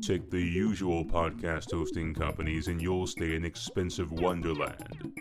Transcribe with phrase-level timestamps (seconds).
[0.00, 5.12] Take the usual podcast hosting companies and you'll stay in expensive wonderland.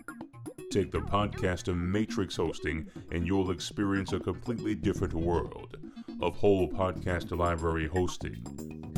[0.70, 5.78] Take the podcast of Matrix hosting and you'll experience a completely different world
[6.22, 8.94] of whole podcast library hosting.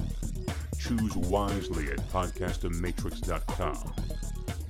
[0.77, 3.93] Choose wisely at podcastofmatrix.com.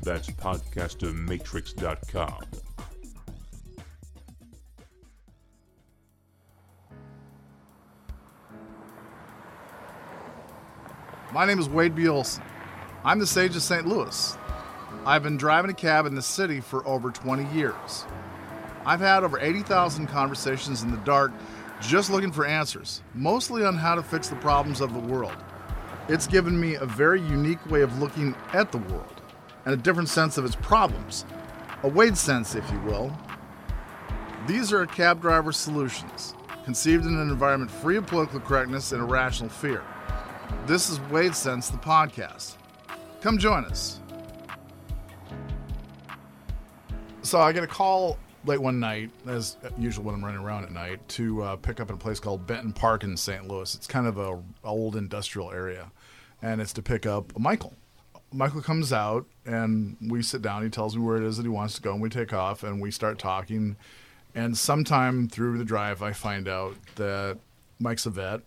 [0.04, 2.57] That's podcastofmatrix.com.
[11.38, 12.08] My name is Wade B.
[12.08, 12.44] Olsen.
[13.06, 13.86] I'm the Sage of St.
[13.86, 14.36] Louis.
[15.06, 18.06] I've been driving a cab in the city for over 20 years.
[18.88, 21.32] I've had over 80,000 conversations in the dark
[21.80, 25.36] just looking for answers, mostly on how to fix the problems of the world.
[26.10, 29.22] It's given me a very unique way of looking at the world
[29.66, 31.24] and a different sense of its problems,
[31.84, 33.16] a Wade sense, if you will.
[34.48, 36.34] These are cab driver solutions,
[36.66, 39.84] conceived in an environment free of political correctness and irrational fear.
[40.66, 42.56] This is WadeSense, the podcast.
[43.22, 44.02] Come join us.
[47.22, 50.72] So I get a call late one night, as usual when I'm running around at
[50.72, 53.48] night, to uh, pick up in a place called Benton Park in St.
[53.48, 53.76] Louis.
[53.76, 55.92] It's kind of a old industrial area,
[56.42, 57.74] and it's to pick up Michael.
[58.34, 60.64] Michael comes out, and we sit down.
[60.64, 62.64] He tells me where it is that he wants to go, and we take off,
[62.64, 63.78] and we start talking.
[64.36, 67.38] And sometime through the drive, I find out that
[67.80, 68.42] Mike's a vet.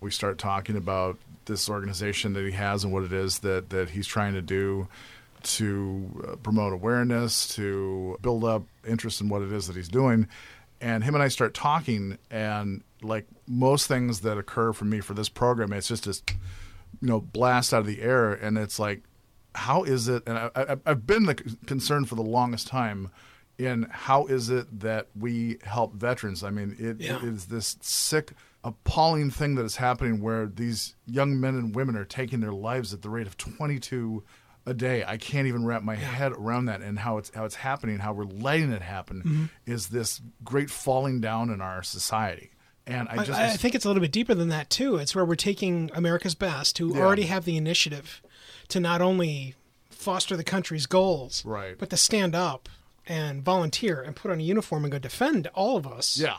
[0.00, 3.90] We start talking about this organization that he has and what it is that, that
[3.90, 4.86] he's trying to do
[5.42, 10.28] to uh, promote awareness, to build up interest in what it is that he's doing.
[10.80, 15.14] And him and I start talking, and like most things that occur for me for
[15.14, 16.22] this program, it's just this,
[17.00, 18.32] you know, blast out of the air.
[18.32, 19.02] And it's like,
[19.54, 20.22] how is it?
[20.26, 21.34] And I, I, I've been the
[21.66, 23.10] concerned for the longest time
[23.58, 26.44] in how is it that we help veterans?
[26.44, 27.16] I mean, it, Yeah.
[27.16, 28.32] it is this sick,
[28.68, 32.92] appalling thing that is happening where these young men and women are taking their lives
[32.94, 34.22] at the rate of 22
[34.66, 35.02] a day.
[35.06, 38.12] I can't even wrap my head around that and how it's how it's happening, how
[38.12, 39.44] we're letting it happen Mm-hmm.
[39.66, 42.50] is this great falling down in our society.
[42.86, 44.96] And I I, just I think it's a little bit deeper than that too.
[44.96, 47.02] It's where we're taking America's best, who Yeah.
[47.02, 48.22] already have the initiative
[48.68, 49.54] to not only
[49.90, 51.76] foster the country's goals, Right.
[51.78, 52.68] but to stand up
[53.06, 56.18] and volunteer and put on a uniform and go defend all of us.
[56.18, 56.36] Yeah.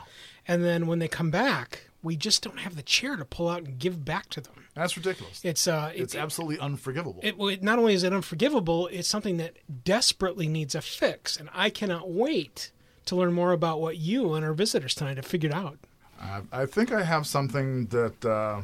[0.48, 3.62] And then when they come back, we just don't have the chair to pull out
[3.64, 4.54] and give back to them.
[4.74, 5.40] that's ridiculous.
[5.44, 7.20] It's uh, it's absolutely unforgivable.
[7.22, 11.48] it, it, not only is it unforgivable, it's something that desperately needs a fix, and
[11.54, 12.70] I cannot wait
[13.06, 15.78] to learn more about what you and our visitors tonight have figured out.
[16.20, 18.60] I, I think I have something that uh,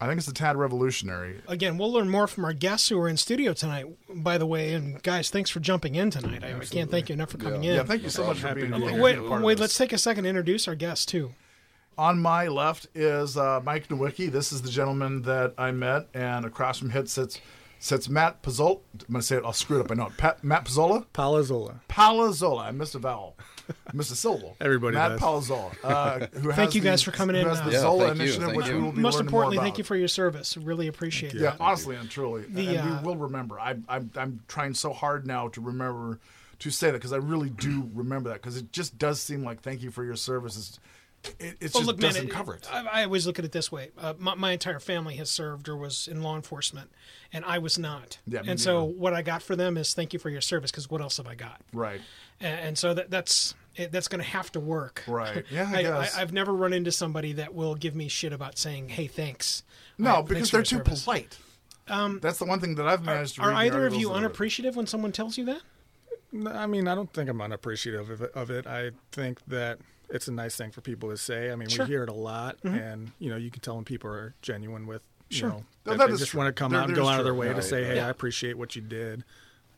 [0.00, 1.40] I think it's a tad revolutionary.
[1.48, 4.74] Again, we'll learn more from our guests who are in studio tonight, by the way.
[4.74, 6.44] And guys, thanks for jumping in tonight.
[6.44, 7.76] I, I can't thank you enough for coming Yeah, in.
[7.76, 9.00] Yeah, thank you so much for being, to be here.
[9.02, 11.34] wait, a part of wait let's take a second to introduce our guests, too.
[11.98, 14.30] On my left is uh, Mike Nowicki.
[14.30, 17.40] This is the gentleman that I met, and across from him sits
[17.80, 18.78] sits Matt Pizzola.
[19.00, 19.42] I'm going to say it.
[19.44, 19.90] I'll screw it up.
[19.90, 20.16] I know it.
[20.16, 21.06] Pat, Matt Pizzola.
[21.12, 21.80] Palazzola.
[21.88, 22.60] Palazzola.
[22.62, 23.36] I missed a vowel.
[23.92, 24.56] Missed a syllable.
[24.60, 25.20] Everybody Matt does.
[25.20, 25.74] Palazzola.
[25.82, 28.16] Uh, who Thank you guys the- for coming in, Who has the Yeah, Zola thank
[28.18, 28.76] you, initiative, thank which you.
[28.76, 30.56] we will be Most importantly, more thank you for your service.
[30.56, 31.60] Really appreciate Yeah, it.
[31.60, 33.58] honestly and truly, The, and uh, we will remember.
[33.60, 36.18] I, I'm I'm trying so hard now to remember
[36.60, 39.62] to say that because I really do remember that because it just does seem like
[39.62, 40.78] thank you for your services.
[41.24, 42.68] It, it Well, just look, doesn't it- cover it.
[42.72, 43.90] I, I always look at it this way.
[43.98, 46.90] Uh, my, my entire family has served or was in law enforcement,
[47.32, 48.18] and I was not.
[48.26, 48.98] Yeah, and so neither.
[48.98, 51.26] what I got for them is thank you for your service, because what else have
[51.26, 51.60] I got?
[51.72, 52.00] right.
[52.40, 55.02] And, and so that, that's it, that's going to have to work.
[55.08, 55.44] Right.
[55.50, 56.16] Yeah, I I, guess.
[56.16, 59.64] I, I've never run into somebody that will give me shit about saying, "Hey, thanks."
[59.98, 61.04] No, Uh, because thanks they're too service.
[61.04, 61.36] polite.
[61.88, 64.08] Um, That's the one thing that I've managed to Are read in either of you
[64.08, 64.24] that I've read.
[64.26, 65.62] unappreciative when someone tells you that?
[66.54, 68.30] I mean, I don't think I'm unappreciative of it.
[68.34, 68.66] Of it.
[68.68, 69.78] I think that
[70.10, 71.50] it's a nice thing for people to say.
[71.50, 71.84] I mean, Sure.
[71.84, 74.86] we hear it a lot, and you know, you can tell when people are genuine
[74.86, 75.48] with, you Sure.
[75.50, 76.38] know, No, that that they is just true.
[76.38, 77.56] want to come There- out and go out of their way Right.
[77.56, 78.06] to say, "Hey, Yeah.
[78.06, 79.24] I appreciate what you did."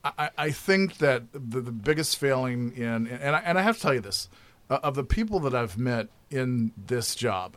[0.02, 3.82] I, I think that the, the biggest failing in and I, and I have to
[3.82, 4.28] tell you this
[4.70, 7.56] uh, of the people that I've met in this job,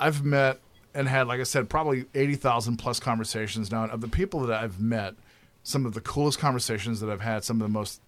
[0.00, 0.60] I've met
[0.94, 3.82] and had like I said probably eighty thousand plus conversations now.
[3.82, 5.16] And of the people that I've met,
[5.64, 8.00] some of the coolest conversations that I've had, some of the most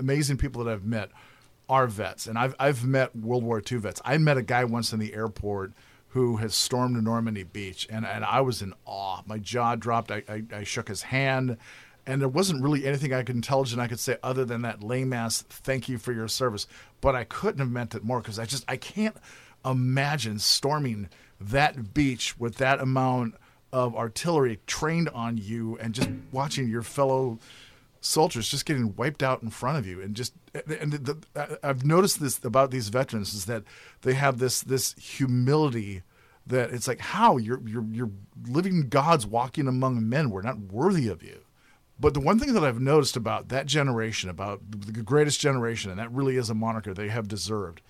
[0.00, 1.10] amazing people that I've met
[1.68, 4.00] are vets, and I've I've met World War II vets.
[4.04, 5.72] I met a guy once in the airport
[6.08, 9.22] who has stormed Normandy Beach, and, and I was in awe.
[9.26, 10.12] My jaw dropped.
[10.12, 11.56] I, I, I shook his hand,
[12.06, 15.12] and there wasn't really anything I could intelligent I could say other than that lame
[15.12, 16.66] ass "thank you for your service."
[17.00, 19.16] But I couldn't have meant it more because I just I can't
[19.64, 21.08] imagine storming
[21.40, 23.34] that beach with that amount
[23.72, 27.40] of artillery trained on you and just watching your fellow
[28.04, 30.34] soldiers just getting wiped out in front of you and just
[30.78, 33.64] and the, I've noticed this about these veterans is that
[34.02, 36.02] they have this this humility
[36.46, 38.10] that it's like how you're you're you're
[38.46, 40.30] living gods walking among men.
[40.30, 41.40] We're not worthy of you.
[41.98, 45.98] But the one thing that I've noticed about that generation, about the greatest generation, and
[46.00, 47.82] that really is a moniker they have deserved,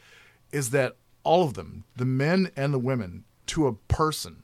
[0.52, 4.42] is that all of them, the men and the women, to a person,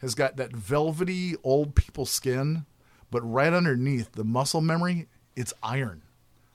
[0.00, 2.66] has got that velvety old people skin,
[3.10, 6.02] but right underneath the muscle memory, it's iron.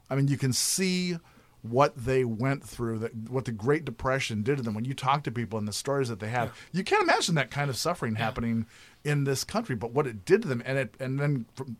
[0.08, 1.16] I mean, you can see
[1.62, 4.74] what they went through, that what the Great Depression did to them.
[4.74, 7.50] When you talk to people and the stories that they have, you can't imagine that
[7.50, 8.66] kind of suffering happening
[9.04, 9.74] in this country.
[9.74, 11.76] But what it did to them, and it, and then from,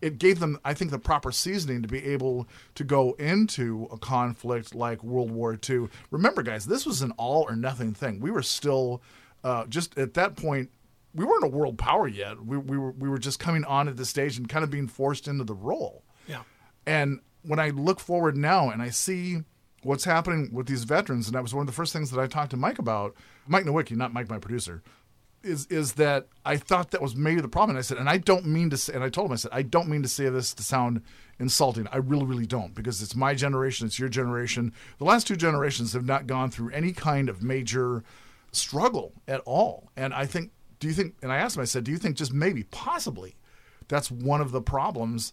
[0.00, 3.98] it gave them, I think, the proper seasoning to be able to go into a
[3.98, 5.88] conflict like World War II.
[6.10, 8.20] Remember, guys, this was an all or nothing thing.
[8.20, 9.02] We were still
[9.42, 10.70] uh, just at that point.
[11.18, 12.44] We weren't a world power yet.
[12.44, 14.88] We, we were we were just coming on at this stage and kind of being
[14.88, 16.04] forced into the role.
[16.26, 16.42] Yeah.
[16.86, 19.38] And when I look forward now and I see
[19.82, 22.26] what's happening with these veterans, and that was one of the first things that I
[22.26, 23.14] talked to Mike about,
[23.46, 24.82] Mike Nowicki, not Mike, my producer,
[25.42, 27.70] is is that I thought that was maybe the problem.
[27.70, 29.52] And I said, and I don't mean to say, and I told him, I said,
[29.52, 31.02] I don't mean to say this to sound
[31.38, 31.86] insulting.
[31.88, 34.72] I really, really don't, because it's my generation, it's your generation.
[34.98, 38.02] The last two generations have not gone through any kind of major
[38.50, 39.90] struggle at all.
[39.96, 42.16] And I think, do you think, and I asked him, I said, do you think
[42.16, 43.36] just maybe, possibly,
[43.88, 45.32] that's one of the problems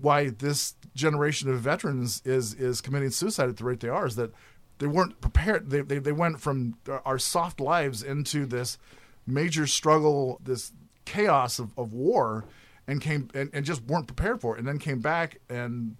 [0.00, 4.16] why this generation of veterans is is committing suicide at the rate they are is
[4.16, 4.32] that
[4.78, 5.70] they weren't prepared.
[5.70, 8.78] They they, they went from our soft lives into this
[9.26, 10.72] major struggle, this
[11.04, 12.44] chaos of, of war,
[12.86, 15.96] and came and, and just weren't prepared for it, and then came back and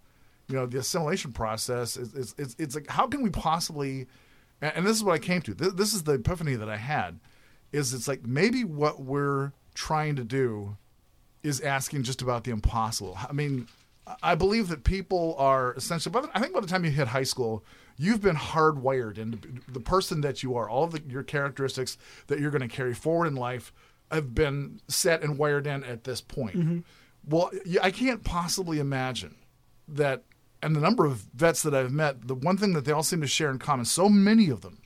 [0.49, 4.06] you know the assimilation process is, is, is it's like how can we possibly
[4.61, 5.55] and, and this is what I came to.
[5.55, 7.19] This, this is the epiphany that I had
[7.72, 10.76] is it's like maybe what we're trying to do
[11.42, 13.16] is asking just about the impossible.
[13.28, 13.68] I mean,
[14.22, 16.12] I believe that people are essentially.
[16.12, 17.64] But I think by the time you hit high school,
[17.96, 20.68] you've been hardwired into the person that you are.
[20.68, 21.98] All of the, your characteristics
[22.28, 23.72] that you're going to carry forward in life
[24.10, 26.56] have been set and wired in at this point.
[26.56, 26.78] Mm-hmm.
[27.28, 27.50] Well,
[27.82, 29.34] I can't possibly imagine
[29.88, 30.22] that.
[30.62, 33.20] And the number of vets that I've met, the one thing that they all seem
[33.20, 34.78] to share in common, so many of them,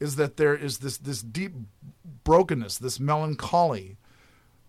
[0.00, 1.54] is that there is this this deep
[2.24, 3.96] brokenness, this melancholy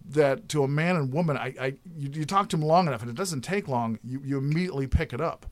[0.05, 1.65] that to a man and woman, I, I
[1.97, 3.99] you, you talk to them long enough, and it doesn't take long.
[4.03, 5.45] You, you immediately pick it up,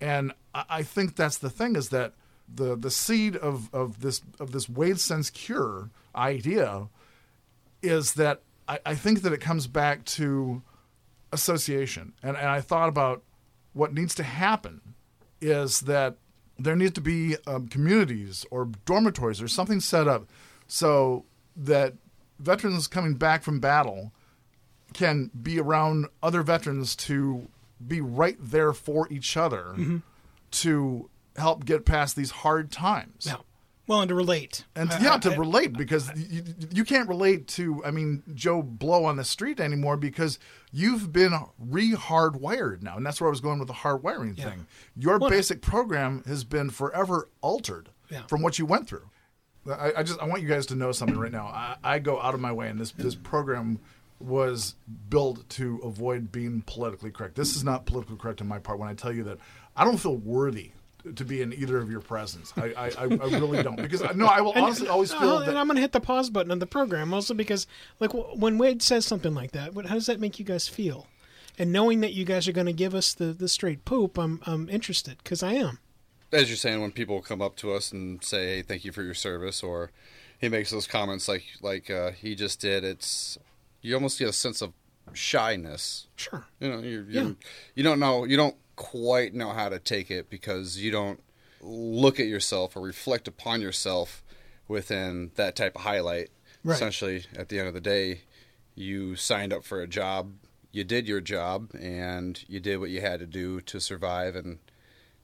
[0.00, 2.14] and I, I think that's the thing is that
[2.52, 6.88] the the seed of, of this of this Wade sense cure idea
[7.82, 10.62] is that I, I think that it comes back to
[11.32, 13.22] association, and and I thought about
[13.72, 14.94] what needs to happen
[15.40, 16.16] is that
[16.58, 20.28] there needs to be um, communities or dormitories or something set up
[20.66, 21.24] so
[21.56, 21.94] that
[22.38, 24.12] veterans coming back from battle
[24.92, 27.48] can be around other veterans to
[27.86, 29.74] be right there for each other
[30.50, 33.26] to help get past these hard times.
[33.26, 33.36] Yeah.
[33.88, 34.64] Well, and to relate.
[34.76, 36.42] And I- yeah, I- to I- relate because you,
[36.72, 40.38] you can't relate to, I mean, Joe Blow on the street anymore because
[40.70, 42.96] you've been re hardwired now.
[42.96, 44.50] And that's where I was going with the hardwiring Yeah.
[44.50, 44.66] thing.
[44.96, 48.26] Your Well, basic program has been forever altered Yeah.
[48.28, 49.08] from what you went through.
[49.68, 51.46] I, I just I want you guys to know something right now.
[51.46, 53.78] I, I go out of my way, and this this program
[54.20, 54.74] was
[55.10, 57.34] built to avoid being politically correct.
[57.36, 59.38] This is not politically correct on my part when I tell you that
[59.76, 60.72] I don't feel worthy
[61.16, 62.52] to be in either of your presence.
[62.56, 65.48] I I, I, I really don't because no, I will honestly always Uh, feel and
[65.48, 65.56] that.
[65.56, 67.66] I'm going to hit the pause button on the program also because,
[68.00, 71.06] like, when Wade says something like that, what, how does that make you guys feel?
[71.58, 74.40] And knowing that you guys are going to give us the, the straight poop, I'm
[74.46, 75.78] I'm interested because I am.
[76.32, 79.02] as you're saying, when people come up to us and say, "Hey, thank you for
[79.02, 79.90] your service," or
[80.40, 83.38] he makes those comments like like uh, he just did, it's
[83.82, 84.72] you almost get a sense of
[85.14, 86.06] shyness.
[86.16, 86.44] Sure.
[86.60, 87.22] You know, you Yeah.
[87.22, 87.36] you
[87.74, 91.20] you don't know you don't quite know how to take it because you don't
[91.60, 94.22] look at yourself or reflect upon yourself
[94.68, 96.30] within that type of highlight.
[96.62, 96.76] Right.
[96.76, 98.22] Essentially, at the end of the day,
[98.76, 100.32] you signed up for a job,
[100.70, 104.58] you did your job, and you did what you had to do to survive and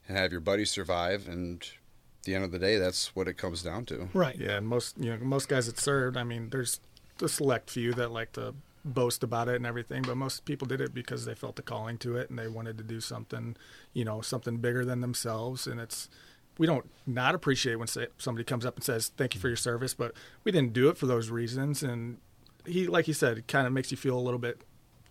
[0.07, 1.27] and have your buddies survive.
[1.27, 4.09] And at the end of the day, that's what it comes down to.
[4.13, 4.37] Right.
[4.37, 6.17] Yeah, and most you know most guys that served.
[6.17, 6.81] I mean, there's
[7.21, 8.53] a select few that like to
[8.85, 11.97] boast about it and everything, but most people did it because they felt a calling
[11.97, 13.57] to it and they wanted to do something,
[13.93, 15.67] you know, something bigger than themselves.
[15.67, 16.07] And it's
[16.57, 19.57] we don't not appreciate when say, somebody comes up and says thank you for your
[19.57, 20.13] service, but
[20.43, 21.83] we didn't do it for those reasons.
[21.83, 22.19] And
[22.65, 24.61] he, like he said, it kind of makes you feel a little bit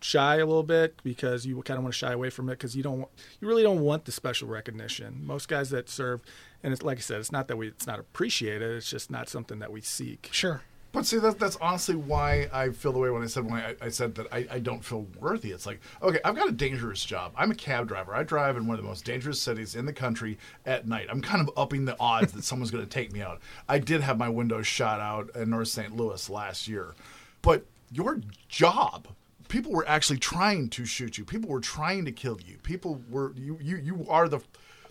[0.01, 2.75] shy a little bit because you kind of want to shy away from it because
[2.75, 3.07] you don't
[3.39, 5.25] you really don't want the special recognition.
[5.25, 6.21] Most guys that serve,
[6.63, 8.75] and it's like I said, it's not that we it's not appreciated.
[8.75, 10.29] It's just not something that we seek.
[10.31, 10.61] Sure.
[10.95, 13.75] But see, that's that's honestly why I feel the way when I said when I,
[13.81, 15.51] I said that I, I don't feel worthy.
[15.51, 17.33] It's like, okay, I've got a dangerous job.
[17.35, 18.15] I'm a cab driver.
[18.15, 21.07] I drive in one of the most dangerous cities in the country at night.
[21.09, 23.41] I'm kind of upping the odds that someone's going to take me out.
[23.67, 25.93] I did have my window shot out in North St.
[25.93, 26.95] Louis last year,
[27.41, 29.09] but your job
[29.49, 31.25] people were actually trying to shoot you.
[31.25, 32.57] People were trying to kill you.
[32.63, 34.39] People were you you you are the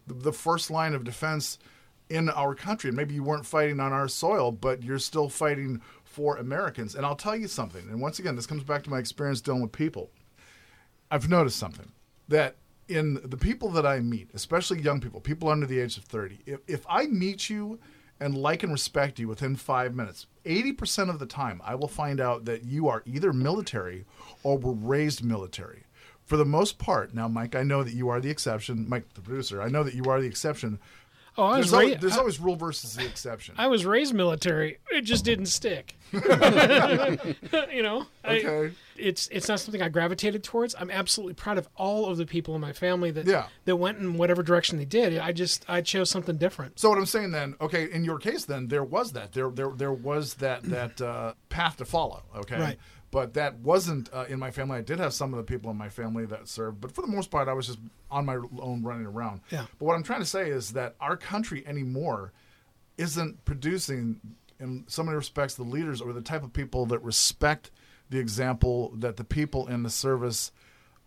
[0.06, 1.58] the first line of defense
[2.08, 2.88] in our country.
[2.88, 6.94] And maybe you weren't fighting on our soil, but you're still fighting for Americans.
[6.94, 7.88] And I'll tell you something.
[7.88, 10.10] And once again, this comes back to my experience dealing with people.
[11.10, 11.92] I've noticed something
[12.28, 12.56] that
[12.88, 16.40] in the people that I meet, especially young people, people under the age of 30,
[16.46, 17.78] if, if I meet you
[18.20, 22.20] and like and respect you within five minutes, 80% of the time, I will find
[22.20, 24.04] out that you are either military
[24.42, 25.84] or were raised military.
[26.24, 28.88] For the most part, now, Mike, I know that you are the exception.
[28.88, 30.78] Mike, the producer, I know that you are the exception.
[31.36, 33.54] Oh, I was There's, ra- always, there's I- always rule versus the exception.
[33.58, 34.78] I was raised military.
[34.92, 35.96] It just didn't stick.
[36.12, 38.74] you know, I- Okay.
[38.96, 40.74] it's it's not something I gravitated towards.
[40.78, 43.46] I'm absolutely proud of all of the people in my family that Yeah.
[43.64, 45.18] that went in whatever direction they did.
[45.18, 46.78] I just I chose something different.
[46.78, 49.70] So what I'm saying then, okay, in your case then there was that there there
[49.70, 52.78] there was that that uh, path to follow, okay, Right.
[53.14, 54.76] But that wasn't uh, in my family.
[54.76, 57.06] I did have some of the people in my family that served, but for the
[57.06, 57.78] most part, I was just
[58.10, 59.40] on my own running around.
[59.50, 59.66] Yeah.
[59.78, 62.32] But what I'm trying to say is that our country anymore
[62.98, 64.20] isn't producing,
[64.58, 67.70] in so many respects, the leaders or the type of people that respect
[68.10, 70.50] the example that the people in the service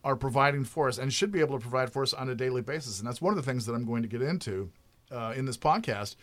[0.05, 2.61] are providing for us and should be able to provide for us on a daily
[2.61, 2.99] basis.
[2.99, 4.71] And that's one of the things that I'm going to get into
[5.11, 6.15] uh, in this podcast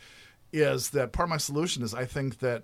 [0.50, 2.62] is that part of my solution is I think that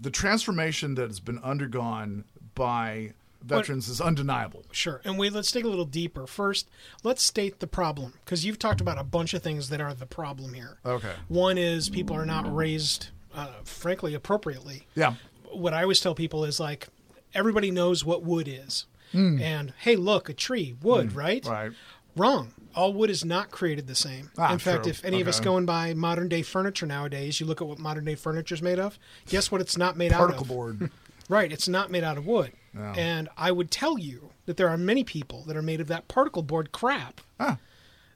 [0.00, 4.64] the transformation that has been undergone by veterans is undeniable.
[4.72, 5.00] Sure.
[5.04, 6.26] And wait, let's dig a little deeper.
[6.26, 6.68] First,
[7.02, 10.06] let's state the problem because you've talked about a bunch of things that are the
[10.06, 10.78] problem here.
[10.84, 11.12] Okay.
[11.28, 14.86] One is people are not raised, uh, frankly, appropriately.
[14.94, 15.14] Yeah.
[15.52, 16.88] What I always tell people is like,
[17.34, 18.86] everybody knows what wood is.
[19.12, 21.44] And hey, look, a tree, wood, right?
[21.44, 21.50] Hmm.
[21.52, 21.72] Right.
[22.16, 22.52] Wrong.
[22.74, 24.32] All wood is not created the same.
[24.36, 24.90] Ah, In fact, true.
[24.90, 25.44] if any of us Okay.
[25.44, 28.62] go and buy modern day furniture nowadays, you look at what modern day furniture is
[28.62, 28.98] made of.
[29.28, 29.60] Guess what?
[29.60, 30.48] It's not made Particle out of.
[30.48, 30.90] Particle board.
[31.28, 31.52] Right.
[31.52, 32.52] It's not made out of wood.
[32.74, 32.92] Yeah.
[32.96, 36.08] And I would tell you that there are many people that are made of that
[36.08, 37.58] particle board crap Ah.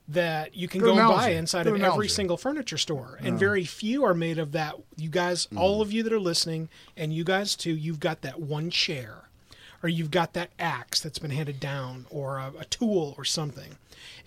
[0.07, 1.93] that you can Good go and buy inside Good of analogy.
[1.95, 3.19] every single furniture store.
[3.21, 4.75] And very few are made of that.
[4.95, 5.57] You guys, Hmm.
[5.57, 9.23] all of you that are listening, and you guys too, you've got that one chair.
[9.81, 13.77] Or you've got that axe that's been handed down, or a, a tool, or something.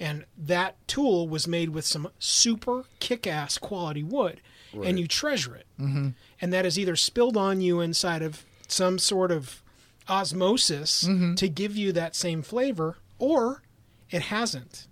[0.01, 4.41] And that tool was made with some super kick ass quality wood,
[4.73, 5.67] and you treasure it.
[5.79, 6.09] Mm-hmm.
[6.41, 9.63] And that is either spilled on you inside of some sort of
[10.09, 11.35] osmosis Mm-hmm.
[11.35, 13.63] to give you that same flavor, or
[14.11, 14.87] it hasn't.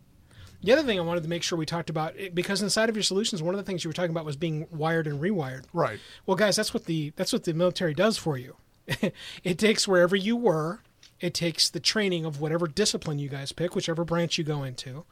[0.63, 3.03] The other thing I wanted to make sure we talked about, because inside of your
[3.03, 5.65] solutions, one of the things you were talking about was being wired and rewired.
[5.73, 5.99] Right.
[6.27, 8.57] Well, guys, that's what the that's what the military does for you.
[9.45, 10.81] it takes wherever you were.
[11.19, 15.05] It takes the training of whatever discipline you guys pick, whichever branch you go into.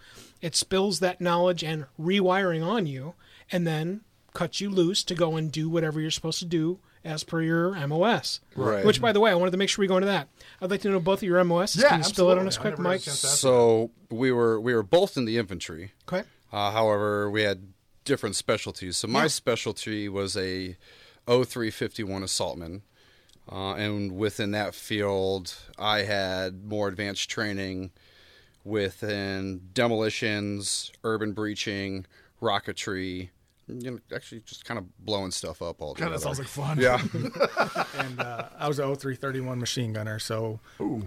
[0.43, 3.15] It spills that knowledge and rewiring on you,
[3.53, 4.03] and then
[4.35, 7.73] cuts you loose to go and do whatever you're supposed to do as per your
[7.87, 8.41] MOS.
[8.57, 8.85] Right.
[8.85, 10.29] Which, by the way, I wanted to make sure we go into that.
[10.61, 11.77] I'd like to know both of your MOS.
[11.77, 13.03] Yeah, Can you spill it on us quick, never had a Mike?
[13.03, 15.93] chance to ask So we were we were both in the infantry.
[16.13, 16.27] Okay.
[16.53, 17.73] Uh, however, we had
[18.05, 18.97] different specialties.
[18.97, 20.77] So my specialty was a
[21.27, 22.83] 0351 assaultman.
[23.51, 27.91] Uh, and within that field, I had more advanced training
[28.65, 32.07] within demolitions, urban breaching,
[32.43, 33.31] rocketry,
[33.69, 36.13] you know, actually just kind of blowing stuff up all together.
[36.13, 36.79] that sounds like fun.
[36.79, 37.01] yeah.
[37.99, 40.61] and uh, I was a 0331 machine gunner, so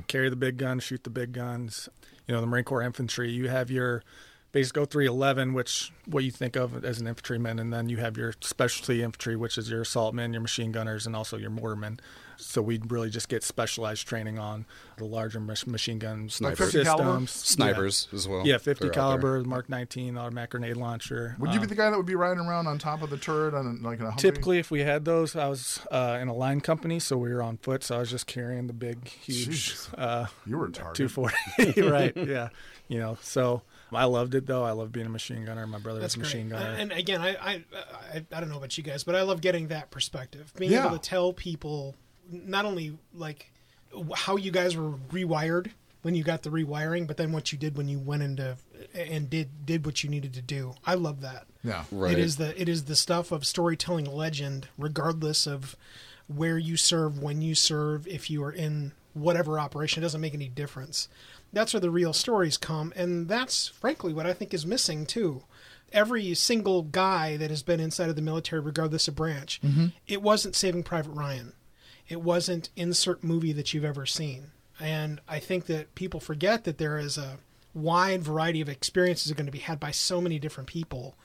[0.08, 1.90] carry the big guns, shoot the big guns.
[2.28, 4.04] You know, the Marine Corps infantry, you have your
[4.52, 8.34] basic 0311, which what you think of as an infantryman, and then you have your
[8.42, 12.00] specialty infantry, which is your assault men, your machine gunners, and also your mortarmen.
[12.42, 14.66] So we really just get specialized training on
[14.98, 16.74] the larger mach- machine guns Like Snipers.
[16.74, 17.10] 50 caliber?
[17.26, 18.46] systems, Snipers as well.
[18.46, 18.90] Yeah, 50 They're out there.
[18.94, 21.36] caliber, Mark 19 automatic grenade launcher.
[21.40, 23.18] Would you be Um, the guy that would be riding around on top of the
[23.18, 24.18] turret on like in a Humvee?
[24.18, 27.42] Typically, if we had those, I was uh, in a line company, so we were
[27.44, 27.84] on foot.
[27.84, 30.96] So I was just carrying the big, huge uh, you were a target.
[30.96, 31.82] 240.
[31.90, 32.16] right?
[32.18, 32.50] Yeah.
[32.88, 33.62] You know, so
[33.94, 34.64] I loved it though.
[34.64, 35.66] I love being a machine gunner.
[35.68, 36.60] My brother That's was a machine great.
[36.60, 36.74] gunner.
[36.76, 37.64] And again, I, I
[38.14, 40.52] I I don't know about you guys, but I love getting that perspective.
[40.58, 40.88] Being Yeah.
[40.88, 41.96] able to tell people
[42.32, 43.52] not only like
[44.16, 45.72] how you guys were rewired
[46.02, 48.58] when you got the rewiring, but then what you did when you went into
[48.94, 50.74] and did did what you needed to do.
[50.86, 51.46] I love that.
[51.64, 51.84] Yeah.
[51.92, 52.14] Right.
[52.14, 55.76] It is the it is the stuff of storytelling legend, regardless of
[56.28, 60.02] where you serve, when you serve, if you are in whatever operation.
[60.02, 61.08] It doesn't make any difference.
[61.54, 65.44] That's where the real stories come, and that's frankly what I think is missing too.
[65.92, 69.88] Every single guy that has been inside of the military, regardless of branch, mm-hmm.
[70.08, 71.52] it wasn't Saving Private Ryan.
[72.08, 74.52] It wasn't insert movie that you've ever seen.
[74.80, 77.38] And I think that people forget that there is a
[77.74, 81.16] wide variety of experiences are going to be had by so many different people.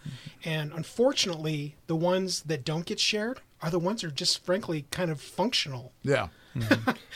[0.45, 4.87] And unfortunately, the ones that don't get shared are the ones that are just frankly
[4.91, 5.93] kind of functional.
[6.03, 6.29] Yeah.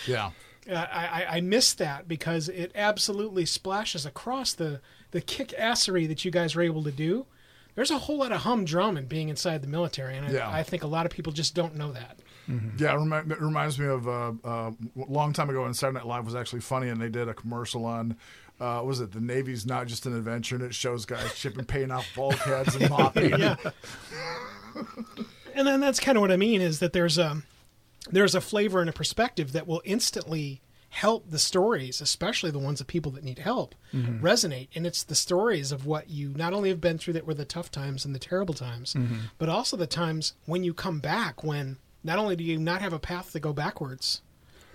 [0.07, 0.31] Yeah.
[0.71, 6.07] Uh, I, I, I miss that because it absolutely splashes across the, the kick assery
[6.09, 7.27] that you guys were able to do.
[7.75, 10.51] There's a whole lot of humdrum in being inside the military, and I, Yeah.
[10.51, 12.19] I think a lot of people just don't know that.
[12.79, 14.73] Yeah, it, remi- it reminds me of uh, uh, a
[15.09, 17.85] long time ago when Saturday Night Live was actually funny, and they did a commercial
[17.85, 18.17] on.
[18.61, 21.91] Uh, was it the Navy's not just an adventure, and it shows guys shipping, paying
[21.91, 23.39] off bulkheads and mopping.
[23.39, 23.57] yeah.
[25.55, 27.43] and then that's kind of what I mean is that there's a
[28.11, 32.81] there's a flavor and a perspective that will instantly help the stories, especially the ones
[32.81, 34.69] of people that need help, resonate.
[34.75, 37.45] And it's the stories of what you not only have been through that were the
[37.45, 38.97] tough times and the terrible times,
[39.39, 42.93] but also the times when you come back when not only do you not have
[42.93, 44.23] a path to go backwards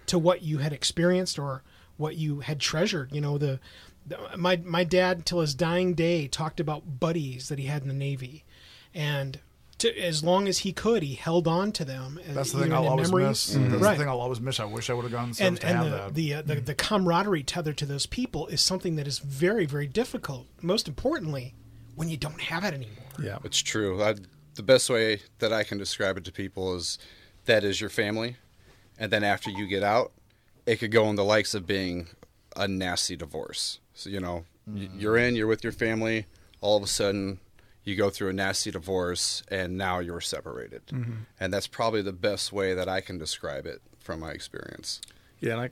[0.08, 1.64] to what you had experienced or
[1.98, 3.12] what you had treasured.
[3.14, 3.60] You know, the,
[4.06, 7.88] the my my dad till his dying day talked about buddies that he had in
[7.88, 8.44] the Navy,
[8.94, 9.40] and
[9.80, 12.20] to, as long as he could, he held on to them.
[12.28, 13.70] That's the thing I'll always memories- miss.
[13.72, 13.92] That's right?
[13.94, 14.60] the thing I'll always miss.
[14.60, 16.14] I wish I would have gone to and service to and have the, that.
[16.14, 19.88] the, uh, the the camaraderie tethered to those people is something that is very very
[19.88, 20.48] difficult.
[20.62, 21.56] Most importantly,
[21.96, 23.04] when you don't have it anymore.
[23.22, 23.38] Yeah.
[23.44, 24.04] It's true.
[24.04, 24.16] I,
[24.56, 26.98] the best way that I can describe it to people is
[27.46, 28.38] that is your family,
[28.98, 30.12] and then after you get out,
[30.66, 32.08] it could go in the likes of being
[32.56, 33.80] a nasty divorce.
[33.94, 35.02] So you know, y mm.
[35.02, 36.26] you're in, you're with your family.
[36.62, 37.40] All of a sudden,
[37.84, 40.88] you go through a nasty divorce, and now you're separated.
[40.88, 41.14] Mm-hmm.
[41.40, 45.02] And that's probably the best way that I can describe it from my experience.
[45.40, 45.70] Yeah, and I,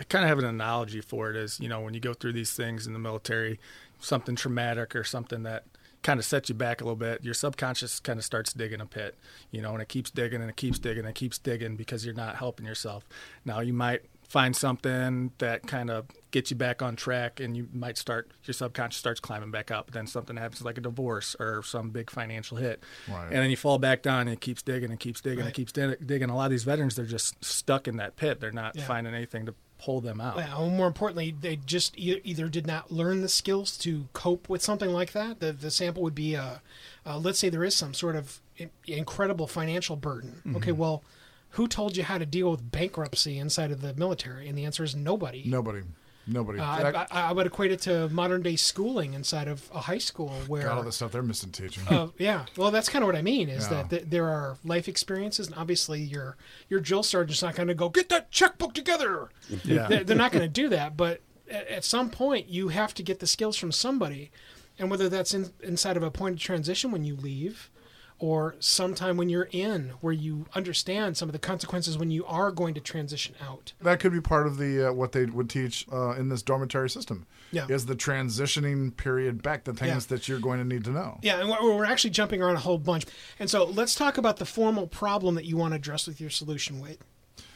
[0.00, 2.32] I kind of have an analogy for it is, you know, when you go through
[2.32, 3.60] these things in the military,
[4.00, 5.64] something traumatic or something that
[6.02, 8.86] kind of sets you back a little bit, your subconscious kind of starts digging a
[8.86, 9.16] pit,
[9.50, 12.04] you know, and it keeps digging and it keeps digging and it keeps digging because
[12.04, 13.04] you're not helping yourself.
[13.44, 17.68] Now, you might find something that kind of gets you back on track and you
[17.74, 21.62] might start your subconscious starts climbing back up then something happens like a divorce or
[21.62, 23.24] some big financial hit Right.
[23.26, 25.46] and then you fall back down and it keeps digging and keeps digging Right.
[25.48, 28.40] and keeps dig- digging a lot of these veterans they're just stuck in that pit
[28.40, 28.86] they're not Yeah.
[28.86, 32.92] finding anything to pull them out Well, more importantly, they just e- either did not
[32.92, 35.40] learn the skills to cope with something like that.
[35.40, 36.56] The, the sample would be, uh,
[37.04, 38.40] uh, let's say there is some sort of
[38.86, 40.54] incredible financial burden.
[40.56, 41.02] Okay, well,
[41.50, 44.48] who told you how to deal with bankruptcy inside of the military?
[44.48, 45.42] And the answer is nobody.
[45.46, 45.82] Nobody,
[46.26, 46.58] nobody.
[46.58, 49.98] Uh, I, I, I would equate it to modern day schooling inside of a high
[49.98, 51.86] school where got all the stuff they're missing teaching.
[51.88, 53.48] uh, yeah, well, that's kind of what I mean.
[53.48, 53.70] Is Yeah.
[53.70, 56.36] that th- there are life experiences, and obviously your
[56.68, 59.28] your drill sergeant's not going to go get that checkbook together.
[59.64, 59.86] Yeah.
[59.88, 60.96] they're, they're not going to do that.
[60.96, 64.30] But at, at some point, you have to get the skills from somebody,
[64.78, 67.70] and whether that's in, inside of a point of transition when you leave,
[68.22, 72.52] or sometime when you're in, where you understand some of the consequences when you are
[72.52, 73.72] going to transition out.
[73.80, 76.88] that could be part of the uh, what they would teach uh, in this dormitory
[76.88, 77.26] system.
[77.50, 77.66] Yeah.
[77.68, 80.16] Is the transitioning period back the things Yeah.
[80.16, 81.18] that you're going to need to know.
[81.20, 83.06] Yeah, and we're, actually jumping around a whole bunch.
[83.40, 86.30] And so let's talk about the formal problem that you want to address with your
[86.30, 86.98] solution, Wade.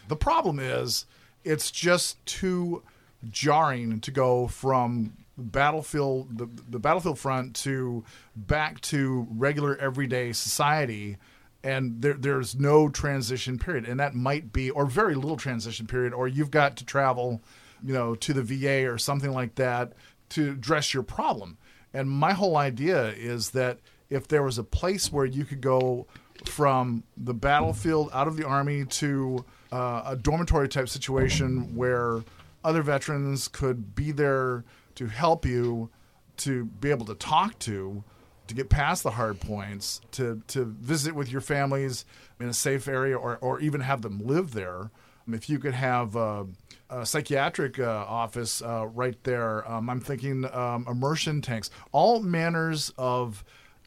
[0.09, 1.07] The problem is
[1.45, 2.83] it's just too
[3.31, 11.17] jarring to go from battlefield the, the battlefield front to back to regular everyday society
[11.63, 13.87] and there, there's no transition period.
[13.87, 17.43] And that might be or very little transition period or you've got to travel
[17.83, 19.93] you know to the VA or something like that
[20.31, 21.59] to address your problem.
[21.93, 23.79] And my whole idea is that
[24.11, 26.07] if there was a place where you could go
[26.45, 32.23] from the battlefield out of the army to uh, a dormitory type situation where
[32.65, 34.65] other veterans could be there
[34.97, 35.91] to help you
[36.39, 38.05] to be able to talk to
[38.47, 42.05] to get past the hard points to to visit with your families
[42.39, 44.91] in a safe area or, or even have them live there.
[45.29, 46.45] If you could have uh,
[46.89, 51.71] a psychiatric uh, office uh, right there um, i'm thinking um, immersion tanks.
[51.93, 53.45] All manners of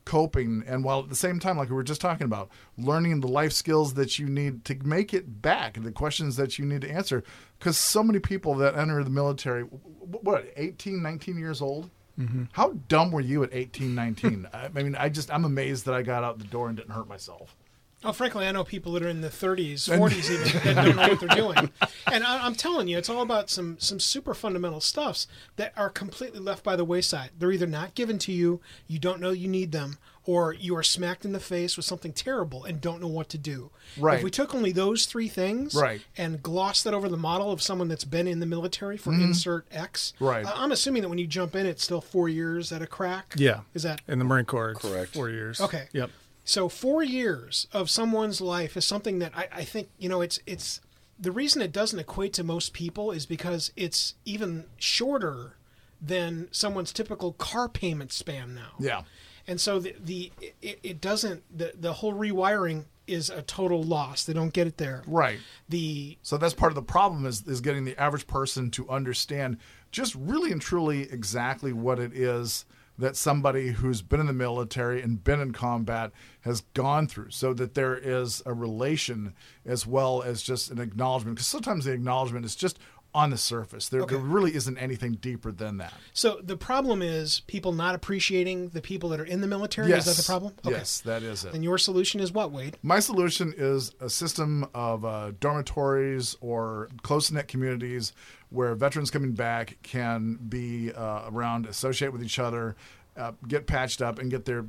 [0.09, 3.27] coping and while at the same time like we were just talking about learning the
[3.27, 6.89] life skills that you need to make it back the questions that you need to
[6.89, 7.23] answer.
[7.59, 11.91] Because so many people that enter the military what 18 19 years old?
[12.19, 12.45] Mm-hmm.
[12.53, 15.93] How dumb were you at 18 19 I, I mean i just i'm amazed that
[15.93, 17.55] i got out the door and didn't hurt myself
[18.03, 21.09] Oh, frankly, I know people that are in the 30s, 40s even that don't know
[21.09, 21.69] what they're doing.
[22.11, 25.89] And I, I'm telling you, it's all about some some super fundamental stuffs that are
[25.91, 27.29] completely left by the wayside.
[27.37, 30.81] They're either not given to you, you don't know you need them, or you are
[30.81, 33.69] smacked in the face with something terrible and don't know what to do.
[33.97, 34.17] Right.
[34.17, 36.01] If we took only those three things Right.
[36.17, 39.67] and glossed that over the model of someone that's been in the military for insert
[39.71, 40.25] X, Mm-hmm.
[40.25, 40.45] Right.
[40.47, 43.35] I- I'm assuming that when you jump in, it's still four years at a crack.
[43.37, 45.13] yeah Is that in the marine corps Correct.
[45.13, 45.89] four years Okay.
[45.93, 46.09] yep
[46.49, 50.39] So four years of someone's life is something that I, I think you know it's
[50.47, 50.81] it's
[51.19, 55.57] the reason it doesn't equate to most people is because it's even shorter
[56.01, 58.71] than someone's typical car payment span now.
[58.79, 59.03] Yeah.
[59.45, 64.23] And so the, the it, it doesn't the the whole rewiring is a total loss.
[64.23, 65.03] They don't get it there.
[65.05, 65.37] Right.
[65.69, 69.57] The So that's part of the problem is is getting the average person to understand
[69.91, 72.65] just really and truly exactly what it is
[72.99, 77.53] that somebody who's been in the military and been in combat has gone through so
[77.53, 79.33] that there is a relation
[79.65, 82.77] as well as just an acknowledgement because sometimes the acknowledgement is just
[83.11, 84.13] on the surface there, Okay.
[84.15, 88.81] there really isn't anything deeper than that so the problem is people not appreciating the
[88.81, 89.89] people that are in the military.
[89.89, 90.53] yes Is that the problem?
[90.63, 92.77] yes that is it And your solution is what, Wade?
[92.83, 98.13] My solution is a system of uh, dormitories or close knit communities
[98.49, 102.75] where veterans coming back can be uh, around, associate with each other,
[103.15, 104.65] uh, get patched up, and get their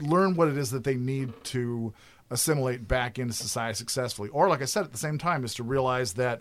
[0.00, 1.92] learn what it is that they need to
[2.30, 4.28] assimilate back into society successfully.
[4.30, 6.40] Or, like I said, at the same time, is to realize that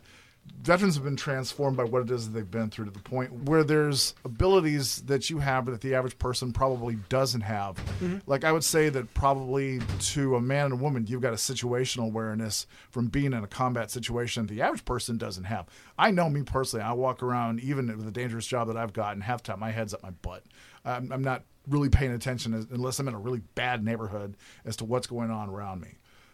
[0.62, 3.32] veterans have been transformed by what it is that they've been through to the point
[3.46, 7.76] where there's abilities that you have that the average person probably doesn't have.
[7.76, 8.20] Mm-hmm.
[8.28, 11.38] Like I would say that probably to a man and a woman, you've got a
[11.38, 15.66] situational awareness from being in a combat situation the average person doesn't have.
[15.98, 19.14] I know me personally, I walk around even with the dangerous job that I've got,
[19.14, 20.44] and half time my head's up my butt.
[20.86, 24.86] I'm, I'm not really paying attention unless I'm in a really bad neighborhood as to
[24.86, 25.90] what's going on around me.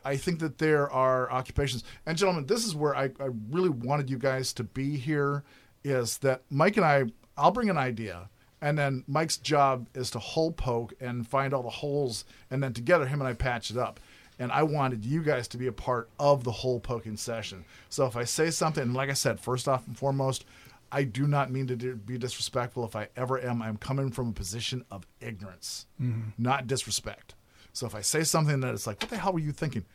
[0.07, 4.09] I think that there are occupations, and gentlemen, this is where I, I really wanted
[4.09, 5.43] you guys to be here.
[5.83, 7.03] Is that Mike and I?
[7.37, 8.29] I'll bring an idea,
[8.61, 12.71] and then Mike's job is to hole poke and find all the holes, and then
[12.71, 13.99] together him and I patch it up.
[14.39, 17.65] And I wanted you guys to be a part of the hole poking session.
[17.89, 20.45] So if I say something, like I said, first off and foremost,
[20.89, 22.85] I do not mean to do- be disrespectful.
[22.85, 26.29] If I ever am, I'm coming from a position of ignorance, mm-hmm.
[26.37, 27.35] not disrespect.
[27.73, 29.85] So if I say something that it's like, what the hell were you thinking?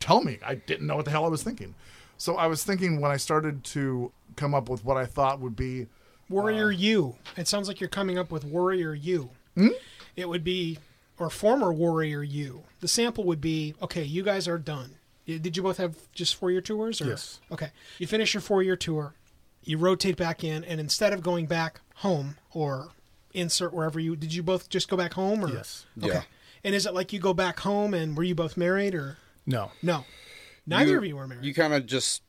[0.00, 0.38] Tell me.
[0.44, 1.74] I didn't know what the hell I was thinking.
[2.16, 5.56] So I was thinking when I started to come up with what I thought would
[5.56, 5.86] be
[6.28, 7.16] Warrior U.
[7.36, 9.30] It sounds like you're coming up with Warrior U.
[9.54, 9.68] Hmm?
[10.16, 10.78] It would be,
[11.18, 12.64] or former Warrior U.
[12.80, 14.96] The sample would be okay, you guys are done.
[15.26, 17.00] Did you both have just four year tours?
[17.00, 17.06] Or?
[17.08, 17.40] Yes.
[17.52, 17.70] Okay.
[17.98, 19.14] You finish your four year tour,
[19.64, 22.88] you rotate back in, and instead of going back home or
[23.34, 25.84] insert wherever you did you both just go back home or Yes.
[26.02, 26.22] okay Yeah.
[26.64, 29.72] and is it like you go back home and were you both married or No.
[29.82, 30.04] no
[30.66, 32.22] neither of you were married You kind of just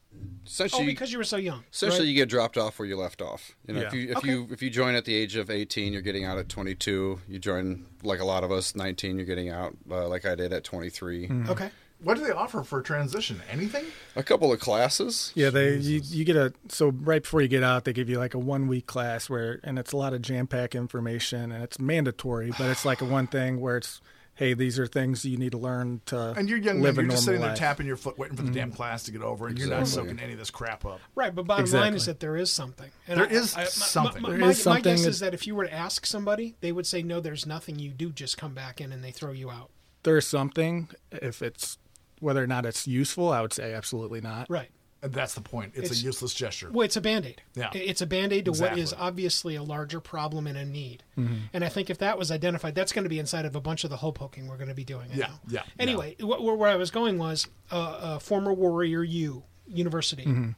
[0.47, 2.07] essentially oh because you were so young essentially right?
[2.09, 3.51] you get dropped off where you left off.
[3.67, 3.99] You know, if Yeah.
[3.99, 4.29] you if Okay.
[4.29, 7.19] you if you join at the age of 18, you're getting out at 22.
[7.27, 10.51] You join like a lot of us, 19, you're getting out uh, like I did
[10.53, 11.29] at 23.
[11.49, 11.69] okay
[12.01, 13.41] what do they offer for transition?
[13.51, 13.83] Anything?
[14.15, 15.33] A couple of classes.
[15.35, 18.17] Yeah, they you, you get a so right before you get out, they give you
[18.17, 21.61] like a one week class where and it's a lot of jam pack information and
[21.61, 23.99] it's mandatory, but it's like a one thing where it's
[24.39, 27.05] hey, these are things you need to learn to And you're young men, live you're
[27.07, 27.59] just normal sitting there life.
[27.59, 28.57] tapping your foot, waiting for the mm-hmm.
[28.57, 31.01] damn class to get over, and you're not soaking any of this crap up.
[31.13, 32.89] Right, but bottom line is that there is something.
[33.05, 34.21] And There I- is I- my- something.
[34.21, 36.55] My, There my, is my guess that- is that if you were to ask somebody,
[36.61, 38.11] they would say, "No, there's nothing you do.
[38.13, 39.71] Just come back in and they throw you out."
[40.03, 41.77] There's something if it's
[42.21, 44.49] whether or not it's useful, I would say absolutely not.
[44.49, 44.69] Right.
[45.01, 45.73] And that's the point.
[45.75, 46.69] It's, It's- a useless gesture.
[46.71, 47.41] Well, it's a band aid.
[47.55, 47.69] Yeah.
[47.73, 51.03] It's a band aid to what is obviously a larger problem and a need.
[51.17, 51.35] Mm-hmm.
[51.53, 53.83] And I think if that was identified, that's going to be inside of a bunch
[53.85, 55.09] of the hole poking we're going to be doing.
[55.13, 55.33] Yeah, know.
[55.47, 60.25] yeah, Anyway, wh- where, where I was going was uh, uh, former Warrior U University.
[60.25, 60.49] Mm-hmm.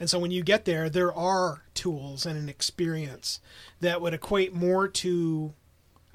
[0.00, 3.40] And so when you get there, there are tools and an experience
[3.80, 5.52] that would equate more to,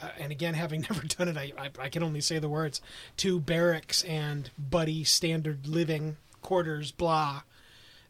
[0.01, 2.79] uh, and again, having never done it, I, I, I can only say the words,
[3.17, 7.41] to barracks and buddy standard living quarters, blah,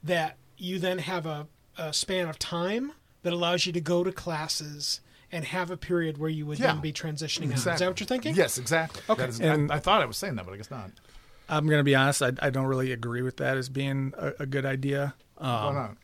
[0.04, 2.92] that you then have a, a span of time
[3.24, 5.00] that allows you to go to classes
[5.32, 6.74] and have a period where you would Yeah.
[6.74, 7.58] then be transitioning out.
[7.58, 8.36] Is that what you're thinking?
[8.36, 9.02] Yes, exactly.
[9.10, 9.22] Okay.
[9.24, 10.92] That is- And- I, I thought I was saying that, but I guess not.
[11.50, 14.46] I'm gonna be honest, I, I don't really agree with that as being a, a
[14.46, 15.14] good idea.
[15.38, 15.98] Why Um, not?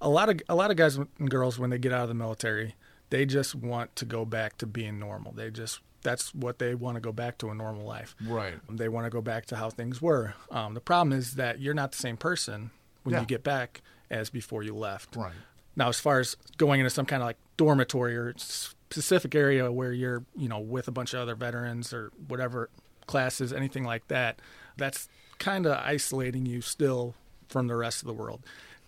[0.00, 2.14] a lot of a lot of guys and girls when they get out of the
[2.14, 2.74] military,
[3.10, 5.32] they just want to go back to being normal.
[5.32, 8.14] They just that's what they want to go back to a normal life.
[8.24, 8.54] Right.
[8.70, 10.34] They want to go back to how things were.
[10.52, 12.70] Um, the problem is that you're not the same person
[13.02, 13.20] when Yeah.
[13.22, 15.16] you get back as before you left.
[15.16, 15.32] Right.
[15.74, 19.92] Now, as far as going into some kind of like dormitory or specific area where
[19.92, 22.70] you're, you know, with a bunch of other veterans or whatever
[23.06, 24.38] classes, anything like that,
[24.76, 27.14] that's kind of isolating you still
[27.48, 28.42] from the rest of the world.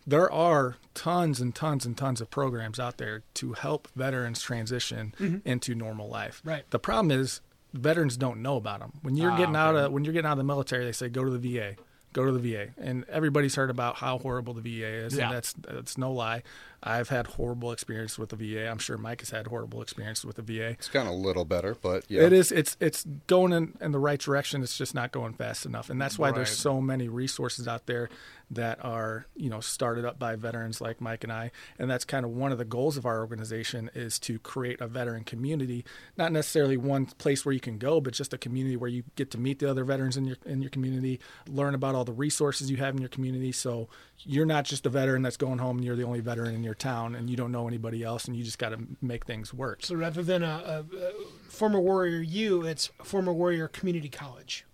[0.06, 5.42] There are tons and tons and tons of programs out there to help veterans transition
[5.44, 6.40] into normal life.
[6.44, 6.64] Right.
[6.70, 7.40] The problem is
[7.74, 8.92] veterans don't know about them.
[9.02, 9.86] When you're Ah, getting out okay.
[9.86, 11.74] of when you're getting out of the military, they say go to the VA,
[12.12, 15.26] go to the VA, and everybody's heard about how horrible the VA is, Yeah.
[15.26, 16.42] and that's that's no lie.
[16.82, 18.68] I've had horrible experience with the VA.
[18.70, 20.68] I'm sure Mike has had horrible experience with the VA.
[20.70, 22.22] It's gone a little better, but yeah.
[22.22, 22.52] It is.
[22.52, 24.62] It's it's going in, in the right direction.
[24.62, 26.36] It's just not going fast enough, and that's why Right.
[26.36, 28.08] there's so many resources out there
[28.50, 32.24] that are you know started up by veterans like Mike and I, and that's kind
[32.24, 35.84] of one of the goals of our organization is to create a veteran community,
[36.16, 39.30] not necessarily one place where you can go, but just a community where you get
[39.32, 42.70] to meet the other veterans in your in your community, learn about all the resources
[42.70, 43.52] you have in your community.
[43.52, 43.88] So
[44.20, 46.74] you're not just a veteran that's going home and you're the only veteran in your
[46.74, 49.84] town and you don't know anybody else and you just got to make things work.
[49.84, 51.12] So rather than a, a, a
[51.48, 54.64] former warrior you, it's former warrior community college,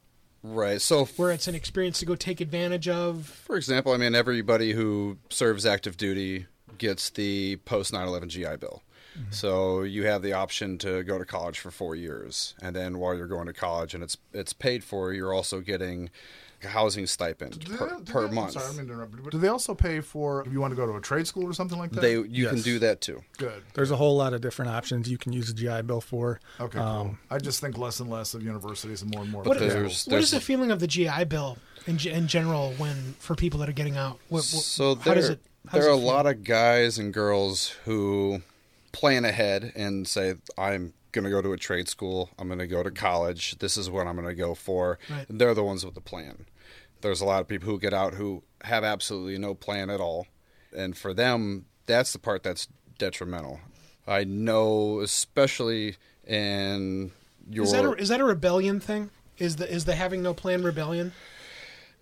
[0.42, 0.81] Right.
[0.81, 3.26] So, where it's an experience to go take advantage of.
[3.26, 6.46] for example, I mean, everybody who serves active duty
[6.78, 8.83] gets the post 9 11 GI Bill.
[9.16, 9.31] Mm-hmm.
[9.31, 13.14] So you have the option to go to college for four years, and then while
[13.14, 16.11] you're going to college and it's it's paid for, you're also getting
[16.62, 18.53] housing stipend Do per, they- per they- month.
[18.53, 20.72] Sorry, I mean to interrupt you, but do they also pay for if you want
[20.72, 22.01] to go to a trade school or something like that?
[22.01, 23.22] They you can do that too.
[23.38, 23.62] good.
[23.75, 26.40] There's a whole lot of different options you can use the GI Bill for.
[26.61, 27.18] Okay, Um, cool.
[27.31, 29.42] I just think less and less of universities and more and more.
[29.42, 33.14] But of there's- What is the feeling of the GI Bill in, in general when
[33.18, 34.18] for people that are getting out?
[34.29, 35.40] What, what, So how there, does it?
[35.68, 36.12] How there are a does it feel?
[36.14, 38.42] lot of guys and girls who
[38.92, 42.31] plan ahead and say, "I'm going to go to a trade school.
[42.38, 43.59] I'm going to go to college.
[43.59, 45.27] This is what I'm going to go for." Right.
[45.29, 46.46] They're the ones with the plan.
[47.01, 50.27] There's a lot of people who get out who have absolutely no plan at all,
[50.77, 53.61] and for them, that's the part that's detrimental.
[54.07, 55.96] I know, especially
[56.27, 57.12] in
[57.48, 59.11] your Is that a, is that a rebellion thing?
[59.38, 61.12] Is the is the having no plan rebellion?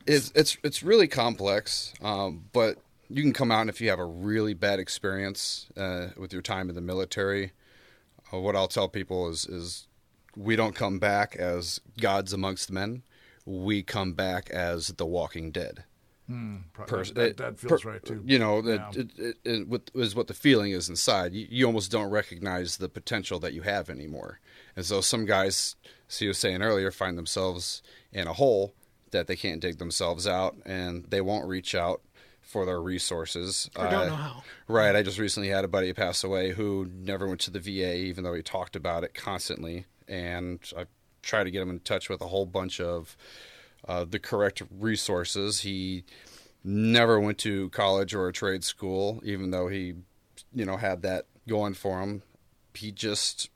[0.06, 3.98] it's it's it's really complex, um, but you can come out and if you have
[3.98, 7.52] a really bad experience uh, with your time in the military,
[8.32, 9.86] Uh, what I'll tell people is is
[10.36, 13.02] we don't come back as gods amongst men.
[13.46, 15.84] We come back as the Walking Dead.
[16.28, 18.22] Hmm, pro- pers- that, that feels per- right too.
[18.24, 19.00] You know, that Yeah.
[19.00, 21.32] it, it, it, what is what the feeling is inside.
[21.34, 24.38] You, you almost don't recognize the potential that you have anymore.
[24.76, 25.74] And so some guys,
[26.08, 28.74] as you was saying earlier, find themselves in a hole
[29.10, 32.00] that they can't dig themselves out, and they won't reach out
[32.50, 33.70] for their resources.
[33.76, 34.42] Or don't Uh, know how.
[34.66, 34.96] Right.
[34.96, 38.24] I just recently had a buddy pass away who never went to the VA, even
[38.24, 39.86] though he talked about it constantly.
[40.08, 40.86] And I
[41.22, 43.16] tried to get him in touch with a whole bunch of
[43.86, 45.60] uh, the correct resources.
[45.60, 46.04] He
[46.64, 49.94] never went to college or a trade school, even though he,
[50.52, 52.22] you know, had that going for him.
[52.74, 53.48] He just,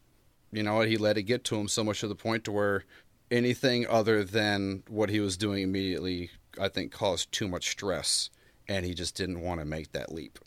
[0.52, 2.84] you know, he let it get to him so much to the point to where
[3.30, 6.30] anything other than what he was doing immediately,
[6.60, 8.30] I think, caused too much stress,
[8.68, 10.38] and he just didn't want to make that leap.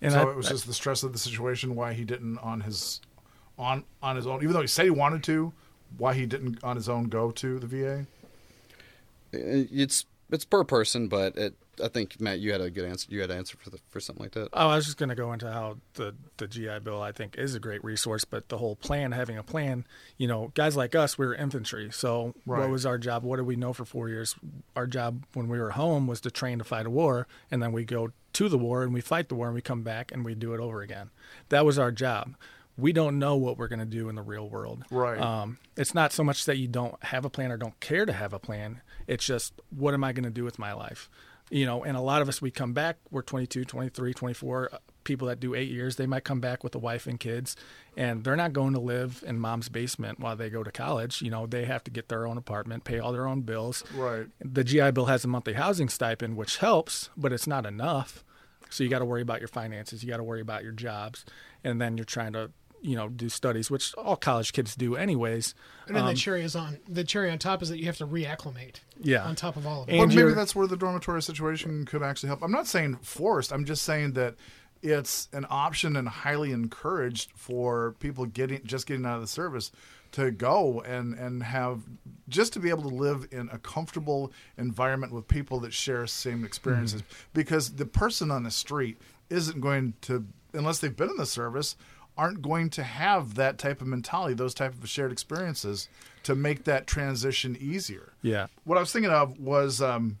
[0.00, 2.60] And so I- it was just the stress of the situation why he didn't on
[2.62, 3.00] his
[3.58, 5.52] on on his own, even though he said he wanted to,
[5.96, 8.06] why he didn't on his own go to the VA.
[9.32, 13.06] It's it's per person, but it, I think Matt, you had a good answer.
[13.10, 14.48] You had an answer for the, for something like that.
[14.52, 17.36] Oh, I was just going to go into how the, the GI Bill, I think,
[17.36, 19.86] is a great resource, but the whole plan, having a plan,
[20.18, 21.90] you know, guys like us, we were infantry.
[21.92, 22.60] So Right.
[22.60, 23.22] what was our job?
[23.24, 24.34] What did we know for four years?
[24.76, 27.72] Our job when we were home was to train to fight a war, and then
[27.72, 30.24] we go to the war and we fight the war and we come back and
[30.24, 31.10] we do it over again.
[31.50, 32.34] That was our job.
[32.76, 34.84] We don't know what we're going to do in the real world.
[34.90, 35.20] Right.
[35.20, 38.12] Um, it's not so much that you don't have a plan or don't care to
[38.12, 38.80] have a plan.
[39.06, 41.08] It's just, what am I going to do with my life?
[41.50, 44.70] You know, and a lot of us, we come back, we're 22, 23, 24.
[44.72, 47.56] uh, People that do eight years, they might come back with a wife and kids,
[47.94, 51.20] and they're not going to live in mom's basement while they go to college.
[51.20, 53.84] You know, they have to get their own apartment, pay all their own bills.
[53.94, 54.28] Right.
[54.40, 58.24] The GI Bill has a monthly housing stipend, which helps, but it's not enough.
[58.70, 61.26] So you got to worry about your finances, you got to worry about your jobs,
[61.62, 62.50] and then you're trying to,
[62.84, 65.54] you know, do studies, which all college kids do anyways.
[65.86, 66.78] And then Um, the cherry is on.
[66.86, 68.76] The cherry on top is that you have to reacclimate.
[69.00, 69.24] Yeah.
[69.24, 69.92] On top of all of it.
[69.92, 72.42] And But maybe that's where the dormitory situation could actually help.
[72.42, 73.52] I'm not saying forced.
[73.52, 74.34] I'm just saying that
[74.82, 79.72] it's an option and highly encouraged for people getting just getting out of the service
[80.12, 81.80] to go and and have
[82.28, 86.44] just to be able to live in a comfortable environment with people that share same
[86.44, 88.98] experiences because the person on the street
[89.30, 91.76] isn't going to unless they've been in the service
[92.16, 95.88] aren't going to have that type of mentality those type of shared experiences
[96.22, 98.46] to make that transition easier yeah.
[98.64, 100.18] what I was thinking of was um,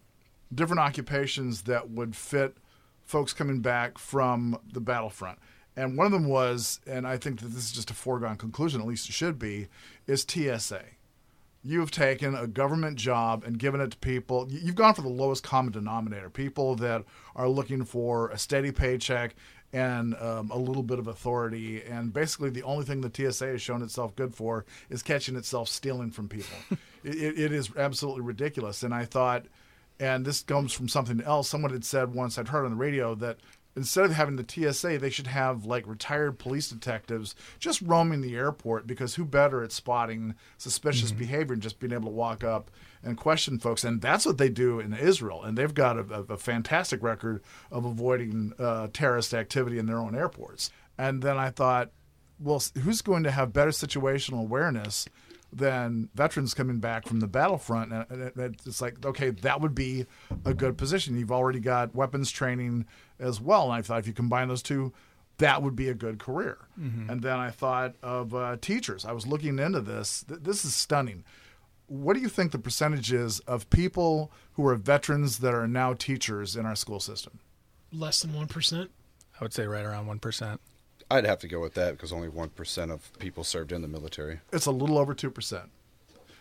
[0.54, 2.56] different occupations that would fit
[3.04, 5.38] folks coming back from the battlefront.
[5.76, 8.80] And one of them was, and I think that this is just a foregone conclusion,
[8.80, 9.66] at least it should be,
[10.06, 10.82] is TSA.
[11.62, 14.46] You've taken a government job and given it to people.
[14.48, 17.04] you- You've gone for the lowest common denominator, people that
[17.34, 19.34] are looking for a steady paycheck
[19.74, 21.82] and um, a little bit of authority.
[21.82, 25.68] And basically, the only thing the TSA has shown itself good for is catching itself
[25.68, 26.56] stealing from people.
[27.04, 28.82] it, it- it is absolutely ridiculous.
[28.82, 29.46] And I thought,
[30.00, 31.48] and this comes from something else.
[31.48, 33.38] Someone had said once, I'd heard on the radio, that
[33.76, 38.36] instead of having the TSA, they should have like retired police detectives just roaming the
[38.36, 42.70] airport because who better at spotting suspicious behavior and just being able to walk up
[43.04, 43.84] and question folks.
[43.84, 45.42] And that's what they do in Israel.
[45.42, 50.14] And they've got a, a, fantastic record of avoiding uh, terrorist activity in their own
[50.14, 50.70] airports.
[50.98, 51.90] And then I thought,
[52.38, 55.06] well, who's going to have better situational awareness
[55.52, 57.92] than veterans coming back from the battlefront?
[57.92, 58.32] And
[58.66, 60.06] it's like, okay, that would be
[60.44, 61.18] a good position.
[61.18, 62.86] You've already got weapons training
[63.18, 63.64] as well.
[63.64, 64.92] And I thought if you combine those two,
[65.38, 66.58] that would be a good career.
[66.78, 67.10] Mm-hmm.
[67.10, 69.04] And then I thought of uh, teachers.
[69.04, 70.24] I was looking into this.
[70.28, 71.24] This is stunning.
[71.94, 75.94] What do you think the percentage is of people who are veterans that are now
[75.94, 77.38] teachers in our school system?
[77.92, 78.88] Less than 1%?
[79.40, 80.58] I would say right around 1%.
[81.08, 84.40] I'd have to go with that because only 1% of people served in the military.
[84.52, 85.68] It's a little over 2%.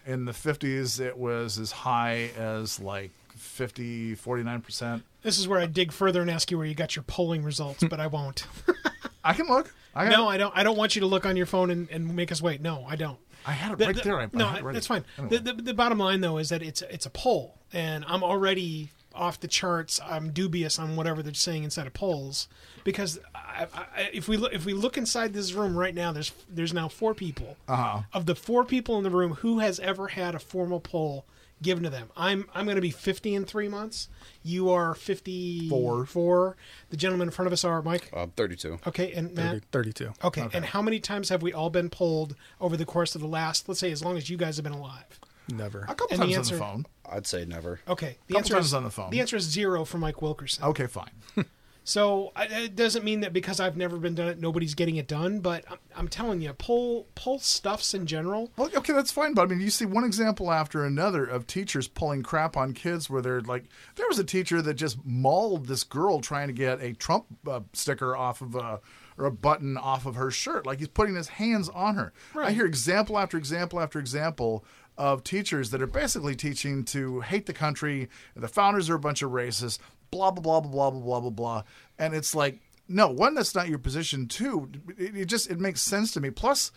[0.07, 5.03] In the 50s, it was as high as like 50, 49%.
[5.21, 7.83] This is where I dig further and ask you where you got your polling results,
[7.87, 8.47] but I won't.
[9.23, 9.71] I can look.
[9.93, 10.53] I no, I don't.
[10.57, 12.59] I don't want you to look on your phone and, and make us wait.
[12.59, 13.19] No, I don't.
[13.45, 14.19] I had it the, right the, there.
[14.19, 15.05] I, no, I that's fine.
[15.17, 15.37] Anyway.
[15.37, 19.39] The, the, bottom line though is that it's it's a poll, and I'm already off
[19.39, 19.99] the charts.
[20.03, 22.47] I'm dubious on whatever they're saying inside of polls
[22.83, 26.31] because I, I, if we look if we look inside this room right now, there's
[26.49, 27.57] there's now four people.
[27.67, 28.01] Uh-huh.
[28.13, 31.25] Of the four people in the room, who has ever had a formal poll
[31.63, 32.11] given to them?
[32.15, 34.09] I'm I'm going to be 50 in three months.
[34.43, 36.05] You are 54.
[36.05, 36.55] Four.
[36.89, 38.11] The gentlemen in front of us are Mike.
[38.13, 38.79] Uh, 32.
[38.85, 39.63] Okay, and Matt.
[39.71, 40.13] 30, 32.
[40.23, 40.41] Okay.
[40.43, 43.27] okay, and how many times have we all been polled over the course of the
[43.27, 45.19] last, let's say, as long as you guys have been alive?
[45.49, 45.81] Never.
[45.81, 46.85] A couple and times answer, on the phone.
[47.09, 47.79] I'd say never.
[47.87, 48.17] Okay.
[48.27, 49.09] The answer is on the phone.
[49.09, 50.63] The answer is zero for Mike Wilkerson.
[50.65, 51.11] Okay, fine.
[51.83, 55.39] So it doesn't mean that because I've never been done it, nobody's getting it done.
[55.39, 58.51] But I'm, I'm telling you, pull pull stuffs in general.
[58.57, 59.33] Well, okay, that's fine.
[59.33, 63.09] But I mean, you see one example after another of teachers pulling crap on kids,
[63.09, 63.65] where they're like,
[63.95, 67.61] there was a teacher that just mauled this girl trying to get a Trump uh,
[67.73, 68.79] sticker off of a
[69.17, 70.65] or a button off of her shirt.
[70.65, 72.13] Like he's putting his hands on her.
[72.33, 72.49] Right.
[72.49, 74.65] I hear example after example after example
[74.97, 78.09] of teachers that are basically teaching to hate the country.
[78.35, 79.79] The founders are a bunch of racists.
[80.11, 81.63] Blah blah blah blah blah blah blah blah.
[81.97, 84.27] And it's like, no, one, that's not your position.
[84.27, 86.29] Two, it, it just it makes sense to me.
[86.29, 86.71] Plus,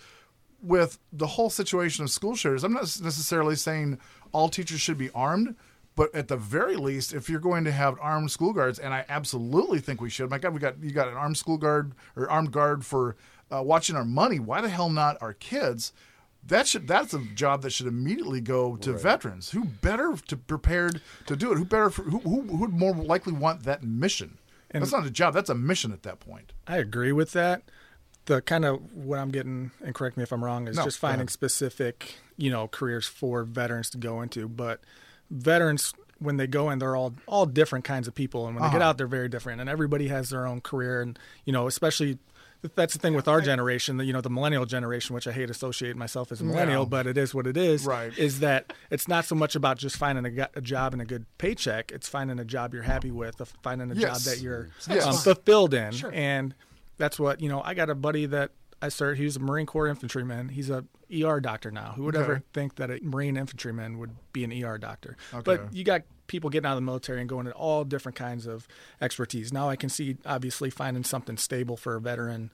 [0.62, 3.98] with the whole situation of school shooters, I'm not necessarily saying
[4.32, 5.54] all teachers should be armed.
[5.94, 9.06] But at the very least, if you're going to have armed school guards, and I
[9.08, 10.28] absolutely think we should.
[10.28, 13.16] My God, we got you got an armed school guard or armed guard for
[13.50, 14.38] uh, watching our money.
[14.38, 15.94] Why the hell not our kids?
[16.48, 19.00] That should that's a job that should immediately go to right.
[19.00, 19.50] veterans.
[19.50, 21.58] Who better to prepared to do it?
[21.58, 24.38] Who better for, who, who would more likely want that mission?
[24.70, 25.34] And that's not a job.
[25.34, 26.52] That's a mission at that point.
[26.66, 27.62] I agree with that.
[28.26, 30.98] The kind of what I'm getting, and correct me if I'm wrong, is no, just
[30.98, 34.48] finding specific, you know, careers for veterans to go into.
[34.48, 34.80] But
[35.30, 38.72] veterans, when they go in, they're all all different kinds of people, and when uh-huh.
[38.72, 39.60] they get out, they're very different.
[39.60, 42.18] And everybody has their own career, and you know, especially
[42.74, 45.98] that's the thing with our generation, you know, the millennial generation, which I hate associating
[45.98, 46.88] myself as a millennial, yeah.
[46.88, 47.84] but it is what it is.
[47.84, 48.16] Right.
[48.18, 51.26] Is that it's not so much about just finding a, a job and a good
[51.38, 51.92] paycheck.
[51.92, 54.24] It's finding a job you're happy with, finding a yes.
[54.24, 56.12] job that you're um, fulfilled in, sure.
[56.12, 56.54] and
[56.98, 57.62] that's what you know.
[57.64, 58.50] I got a buddy that
[58.82, 59.18] I started.
[59.18, 60.50] He was a Marine Corps infantryman.
[60.50, 61.92] He's a ER doctor now.
[61.96, 62.24] Who would okay.
[62.24, 65.16] ever think that a Marine infantryman would be an ER doctor?
[65.32, 65.42] Okay.
[65.42, 68.46] But you got people getting out of the military and going into all different kinds
[68.46, 68.66] of
[69.00, 69.52] expertise.
[69.52, 72.50] Now I can see obviously finding something stable for a veteran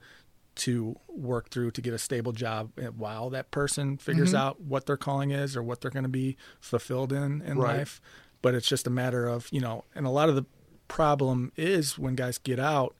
[0.55, 4.37] to work through to get a stable job while that person figures mm-hmm.
[4.37, 7.79] out what their calling is or what they're going to be fulfilled in in right.
[7.79, 8.01] life.
[8.41, 10.45] But it's just a matter of, you know, and a lot of the
[10.87, 12.95] problem is when guys get out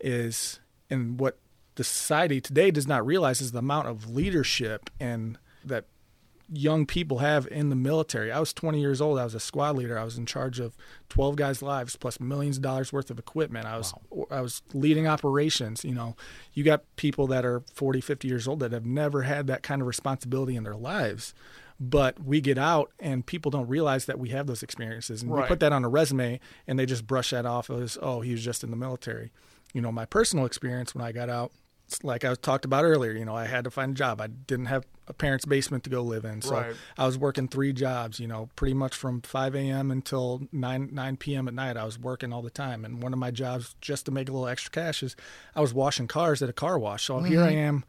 [0.00, 0.58] is
[0.90, 1.38] and what
[1.76, 5.84] the society today does not realize is the amount of leadership and that
[6.52, 8.30] young people have in the military.
[8.30, 9.18] I was 20 years old.
[9.18, 9.98] I was a squad leader.
[9.98, 10.76] I was in charge of
[11.08, 13.66] 12 guys' lives plus millions of dollars worth of equipment.
[13.66, 14.26] I was wow.
[14.30, 15.84] I was leading operations.
[15.84, 16.16] You know,
[16.52, 19.82] you got people that are 40, 50 years old that have never had that kind
[19.82, 21.34] of responsibility in their lives.
[21.78, 25.22] But we get out and people don't realize that we have those experiences.
[25.22, 25.42] And right.
[25.42, 28.32] we put that on a resume and they just brush that off as, oh, he
[28.32, 29.30] was just in the military.
[29.74, 31.52] You know, my personal experience when I got out–
[32.02, 34.20] like I talked about earlier, you know, I had to find a job.
[34.20, 36.74] I didn't have a parent's basement to go live in, so right.
[36.98, 38.18] I was working three jobs.
[38.18, 39.90] You know, pretty much from 5 a.m.
[39.90, 41.48] until 9 9 p.m.
[41.48, 41.76] at night.
[41.76, 44.32] I was working all the time, and one of my jobs, just to make a
[44.32, 45.14] little extra cash, is
[45.54, 47.04] I was washing cars at a car wash.
[47.04, 47.26] So mm-hmm.
[47.26, 47.84] here I am,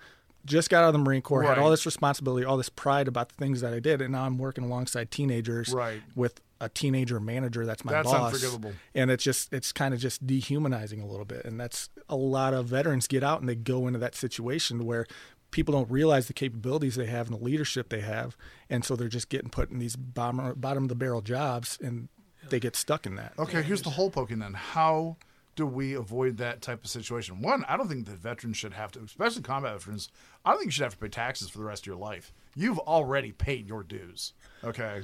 [0.46, 1.50] just got out of the Marine Corps, right.
[1.50, 4.26] had all this responsibility, all this pride about the things that I did, and now
[4.26, 6.02] I'm working alongside teenagers right.
[6.16, 8.34] with a teenager manager that's my that's boss.
[8.34, 8.74] unforgivable.
[8.96, 11.46] And it's just it's kind of just dehumanizing a little bit.
[11.46, 15.06] And that's a lot of veterans get out and they go into that situation where
[15.52, 18.36] people don't realize the capabilities they have and the leadership they have,
[18.70, 22.10] and so they're just getting put in these bottom bottom of the barrel jobs and
[22.50, 23.34] they get stuck in that.
[23.38, 24.54] Okay, here's the hole poking then.
[24.54, 25.18] How
[25.56, 27.42] do we avoid that type of situation?
[27.42, 30.10] One, I don't think that veterans should have to, especially combat veterans,
[30.46, 32.32] I don't think you should have to pay taxes for the rest of your life.
[32.56, 34.34] You've already paid your dues.
[34.64, 35.02] Okay.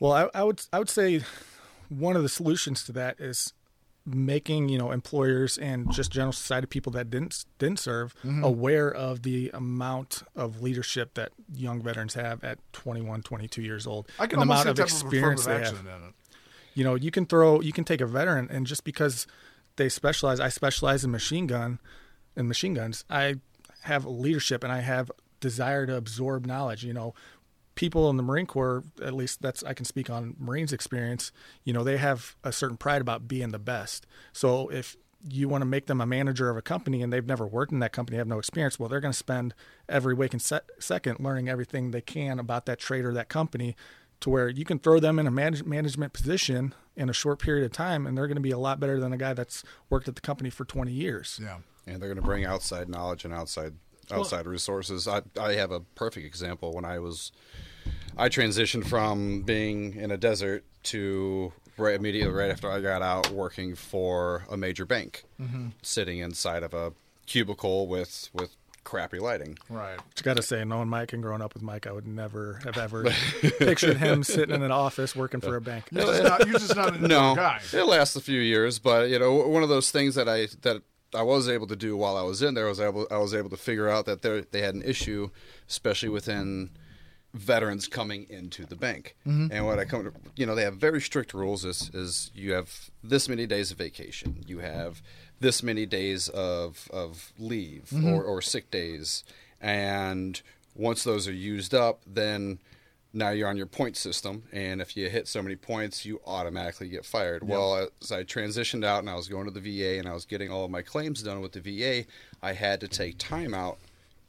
[0.00, 1.22] Well, I, I would I would say
[1.88, 3.52] one of the solutions to that is
[4.06, 8.42] making you know employers and just general society people that didn't didn't serve Mm-hmm.
[8.42, 14.08] aware of the amount of leadership that young veterans have at 21 22 years old
[14.18, 16.14] I can and the amount of experience they have action in it.
[16.74, 19.26] you know you can throw you can take a veteran and just because
[19.76, 21.78] they specialize i specialize in machine gun
[22.34, 23.34] and machine guns i
[23.82, 27.12] have leadership and i have desire to absorb knowledge you know
[27.78, 31.30] people in the marine corps at least that's i can speak on marines experience
[31.62, 34.96] you know they have a certain pride about being the best so if
[35.28, 37.78] you want to make them a manager of a company and they've never worked in
[37.78, 39.54] that company have no experience well they're going to spend
[39.88, 43.76] every waking se- second learning everything they can about that trade or that company
[44.20, 47.64] to where you can throw them in a manage- management position in a short period
[47.64, 50.08] of time and they're going to be a lot better than a guy that's worked
[50.08, 51.58] at the company for 20 years Yeah.
[51.86, 53.74] and they're going to bring outside knowledge and outside
[54.12, 55.06] outside resources.
[55.08, 57.32] I I have a perfect example when I was
[58.16, 63.30] I transitioned from being in a desert to right immediately right after I got out
[63.30, 65.68] working for a major bank, mm-hmm.
[65.82, 66.92] sitting inside of a
[67.26, 68.56] cubicle with with
[68.88, 69.58] crappy lighting.
[69.68, 69.96] Right.
[69.96, 72.58] But you got to say, knowing Mike and growing up with Mike, I would never
[72.64, 73.04] have ever
[73.58, 75.84] pictured him sitting in an office working for a bank.
[75.90, 77.60] You're just not, you're just not a no, guy.
[77.72, 80.82] it lasts a few years, but you know, one of those things that I that
[81.14, 83.50] I was able to do while I was in there was able I was able
[83.50, 85.30] to figure out that there they had an issue,
[85.68, 86.70] especially within
[87.34, 89.16] veterans coming into the bank.
[89.26, 89.52] Mm-hmm.
[89.52, 91.64] And what I come to, you know, they have very strict rules.
[91.64, 95.02] Is is you have this many days of vacation, you have
[95.40, 98.08] this many days of of leave mm-hmm.
[98.08, 99.24] or, or sick days,
[99.60, 100.40] and
[100.74, 102.58] once those are used up, then
[103.12, 106.88] now you're on your point system, and if you hit so many points, you automatically
[106.88, 107.46] get fired.
[107.46, 110.26] Well, as I transitioned out and I was going to the VA and I was
[110.26, 112.06] getting all of my claims done with the VA,
[112.42, 113.78] I had to take time out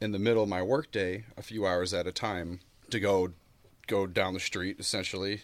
[0.00, 2.60] in the middle of my workday, a few hours at a time,
[2.90, 3.32] to go
[3.86, 5.42] go down the street essentially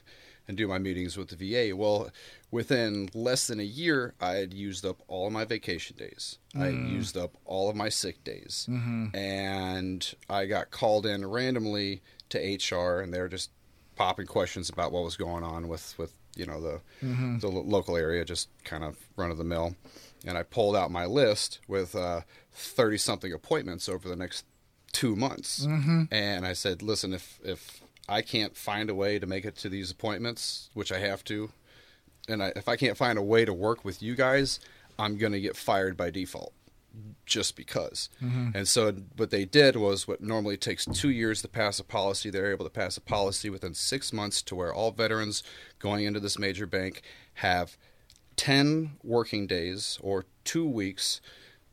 [0.49, 1.76] and do my meetings with the VA.
[1.76, 2.11] Well,
[2.51, 6.39] within less than a year, I had used up all of my vacation days.
[6.55, 6.93] I had mm.
[6.93, 8.66] used up all of my sick days.
[8.70, 9.16] Mm-hmm.
[9.16, 13.51] And I got called in randomly to HR and they were just
[13.97, 17.39] popping questions about what was going on with, with you know, the, mm-hmm.
[17.39, 19.74] the lo- local area, just kind of run of the mill.
[20.27, 22.22] And I pulled out my list with uh,
[22.53, 24.45] 30 something appointments over the next
[24.93, 25.66] two months.
[25.66, 26.05] Mm-hmm.
[26.11, 29.68] And I said, listen, if, if I can't find a way to make it to
[29.68, 31.51] these appointments, which I have to,
[32.29, 34.59] and I, if I can't find a way to work with you guys,
[34.99, 36.53] I'm going to get fired by default
[37.24, 38.09] just because.
[38.22, 38.51] Mm-hmm.
[38.55, 42.30] And so what they did was what normally takes two years to pass a policy,
[42.30, 45.42] they're able to pass a policy within six months to where all veterans
[45.78, 47.03] going into this major bank
[47.34, 47.76] have
[48.36, 51.20] 10 working days or two weeks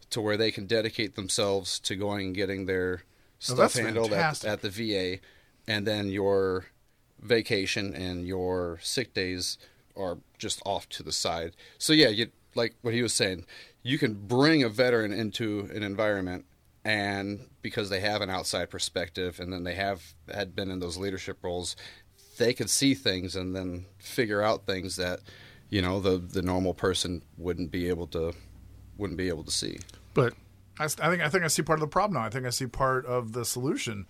[0.10, 3.08] to where they can dedicate themselves to going and getting their oh,
[3.40, 5.20] stuff that's handled at, at the VA.
[5.68, 6.66] And then your
[7.22, 9.58] vacation and your sick days
[9.96, 11.56] are just off to the side.
[11.78, 13.46] So yeah, you like what he was saying,
[13.84, 16.46] you can bring a veteran into an environment
[16.86, 20.98] and because they have an outside perspective and then they have had been in those
[20.98, 21.76] leadership roles,
[22.38, 25.20] they can see things and then figure out things that,
[25.70, 28.34] you know, the the normal person wouldn't be able to
[28.98, 29.80] wouldn't be able to see.
[30.14, 30.34] But
[30.80, 32.26] I, I think I think I see part of the problem now.
[32.26, 34.08] I think I see part of the solution.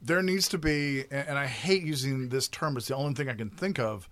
[0.00, 2.76] There needs to be, and I hate using this term.
[2.76, 4.08] It's the only thing I can think of.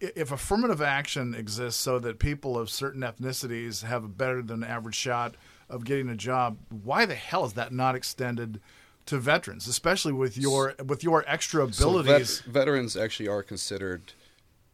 [0.00, 4.94] If affirmative action exists so that people of certain ethnicities have a better than average
[4.94, 5.34] shot
[5.68, 8.60] of getting a job, why the hell is that not extended
[9.06, 12.40] to veterans, especially with your with your extra So vet- abilities?
[12.42, 14.12] veterans actually are considered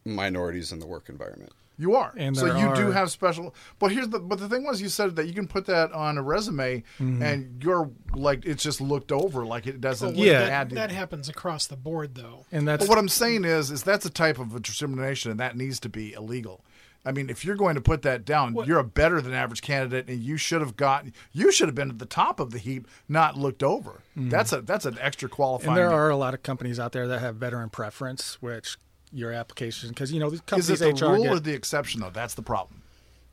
[0.05, 1.53] minorities in the work environment.
[1.77, 3.53] You are, And so there you do have special.
[3.79, 4.19] But here's the.
[4.19, 7.21] But the thing was, you said that you can put that on a resume, Mm-hmm.
[7.21, 10.15] and you're like it's just looked over, like it doesn't.
[10.15, 10.41] Yeah.
[10.43, 12.45] add that, that happens across the board, though.
[12.51, 15.57] and that's But what I'm saying is, is that's a type of discrimination, and that
[15.57, 16.63] needs to be illegal.
[17.07, 20.07] I mean, if you're going to put that down, you're a better than average candidate,
[20.07, 21.13] and you should have gotten.
[21.33, 24.01] You should have been at the top of the heap, not looked over.
[24.15, 25.75] That's a that's an extra qualifying.
[25.75, 25.79] Mm-hmm.
[25.83, 28.77] and there are a lot of companies out there that have veteran preference, which
[29.11, 32.01] your application because you know these Is it the HR rule get, or the exception,
[32.01, 32.09] though?
[32.09, 32.81] That's the problem,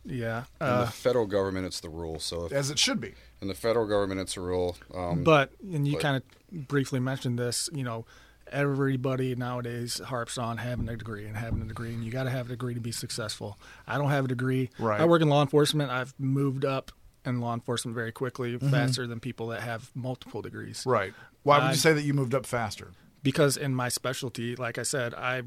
[0.04, 0.44] yeah.
[0.60, 2.18] In Uh, the federal government, it's the rule.
[2.20, 3.14] So if, as it should be.
[3.40, 4.76] in the federal government, it's a rule.
[4.94, 8.04] Um, but and you but- kind of briefly mentioned this, you know.
[8.50, 12.30] Everybody nowadays harps on having a degree and having a degree, and you got to
[12.30, 13.58] have a degree to be successful.
[13.86, 14.68] I don't have a degree.
[14.78, 15.00] Right.
[15.00, 15.90] I work in law enforcement.
[15.90, 16.92] I've moved up
[17.24, 18.68] in law enforcement very quickly, Mm-hmm.
[18.70, 20.82] faster than people that have multiple degrees.
[20.84, 21.14] Right.
[21.44, 22.90] Why would I- you say that you moved up faster?
[23.22, 25.42] Because in my specialty, like I said, I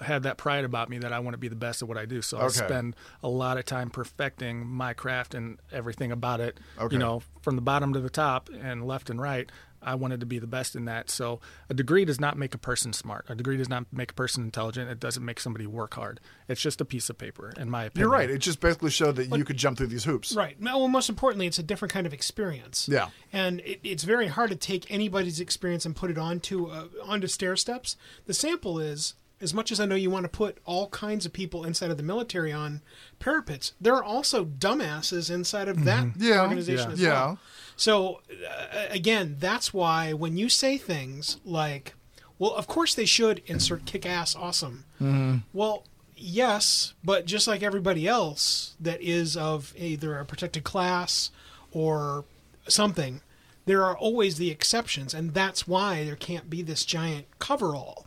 [0.00, 2.04] had that pride about me that I want to be the best at what I
[2.04, 2.22] do.
[2.22, 6.58] So I spend a lot of time perfecting my craft and everything about it.
[6.78, 6.94] Okay.
[6.94, 9.50] You know, from the bottom to the top and left and right.
[9.82, 11.10] I wanted to be the best in that.
[11.10, 13.26] So a degree does not make a person smart.
[13.28, 14.90] A degree does not make a person intelligent.
[14.90, 16.20] It doesn't make somebody work hard.
[16.48, 18.08] It's just a piece of paper, in my opinion.
[18.10, 18.28] You're right.
[18.30, 20.34] It just basically showed that you could jump through these hoops.
[20.34, 20.56] Right.
[20.60, 22.88] Well, most importantly, it's a different kind of experience.
[22.90, 23.08] Yeah.
[23.32, 27.26] And it, it's very hard to take anybody's experience and put it onto uh, onto
[27.26, 27.96] stair steps.
[28.26, 31.32] The sample is as much as I know you want to put all kinds of
[31.32, 32.82] people inside of the military on
[33.20, 36.22] parapets, there are also dumbasses inside of that Mm-hmm.
[36.24, 36.42] Yeah.
[36.42, 36.92] organization Yeah.
[36.92, 37.08] as Yeah.
[37.12, 37.38] well.
[37.78, 41.94] So uh, again, that's why when you say things like,
[42.38, 45.36] "Well, of course they should insert kick-ass awesome," Mm-hmm.
[45.54, 45.84] well,
[46.16, 51.30] yes, but just like everybody else that is of either a protected class
[51.72, 52.24] or
[52.66, 53.20] something,
[53.64, 58.06] there are always the exceptions, and that's why there can't be this giant coverall.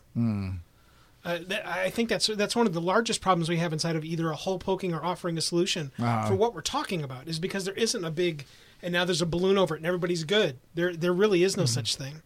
[1.24, 4.04] Uh, that, I think that's that's one of the largest problems we have inside of
[4.04, 5.92] either a hole poking or offering a solution
[6.28, 8.46] for what we're talking about is because there isn't a big
[8.82, 10.58] and now there's a balloon over it and everybody's good.
[10.74, 12.24] There there really is no such thing,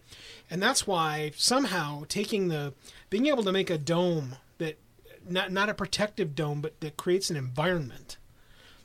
[0.49, 2.73] and that's why somehow taking the
[3.09, 4.77] being able to make a dome that
[5.29, 8.17] not not a protective dome but that creates an environment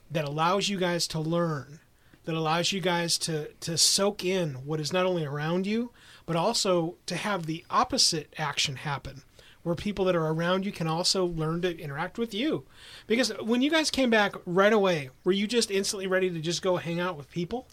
[0.09, 1.79] that allows you guys to learn,
[2.25, 5.91] that allows you guys to to soak in what is not only around you,
[6.25, 9.23] but also to have the opposite action happen,
[9.63, 12.65] where people that are around you can also learn to interact with you.
[13.07, 16.61] Because when you guys came back right away, were you just instantly ready to just
[16.61, 17.67] go hang out with people?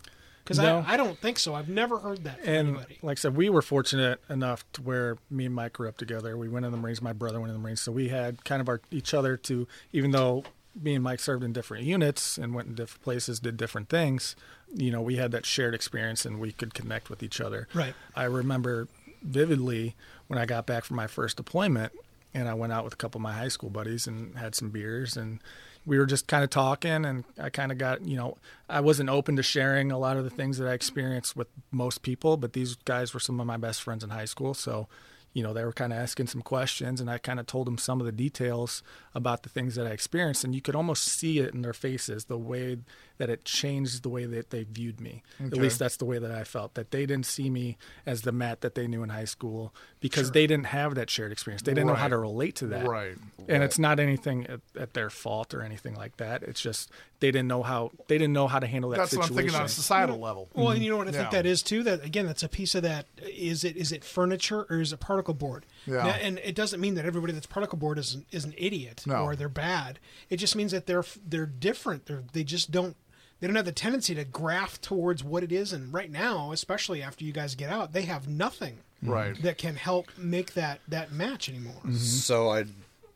[0.45, 0.85] Because No.
[0.87, 1.55] I, I don't think so.
[1.55, 2.99] I've never heard that from And anybody.
[3.03, 6.37] like I said, we were fortunate enough to where me and Mike grew up together.
[6.39, 7.03] We went in the Marines.
[7.03, 9.69] My brother went in the Marines, so we had kind of our each other to.
[9.93, 10.45] Even though
[10.81, 14.37] me and Mike served in different units and went in different places, did different things,
[14.75, 17.67] you know, we had that shared experience and we could connect with each other.
[17.75, 17.95] Right.
[18.15, 18.89] I remember
[19.23, 19.97] vividly
[20.29, 21.93] when I got back from my first deployment
[22.33, 24.71] and I went out with a couple of my high school buddies and had some
[24.71, 25.41] beers and
[25.87, 28.37] we were just kind of talking and I kind of got, you know,
[28.69, 32.03] I wasn't open to sharing a lot of the things that I experienced with most
[32.03, 34.87] people, but these guys were some of my best friends in high school, so
[35.35, 37.79] you know, they were kind of asking some questions and I kind of told them
[37.79, 38.83] some of the details
[39.15, 42.25] about the things that I experienced and you could almost see it in their faces
[42.25, 42.79] the way
[43.19, 45.23] that it changed the way that they viewed me.
[45.41, 48.33] At least that's the way that I felt that they didn't see me as the
[48.33, 51.63] Matt that they knew in high school because they didn't have that shared experience.
[51.63, 52.87] They didn't know how to relate to that.
[52.87, 53.17] Right.
[53.49, 56.43] And it's not anything at, at their fault or anything like that.
[56.45, 56.91] It's just
[57.21, 59.29] they didn't know how they didn't know how to handle that That's what.
[59.31, 60.49] I'm thinking on a societal level.
[60.55, 61.43] Well, and you know what I think Yeah.
[61.43, 61.83] that is too.
[61.83, 63.07] That again, that's a piece of that.
[63.23, 65.67] Is it is it furniture or is it particle board?
[65.87, 66.05] Yeah.
[66.05, 69.03] Now- and it doesn't mean that everybody that's particle board is an, is an idiot
[69.07, 69.25] No.
[69.25, 69.99] or they're bad.
[70.31, 72.07] It just means that they're they're different.
[72.07, 72.95] They're, they just don't
[73.41, 75.73] they don't have the tendency to graft towards what it is.
[75.73, 79.11] And right now, especially after you guys get out, they have nothing mm-hmm.
[79.11, 79.43] Right.
[79.43, 81.81] that can help make that that match anymore.
[81.81, 81.95] Mm-hmm.
[81.95, 82.65] So I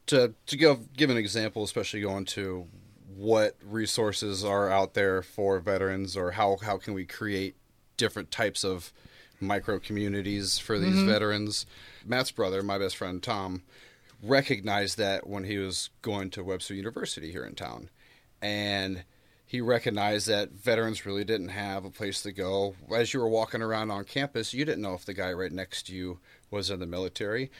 [0.07, 2.67] to to give give an example, especially going to
[3.17, 7.57] what resources are out there for veterans, or how how can we create
[7.97, 8.93] different types of
[9.43, 11.09] micro communities for these mm-hmm.
[11.09, 11.67] veterans.
[12.07, 13.63] Matt's brother, my best friend Tom,
[14.23, 17.91] recognized that when he was going to Webster University here in town,
[18.41, 19.05] and
[19.53, 22.75] he recognized that veterans really didn't have a place to go.
[22.91, 25.89] As you were walking around on campus, you didn't know if the guy right next
[25.89, 27.51] to you was in the military.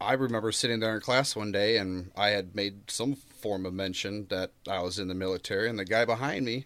[0.00, 3.74] I remember sitting there in class one day and I had made some form of
[3.74, 6.64] mention that I was in the military, and the guy behind me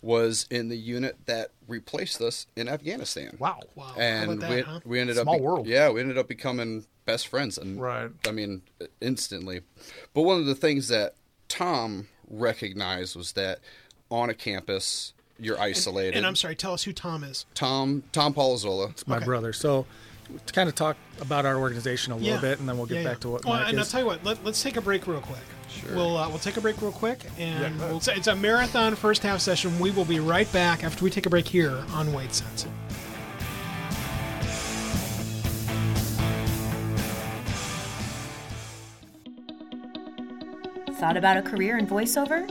[0.00, 3.36] was in the unit that replaced us in Afghanistan.
[3.40, 3.58] Wow.
[3.74, 4.80] Wow, how And about that, we, huh?
[4.84, 5.66] we ended Small up, be- world.
[5.66, 8.10] yeah, we ended up becoming best friends, and Right.
[8.28, 8.62] I mean,
[9.00, 9.62] instantly.
[10.14, 11.16] But one of the things that
[11.48, 13.58] Tom recognized was that
[14.10, 16.16] on a campus, you're isolated.
[16.16, 17.46] And I'm sorry, tell us who Tom is.
[17.54, 18.90] Tom Tom Palazola.
[18.90, 19.24] It's my Okay.
[19.26, 19.52] brother.
[19.52, 19.86] So
[20.46, 22.40] to kind of talk about our organization a little Yeah.
[22.40, 23.20] bit, and then we'll get Yeah, back yeah.
[23.22, 24.24] to what Well, Mike and I'll tell you what.
[24.24, 25.40] Let, let's take a break real quick.
[25.68, 25.94] Sure.
[25.96, 27.86] We'll uh, we'll take a break real quick, and Yeah.
[27.88, 29.78] we'll, it's, a- marathon first half session.
[29.80, 32.66] We will be right back after we take a break here on WadeSense.
[40.98, 42.50] Thought about a career in voiceover?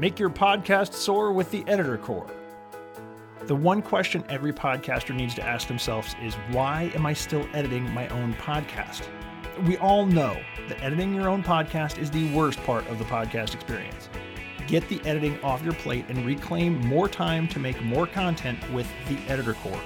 [0.00, 2.30] Make your podcast soar with the Editor Corps.
[3.42, 7.92] The one question every podcaster needs to ask themselves is why am I still editing
[7.92, 9.06] my own podcast?
[9.66, 13.52] We all know that editing your own podcast is the worst part of the podcast
[13.52, 14.08] experience.
[14.66, 18.88] Get the editing off your plate and reclaim more time to make more content with
[19.06, 19.82] the Editor Corps.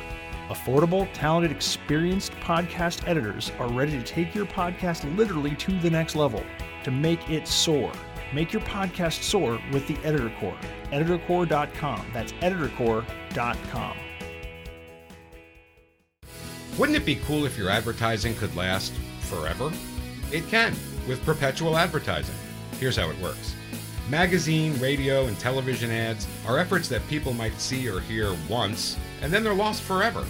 [0.46, 6.14] Affordable, talented, experienced podcast editors are ready to take your podcast literally to the next
[6.14, 6.44] level
[6.84, 7.90] to make it soar.
[8.33, 10.59] Make your podcast soar with the Editor Corps.
[10.93, 12.07] EditorCorps.com.
[12.12, 13.97] That's EditorCorps.com.
[16.79, 19.70] Wouldn't it be cool if your advertising could last forever?
[20.33, 20.75] It can
[21.07, 22.35] with perpetual advertising.
[22.81, 23.55] Here's how it works
[24.11, 29.33] magazine, radio, and television ads are efforts that people might see or hear once, and
[29.33, 30.25] then they're lost forever.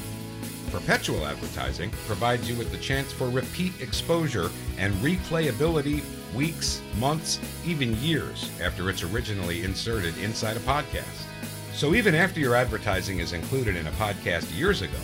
[0.70, 6.02] Perpetual advertising provides you with the chance for repeat exposure and replayability
[6.34, 11.24] weeks, months, even years after it's originally inserted inside a podcast.
[11.72, 14.98] So even after your advertising is included in a podcast years ago,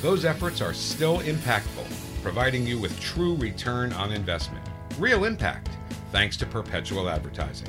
[0.00, 1.86] those efforts are still impactful,
[2.22, 4.64] providing you with true return on investment.
[4.98, 5.70] Real impact,
[6.10, 7.68] thanks to perpetual advertising.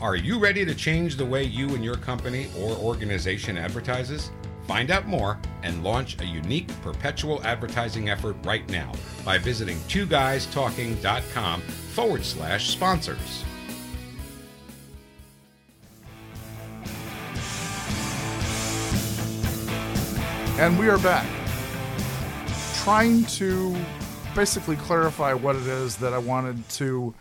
[0.00, 4.30] Are you ready to change the way you and your company or organization advertises?
[4.66, 8.92] Find out more and launch a unique perpetual advertising effort right now
[9.24, 13.44] by visiting twoguystalking.com forward slash sponsors.
[20.58, 21.26] And we are back.
[22.82, 23.76] Trying to
[24.34, 27.14] basically clarify what it is that I wanted to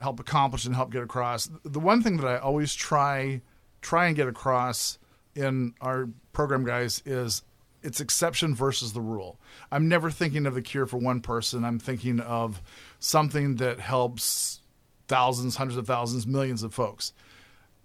[0.00, 1.48] help accomplish and help get across.
[1.64, 3.42] The one thing that I always try
[3.80, 4.98] try and get across
[5.34, 7.42] in our program guys is
[7.82, 9.38] it's exception versus the rule.
[9.70, 11.64] I'm never thinking of the cure for one person.
[11.64, 12.60] I'm thinking of
[12.98, 14.60] something that helps
[15.08, 17.12] thousands, hundreds of thousands, millions of folks.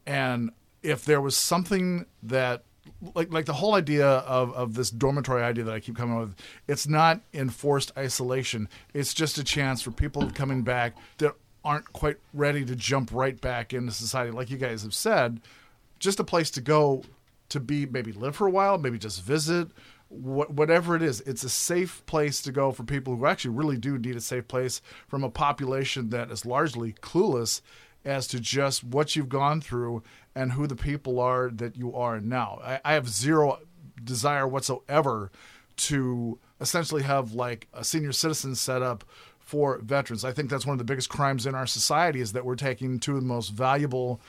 [0.06, 0.52] And
[0.84, 2.64] if there was something that
[3.16, 6.22] like like the whole idea of, of this dormitory idea that I keep coming up
[6.22, 6.36] with,
[6.68, 8.70] it's not enforced isolation.
[8.94, 13.40] It's just a chance for people coming back that aren't quite ready to jump right
[13.42, 15.42] back into society, like you guys have said.
[15.98, 17.04] Just a place to go
[17.56, 19.70] to be maybe live for a while, maybe just visit,
[20.10, 21.22] wh- whatever it is.
[21.22, 24.48] It's a safe place to go for people who actually really do need a safe
[24.48, 27.62] place from a population that is largely clueless
[28.04, 30.04] as to just what you've gone through
[30.36, 32.60] and who the people are that you are now.
[32.62, 33.60] I, I have zero
[34.04, 35.32] desire whatsoever
[35.78, 39.06] to essentially have like a senior citizen set up
[39.40, 40.26] for veterans.
[40.26, 43.00] I think that's one of the biggest crimes in our society is that we're taking
[43.00, 44.20] two of the most valuable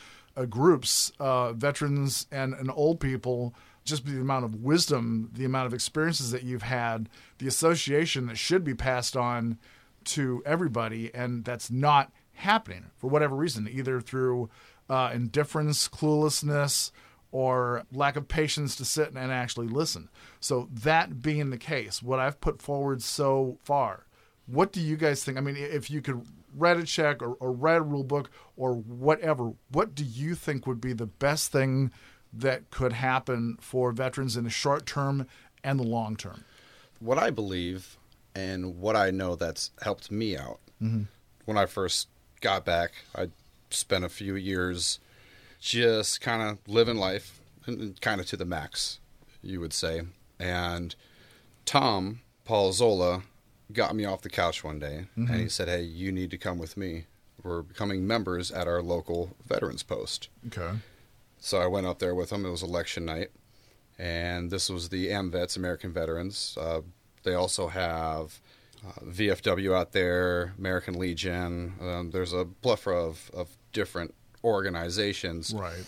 [0.45, 5.73] groups, uh, veterans and, and old people, just the amount of wisdom, the amount of
[5.73, 7.09] experiences that you've had,
[7.39, 9.59] the association that should be passed on
[10.05, 14.51] to everybody, and that's not happening for whatever reason, either through
[14.91, 16.91] uh, indifference, cluelessness,
[17.33, 20.09] or lack of patience to sit and actually listen.
[20.41, 24.07] So, that being the case, what I've put forward so far,
[24.47, 25.37] what do you guys think?
[25.37, 26.25] I mean, if you could
[26.57, 30.67] read a check or, or read a rule book or whatever, what do you think
[30.67, 31.91] would be the best thing
[32.33, 35.27] that could happen for veterans in the short term
[35.63, 36.45] and the long term?
[36.99, 37.97] What I believe
[38.35, 41.03] and what I know that's helped me out mm-hmm.
[41.45, 42.09] when I first
[42.41, 43.29] got back, I
[43.71, 44.99] spent a few years
[45.61, 49.01] just kind of living life and kind of to the max,
[49.43, 50.03] you would say.
[50.39, 50.95] And
[51.65, 53.23] Tom Palazola
[53.73, 56.59] got me off the couch one day and he said, Hey, you need to come
[56.59, 57.05] with me.
[57.43, 60.29] We're becoming members at our local veterans post.
[60.49, 60.79] Okay.
[61.39, 62.45] So I went up there with him.
[62.47, 63.29] It was election night,
[63.99, 66.57] and this was the AMVETS, American Veterans.
[66.61, 66.81] Uh,
[67.23, 68.41] they also have
[68.87, 71.75] uh, VFW out there, American Legion.
[71.81, 75.85] Um, there's a plethora of, of different organizations, Right.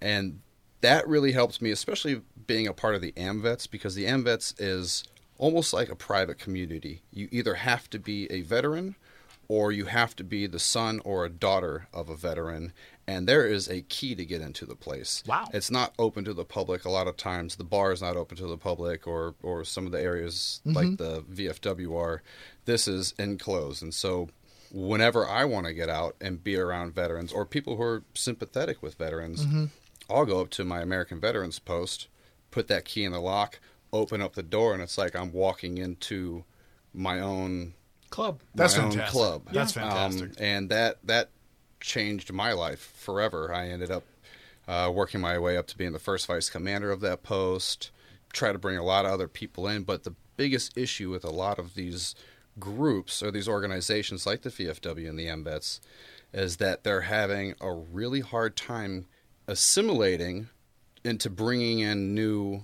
[0.00, 0.40] and
[0.82, 5.04] that really helped me, especially being a part of the AMVETS, because the AMVETS is
[5.42, 7.02] almost like a private community.
[7.10, 8.94] You either have to be a veteran
[9.48, 12.72] or you have to be the son or a daughter of a veteran.
[13.08, 15.24] And there is a key to get into the place.
[15.26, 15.48] Wow.
[15.52, 17.56] It's not open to the public a lot of times.
[17.56, 20.76] The bar is not open to the public or, or some of the areas mm-hmm.
[20.76, 22.22] like the VFW are.
[22.64, 23.82] This is enclosed.
[23.82, 24.28] And so
[24.70, 28.80] whenever I want to get out and be around veterans or people who are sympathetic
[28.80, 29.64] with veterans, mm-hmm.
[30.08, 32.06] I'll go up to my American Veterans post,
[32.52, 33.58] put that key in the lock,
[33.92, 36.44] open up the door, and it's like I'm walking into
[36.94, 37.74] my own
[38.10, 38.40] Club.
[38.54, 39.12] That's my own fantastic.
[39.12, 39.42] club.
[39.52, 40.32] That's Um, fantastic.
[40.38, 41.30] and that that
[41.80, 43.52] changed my life forever.
[43.54, 44.04] I ended up
[44.68, 47.90] uh, working my way up to being the first vice commander of that post.
[48.32, 51.30] Try to bring a lot of other people in, but the biggest issue with a
[51.30, 52.14] lot of these
[52.60, 55.80] groups or these organizations like the VFW and the AMVETS
[56.34, 59.06] is that they're having a really hard time
[59.48, 60.48] assimilating
[61.02, 62.62] into bringing in new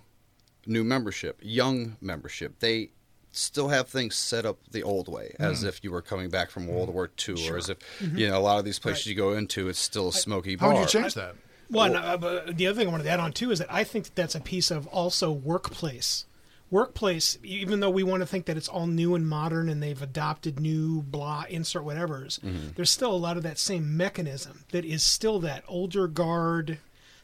[0.68, 2.60] new membership, young membership.
[2.60, 2.90] They
[3.32, 5.68] still have things set up the old way, as Hmm.
[5.68, 8.40] if you were coming back from World War II, or as if you know a
[8.40, 10.64] lot of these places you go into, it's still a smoky Mm-hmm.
[10.64, 11.34] How would you change that?
[11.70, 13.84] Well, and, uh, the other thing I wanted to add on too is that I
[13.84, 16.24] think that that's a piece of also workplace
[16.70, 20.02] workplace, even though we want to think that it's all new and modern and they've
[20.02, 22.38] adopted new blah insert whatever's,
[22.76, 26.78] there's still a lot of that same mechanism that is still that older guard.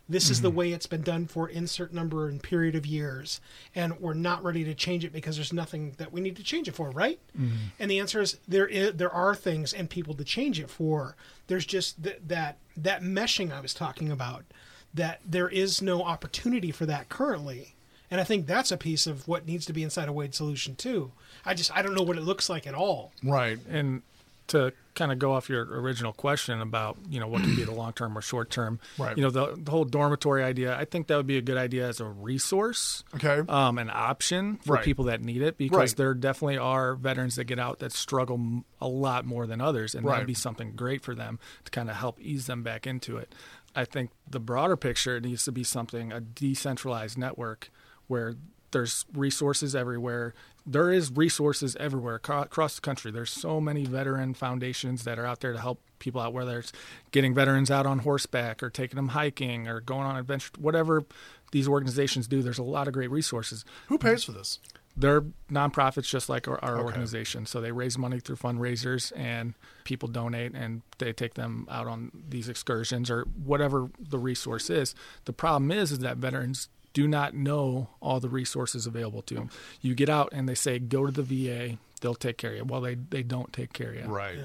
[0.09, 0.59] This is the mm-hmm.
[0.59, 3.41] way it's been done for insert number and period of years,
[3.75, 6.69] and we're not ready to change it because there's nothing that we need to change
[6.69, 7.19] it for, right?
[7.39, 7.57] Mm-hmm.
[7.79, 11.17] And the answer is there is there are things and people to change it for.
[11.47, 14.45] There's just th- that that meshing I was talking about.
[14.93, 17.75] That there is no opportunity for that currently,
[18.11, 20.77] and I think that's a piece of what needs to be inside a Wade solution
[20.77, 21.13] too.
[21.47, 23.13] I just I don't know what it looks like at all.
[23.23, 23.59] Right.
[23.69, 24.03] And
[24.49, 27.73] to kind of go off your original question about you know what can be the
[27.73, 29.17] long term or short term, Right.
[29.17, 30.77] you know the, the whole dormitory idea.
[30.77, 33.41] I think that would be a good idea as a resource, Okay.
[33.49, 34.85] um, an option for Right.
[34.85, 35.97] people that need it because Right.
[35.97, 40.05] there definitely are veterans that get out that struggle a lot more than others, and
[40.05, 40.15] Right.
[40.17, 43.35] that'd be something great for them to kind of help ease them back into it.
[43.75, 47.71] I think the broader picture needs to be something a decentralized network
[48.07, 48.35] where
[48.71, 50.35] there's resources everywhere.
[50.67, 53.11] There is resources everywhere across the country.
[53.11, 56.73] There's so many veteran foundations that are out there to help people out, whether it's
[57.11, 61.05] getting veterans out on horseback or taking them hiking or going on adventure, whatever
[61.53, 62.43] these organizations do.
[62.43, 63.65] There's a lot of great resources.
[63.89, 64.59] Who pays for this?
[64.97, 66.85] They're nonprofits just like our, our Okay.
[66.85, 67.47] organization.
[67.47, 72.11] So they raise money through fundraisers and people donate and they take them out on
[72.29, 74.95] these excursions or whatever the resource is.
[75.25, 79.51] The problem is is that veterans do not know all the resources available to them.
[79.83, 82.65] You get out and they say go to the VA, they'll take care of you.
[82.65, 84.05] Well, they they don't take care of you.
[84.05, 84.39] Right.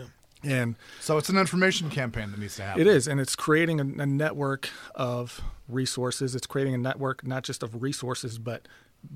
[0.43, 2.81] And So it's an information campaign that needs to happen.
[2.81, 6.33] it is, and it's creating a, a network of resources.
[6.35, 8.67] It's creating a network not just of resources, but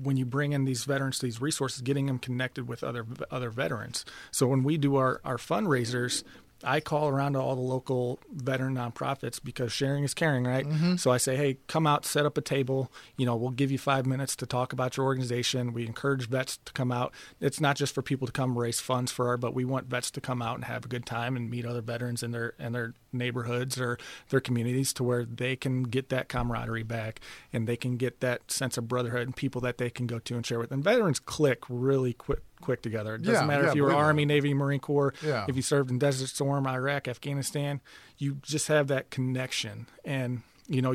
[0.02, 3.50] when you bring in these veterans to these resources, getting them connected with other other
[3.50, 4.04] veterans.
[4.30, 6.24] So when we do our, our fundraisers,
[6.64, 10.66] I call around to all the local veteran nonprofits because sharing is caring, right?
[10.66, 10.96] Mm-hmm.
[10.96, 12.90] So I say, hey, come out, set up a table.
[13.16, 15.72] You know, we'll give you five minutes to talk about your organization.
[15.72, 17.12] We encourage vets to come out.
[17.40, 20.10] It's not just for people to come raise funds for our, but we want vets
[20.12, 22.72] to come out and have a good time and meet other veterans in their in
[22.72, 23.98] their neighborhoods or
[24.30, 27.20] their communities to where they can get that camaraderie back
[27.52, 30.34] and they can get that sense of brotherhood and people that they can go to
[30.34, 30.72] and share with.
[30.72, 33.16] And veterans click really quick quick together.
[33.16, 33.92] It doesn't Yeah, matter yeah, if you were.
[33.92, 35.44] Army, Navy, Marine Corps, Yeah.
[35.46, 37.82] if you served in Desert Storm, Iraq, Afghanistan,
[38.16, 39.86] you just have that connection.
[40.02, 40.94] And you know,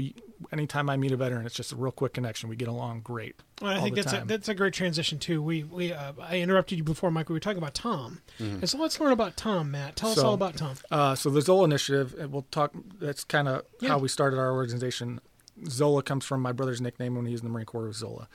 [0.52, 2.50] anytime I meet a veteran, it's just a real quick connection.
[2.50, 3.36] We get along great.
[3.62, 5.42] Well, I all think the that's a, that's a great transition too.
[5.44, 7.30] We we uh, I interrupted you before, Mike.
[7.30, 8.56] We were talking about Tom, Mm-hmm.
[8.56, 9.72] and so let's learn about Tom.
[9.72, 10.76] Matt, tell us all about Tom.
[10.90, 12.72] Uh, so the Zola Initiative, we'll talk.
[13.00, 13.90] That's kind of Yeah.
[13.90, 15.20] how we started our organization.
[15.68, 18.28] Zola comes from my brother's nickname when he was in the Marine Corps was Zola.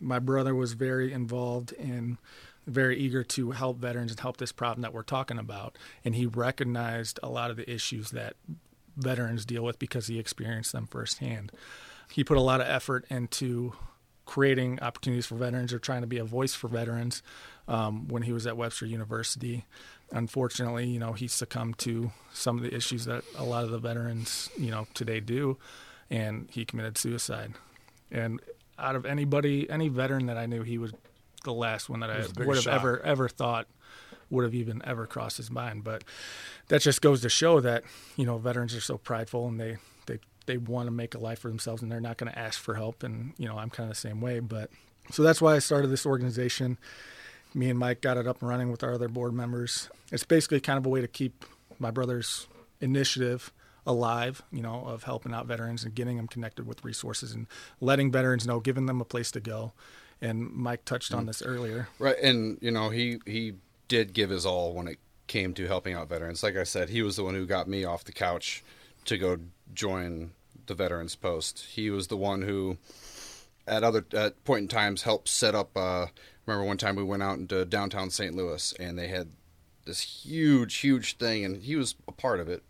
[0.00, 2.18] My brother was very involved in,
[2.66, 6.26] very eager to help veterans and help this problem that we're talking about, and he
[6.26, 8.34] recognized a lot of the issues that
[8.96, 11.52] veterans deal with because he experienced them firsthand.
[12.10, 13.72] He put a lot of effort into
[14.24, 17.22] creating opportunities for veterans or trying to be a voice for veterans
[17.68, 19.64] um, when he was at Webster University.
[20.10, 23.78] Unfortunately, you know, he succumbed to some of the issues that a lot of the
[23.78, 25.58] veterans, you know, today do,
[26.10, 27.54] and he committed suicide.
[28.10, 28.40] And
[28.78, 30.92] out of anybody, any veteran that I knew, he was
[31.44, 32.74] the last one that I was the biggest would have shock.
[32.74, 33.66] ever ever thought
[34.32, 35.84] would have even ever crossed his mind.
[35.84, 36.02] But
[36.68, 37.84] that just goes to show that
[38.16, 39.76] you know veterans are so prideful and they
[40.06, 42.58] they they want to make a life for themselves and they're not going to ask
[42.58, 43.02] for help.
[43.02, 44.40] And you know I'm kind of the same way.
[44.40, 44.70] But
[45.10, 46.78] so that's why I started this organization.
[47.54, 49.90] Me and Mike got it up and running with our other board members.
[50.10, 51.44] It's basically kind of a way to keep
[51.78, 52.46] my brother's
[52.80, 53.52] initiative
[53.86, 57.46] alive, you know, of helping out veterans and getting them connected with resources and
[57.80, 59.72] letting veterans know, giving them a place to go.
[60.20, 61.26] And Mike touched on mm-hmm.
[61.26, 61.88] this earlier.
[61.98, 63.54] Right, and you know he he
[63.92, 66.42] did give his all when it came to helping out veterans.
[66.42, 68.64] Like I said, he was the one who got me off the couch
[69.04, 69.36] to go
[69.74, 70.30] join
[70.64, 71.66] the Veterans Post.
[71.72, 72.78] He was the one who,
[73.66, 75.76] at other at point in times, helped set up.
[75.76, 76.06] Uh,
[76.46, 78.34] remember one time we went out into downtown St.
[78.34, 79.28] Louis and they had
[79.84, 82.62] this huge, huge thing, and he was a part of it,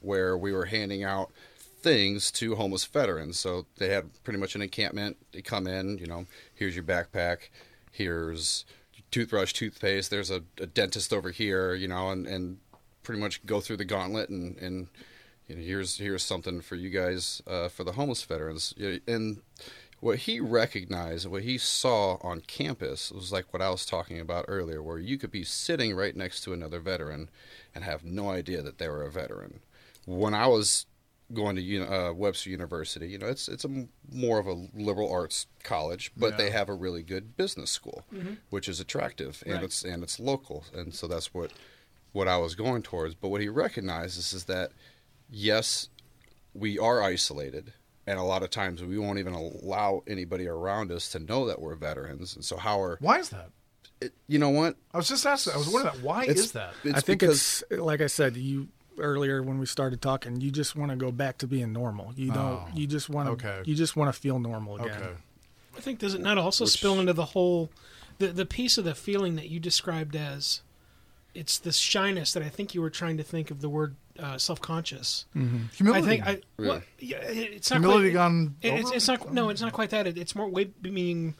[0.00, 1.32] where we were handing out
[1.80, 3.38] things to homeless veterans.
[3.38, 5.16] So they had pretty much an encampment.
[5.32, 7.48] They come in, you know, here's your backpack,
[7.90, 8.66] here's
[9.10, 10.10] toothbrush, toothpaste.
[10.10, 12.58] There's a, a dentist over here, you know, and, and
[13.02, 14.88] pretty much go through the gauntlet and and
[15.48, 18.74] you know, here's here's something for you guys uh, for the homeless veterans.
[19.06, 19.42] And
[20.00, 24.44] what he recognized, what he saw on campus was like what I was talking about
[24.48, 27.30] earlier, where you could be sitting right next to another veteran
[27.74, 29.60] and have no idea that they were a veteran.
[30.04, 30.86] When I was
[31.32, 35.10] going to uh, Webster University, you know, it's it's a m- more of a liberal
[35.10, 38.04] arts college, but they have a really good business school,
[38.50, 39.64] which is attractive and Right.
[39.64, 41.52] it's and it's local, and so that's what
[42.12, 43.14] what I was going towards.
[43.14, 44.70] But what he recognizes is that
[45.30, 45.88] yes,
[46.54, 47.72] we are isolated,
[48.06, 51.60] and a lot of times we won't even allow anybody around us to know that
[51.60, 52.34] we're veterans.
[52.36, 53.50] And so how are Why is that?
[54.00, 54.76] it, you know what?
[54.94, 55.54] I was just asking.
[55.54, 56.02] I was wondering that.
[56.04, 56.74] Why It's- is that?
[56.84, 58.68] It's I think because it's like I said you
[58.98, 60.40] earlier when we started talking.
[60.40, 62.12] You just want to go back to being normal.
[62.16, 62.38] You don't.
[62.38, 63.32] Oh, you just want to.
[63.48, 63.62] okay.
[63.68, 64.90] You just want to feel normal again.
[65.02, 65.12] Okay.
[65.76, 67.70] I think does it not also spill into the whole
[68.18, 70.62] the the piece of the feeling that you described as
[71.34, 74.38] it's this shyness that I think you were trying to think of the word uh,
[74.38, 75.26] self conscious.
[75.34, 75.90] Humility.
[75.90, 76.68] I think I Really?
[76.70, 78.96] well, yeah, it's not Humility quite, gone it- it's, over?
[78.96, 80.06] it's not no, it's not quite that.
[80.06, 81.34] It, it's more way being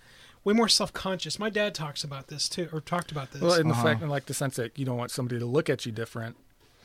[0.45, 1.39] way more self conscious.
[1.39, 3.41] My dad talks about this too, or talked about this.
[3.41, 3.83] Well, in the Uh-huh.
[3.85, 6.37] fact, in like the sense that you don't want somebody to look at you different,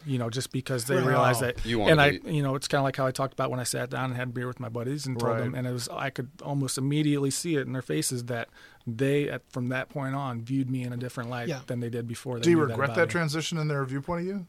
[0.05, 1.05] you know, just because they Right.
[1.05, 1.65] realize that.
[1.65, 3.59] You and I, be- you know, it's kind of like how I talked about when
[3.59, 5.39] I sat down and had beer with my buddies and told Right.
[5.43, 8.49] them, and it was I could almost immediately see it in their faces that
[8.87, 11.59] they, at, from that point on, viewed me in a different light Yeah.
[11.67, 12.35] than they did before.
[12.37, 14.47] They Do you regret about that transition in their viewpoint of you?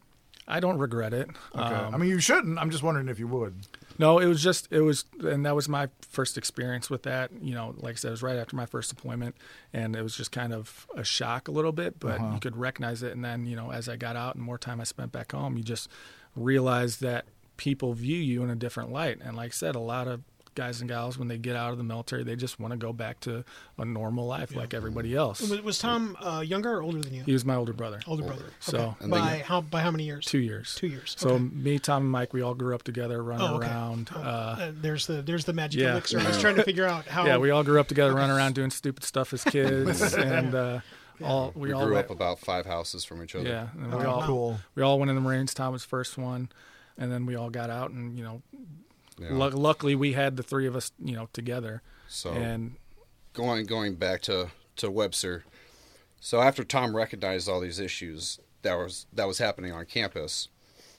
[0.48, 1.28] I don't regret it.
[1.54, 1.62] Okay.
[1.62, 2.58] Um, I mean, you shouldn't.
[2.58, 3.54] I'm just wondering if you would.
[3.98, 7.30] No, it was just it was, and that was my first experience with that.
[7.40, 9.36] You know, like I said, it was right after my first deployment,
[9.72, 12.34] and it was just kind of a shock a little bit, but Uh-huh.
[12.34, 13.12] you could recognize it.
[13.12, 15.56] And then, you know, as I got out and more time I spent back home,
[15.56, 15.88] you just
[16.36, 17.26] realized that
[17.56, 19.18] people view you in a different light.
[19.22, 20.22] And like I said, a lot of
[20.54, 22.92] guys and gals when they get out of the military, they just want to go
[22.92, 23.44] back to
[23.78, 25.40] a normal life like everybody else.
[25.40, 27.22] was, was Tom uh, younger or older than you?
[27.24, 28.44] He was my older brother, older brother.
[28.60, 29.10] So- Okay.
[29.10, 30.24] By how by how many years?
[30.26, 30.74] two years.
[30.74, 31.14] Two years.
[31.18, 31.42] So okay.
[31.44, 33.66] me, Tom, and Mike, we all grew up together, running Oh, okay.
[33.68, 34.10] around.
[34.14, 34.22] Oh, Uh,
[34.60, 35.92] uh, there's the there's the magic yeah.
[35.92, 36.20] elixir.
[36.20, 37.26] I was trying to figure out how.
[37.26, 40.80] Yeah, we all grew up together, running around doing stupid stuff as kids, and uh,
[41.24, 43.48] all we, we all grew went- up about five houses from each other.
[43.48, 44.58] Yeah, and we Oh, all cool.
[44.74, 45.54] we all went in the Marines.
[45.54, 46.48] Tom was first one,
[46.98, 48.42] and then we all got out, and you know,
[49.18, 49.32] Yeah.
[49.32, 52.76] lu- luckily we had the three of us, you know, together, So and
[53.32, 55.44] going going back to to Webster.
[56.20, 60.48] So after Tom recognized all these issues that was that was happening on campus,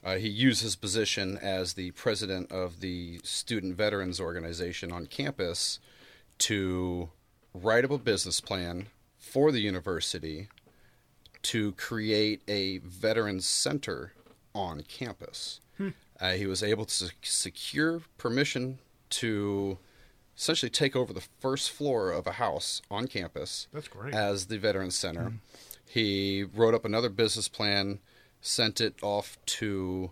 [0.03, 5.80] uh, he used his position as the president of the Student Veterans Organization on campus
[6.39, 7.09] to
[7.53, 8.88] write up a business plan
[9.18, 10.49] for the university
[11.43, 14.14] to create a veterans center
[14.53, 15.59] on campus.
[16.20, 19.78] Uh, he was able to secure permission to
[20.38, 24.14] essentially take over the first floor of a house on campus That's great.
[24.14, 25.34] as the Veterans Center.
[25.86, 27.99] He wrote up another business plan,
[28.41, 30.11] sent it off to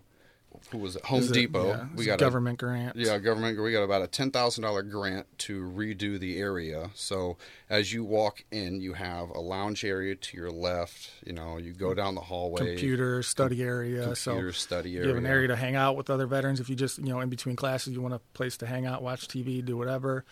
[0.72, 1.68] who was at Home Depot.
[1.68, 2.96] yeah, we got a government grant.
[2.96, 3.60] yeah, government.
[3.60, 6.90] We got about a ten thousand dollar grant to redo the area.
[6.94, 7.36] So
[7.70, 11.10] as you walk in, you have a lounge area to your left.
[11.24, 12.72] You know, you go down the hallway.
[12.72, 14.16] computer study area.
[14.16, 15.36] so computer study you have an area.
[15.36, 16.58] area to hang out with other veterans.
[16.58, 19.02] If you just you know in between classes, you want a place to hang out,
[19.02, 20.24] watch TV, do whatever.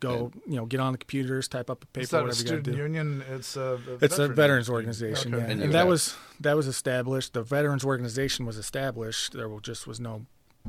[0.00, 2.38] Go, you know, get on the computers, type up a paper, Is that a whatever
[2.38, 2.82] you got to student do.
[2.82, 3.24] union?
[3.30, 5.44] It's a, It's a veterans organization, Okay.
[5.44, 5.50] yeah.
[5.52, 7.32] And And, that was that was established.
[7.34, 9.32] The veterans organization was established.
[9.32, 10.26] There wa- just was no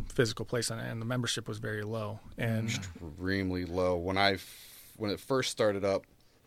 [0.07, 2.20] physical place on it, and the membership was very low.
[2.38, 3.95] And extremely low.
[3.97, 4.38] When I
[4.97, 6.05] when it first started up,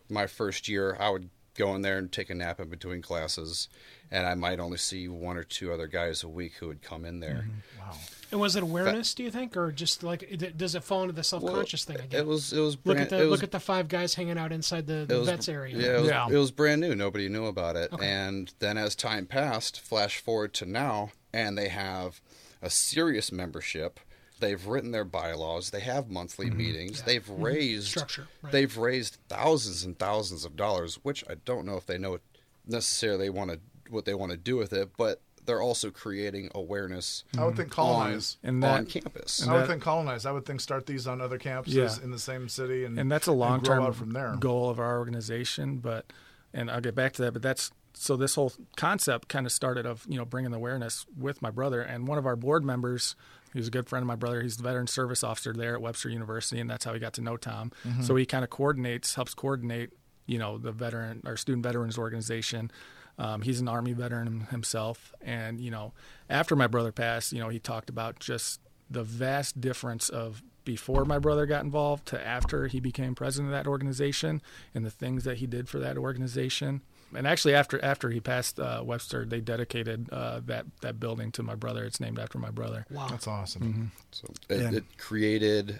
[0.09, 3.69] my first year, I would go in there and take a nap in between classes,
[4.11, 7.05] and I might only see one or two other guys a week who would come
[7.05, 7.45] in there.
[7.47, 7.91] Mm-hmm.
[8.31, 9.13] And was it awareness?
[9.13, 11.99] Do you think, or just like it, does it fall into the self conscious thing
[11.99, 12.21] again?
[12.21, 14.39] It was it was look at the it was, look at the five guys hanging
[14.39, 15.77] out inside the, the was- vets area.
[15.77, 16.27] Yeah, it was, Yeah.
[16.29, 16.95] it was brand new.
[16.95, 17.93] Nobody knew about it.
[17.93, 18.05] Okay.
[18.07, 22.21] And then as time passed, flash forward to now, and they have
[22.61, 23.99] a serious membership.
[24.43, 25.69] They've written their bylaws.
[25.69, 26.57] They have monthly mm-hmm.
[26.57, 27.01] meetings.
[27.03, 27.41] They've mm-hmm.
[27.41, 28.51] raised Structure, right.
[28.51, 32.19] They've raised thousands and thousands of dollars, which I don't know if they know
[32.67, 37.23] necessarily want to what they want to do with it, but they're also creating awareness
[37.37, 38.37] I would think colonize.
[38.43, 39.39] And on that- campus.
[39.39, 40.25] and I would that- think colonize.
[40.25, 42.03] I would think start these on other campuses Yeah.
[42.03, 44.35] in the same city, and and that's a long term out from there.
[44.37, 45.77] goal of our organization.
[45.77, 46.05] But
[46.53, 47.31] and I'll get back to that.
[47.31, 51.41] But that's so this whole concept kind of started of you know bringing awareness with
[51.41, 53.15] my brother and one of our board members.
[53.53, 54.41] He's a good friend of my brother.
[54.41, 57.21] He's the veteran service officer there at Webster University, and that's how he got to
[57.21, 57.71] know Tom.
[58.01, 59.91] So he kind of coordinates, helps coordinate,
[60.25, 62.71] you know, the veteran or student veterans organization.
[63.19, 65.93] Um, he's an Army veteran himself, and you know,
[66.29, 71.05] after my brother passed, you know, he talked about just the vast difference of before
[71.05, 74.41] my brother got involved to after he became president of that organization
[74.73, 76.81] and the things that he did for that organization.
[77.15, 81.43] And actually, after after he passed uh, Webster, they dedicated uh, that that building to
[81.43, 81.83] my brother.
[81.83, 82.85] It's named after my brother.
[82.89, 83.07] Wow.
[83.09, 83.61] That's awesome.
[83.61, 83.85] Mm-hmm.
[84.11, 84.77] so it, Yeah.
[84.77, 85.79] it created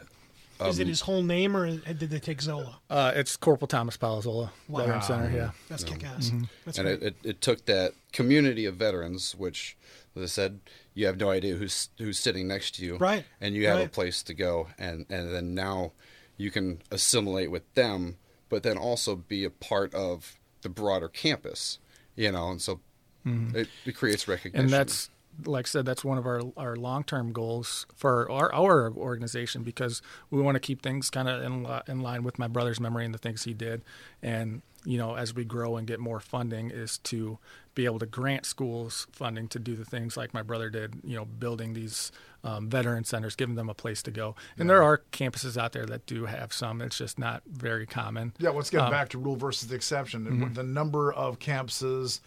[0.61, 2.79] Is um, it his whole name, or did they take Zola?
[2.89, 4.81] Uh, it's Corporal Thomas Palazola Wow.
[4.81, 5.31] Veteran Center.
[5.35, 5.51] Yeah.
[5.69, 6.27] That's kick ass.
[6.29, 6.43] Mm-hmm.
[6.65, 7.01] That's and great.
[7.01, 9.75] it, it, it took that community of veterans, which,
[10.15, 10.59] as I said,
[10.93, 13.87] you have no idea who's who's sitting next to you, Right, And you have a
[13.87, 15.93] place to go, and and then now
[16.37, 18.17] you can assimilate with them,
[18.49, 21.79] but then also be a part of the broader campus,
[22.15, 22.79] you know, and so
[23.25, 24.67] it, it creates recognition.
[24.67, 24.73] Mm-hmm.
[24.73, 25.09] and that's
[25.45, 29.63] like I said, that's one of our our long term goals for our our organization
[29.63, 33.05] because we want to keep things kind of in in line with my brother's memory
[33.05, 33.81] and the things he did,
[34.21, 37.37] and you know as we grow and get more funding is to
[37.75, 41.15] be able to grant schools funding to do the things like my brother did, you
[41.15, 42.11] know, building these
[42.43, 44.35] um, veteran centers, giving them a place to go.
[44.59, 46.81] And there are campuses out there that do have some.
[46.81, 48.33] It's just not very common.
[48.37, 50.25] Yeah, let's get Um, back to rule versus the exception.
[50.25, 50.53] Mm-hmm.
[50.53, 52.19] The number of campuses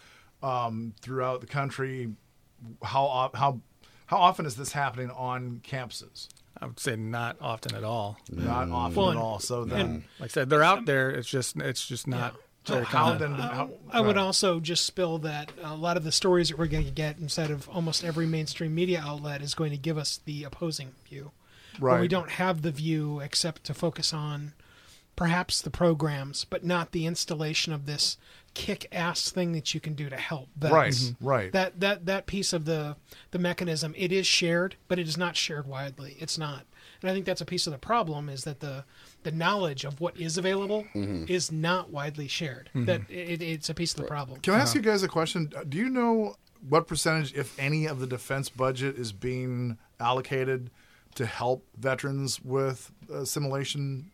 [0.43, 2.09] um, throughout the country.
[2.83, 3.61] How how
[4.07, 6.27] how often is this happening on campuses?
[6.59, 8.17] I would say not often at all.
[8.31, 9.39] Not often Well, at all.
[9.39, 11.11] So then, Like I said, they're out there.
[11.11, 13.33] It's just it's just not so very how then?
[13.33, 14.21] How, I would right.
[14.25, 17.51] also just spill that a lot of the stories that we're going to get inside
[17.51, 21.31] of almost every mainstream media outlet is going to give us the opposing view.
[21.79, 24.53] Where we don't have the view except to focus on
[25.15, 28.17] perhaps the programs, but not the installation of this
[28.55, 30.73] kick-ass thing that you can do to help vets.
[30.73, 31.15] Right, Mhm.
[31.21, 31.51] right.
[31.51, 32.95] That that that piece of the
[33.29, 36.17] the mechanism it is shared, but it is not shared widely.
[36.19, 36.65] It's not,
[37.01, 38.83] and I think that's a piece of the problem is that the
[39.23, 42.69] the knowledge of what is available is not widely shared.
[42.73, 44.39] That it, it's a piece of the problem.
[44.41, 45.51] Can I ask you guys a question?
[45.55, 46.35] Uh, Do you know
[46.67, 50.71] what percentage, if any, of the defense budget is being allocated
[51.15, 54.11] to help veterans with assimilation?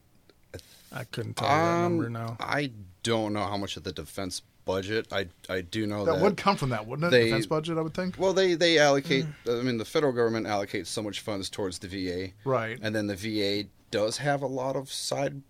[0.92, 2.38] I couldn't tell you that number Um, now.
[2.40, 2.72] I
[3.02, 5.08] don't know how much of the defense budget.
[5.12, 7.12] I I do know That that, would come from that, wouldn't it?
[7.12, 8.16] they- defense budget, I would think.
[8.18, 9.26] Well, they they allocate.
[9.48, 12.78] I mean, the federal government allocates so much funds towards the VA, Right.
[12.82, 15.42] And then the VA does have a lot of side,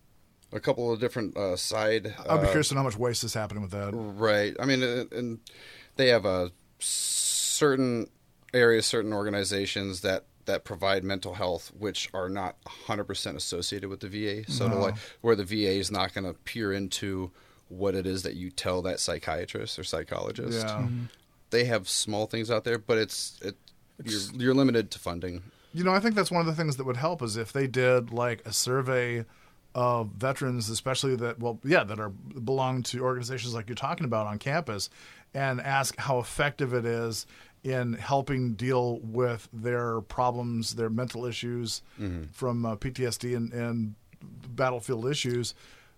[0.51, 2.14] a couple of different uh, side.
[2.28, 3.91] I'd be uh, curious to know how much waste is happening with that.
[3.93, 4.55] Right.
[4.59, 5.39] I mean, uh, and
[5.95, 8.07] they have a certain
[8.53, 14.09] areas, certain organizations that that provide mental health, which are not 100% associated with the
[14.09, 14.51] VA.
[14.51, 17.32] So, to like, where the VA is not going to peer into
[17.78, 20.65] what it is that you tell that psychiatrist or psychologist.
[20.65, 20.88] Yeah.
[21.49, 23.55] They have small things out there, but it's it.
[24.03, 25.43] You're, you're limited to funding.
[25.74, 27.67] You know, I think that's one of the things that would help is if they
[27.67, 29.26] did like a survey
[29.76, 34.28] of veterans, especially that well, yeah, that are belong to organizations like you're talking about
[34.28, 34.89] on campus,
[35.34, 37.26] and ask how effective it is
[37.63, 41.82] in helping deal with their problems, their mental issues
[42.32, 43.95] from uh, PTSD and, and
[44.49, 45.55] battlefield issues,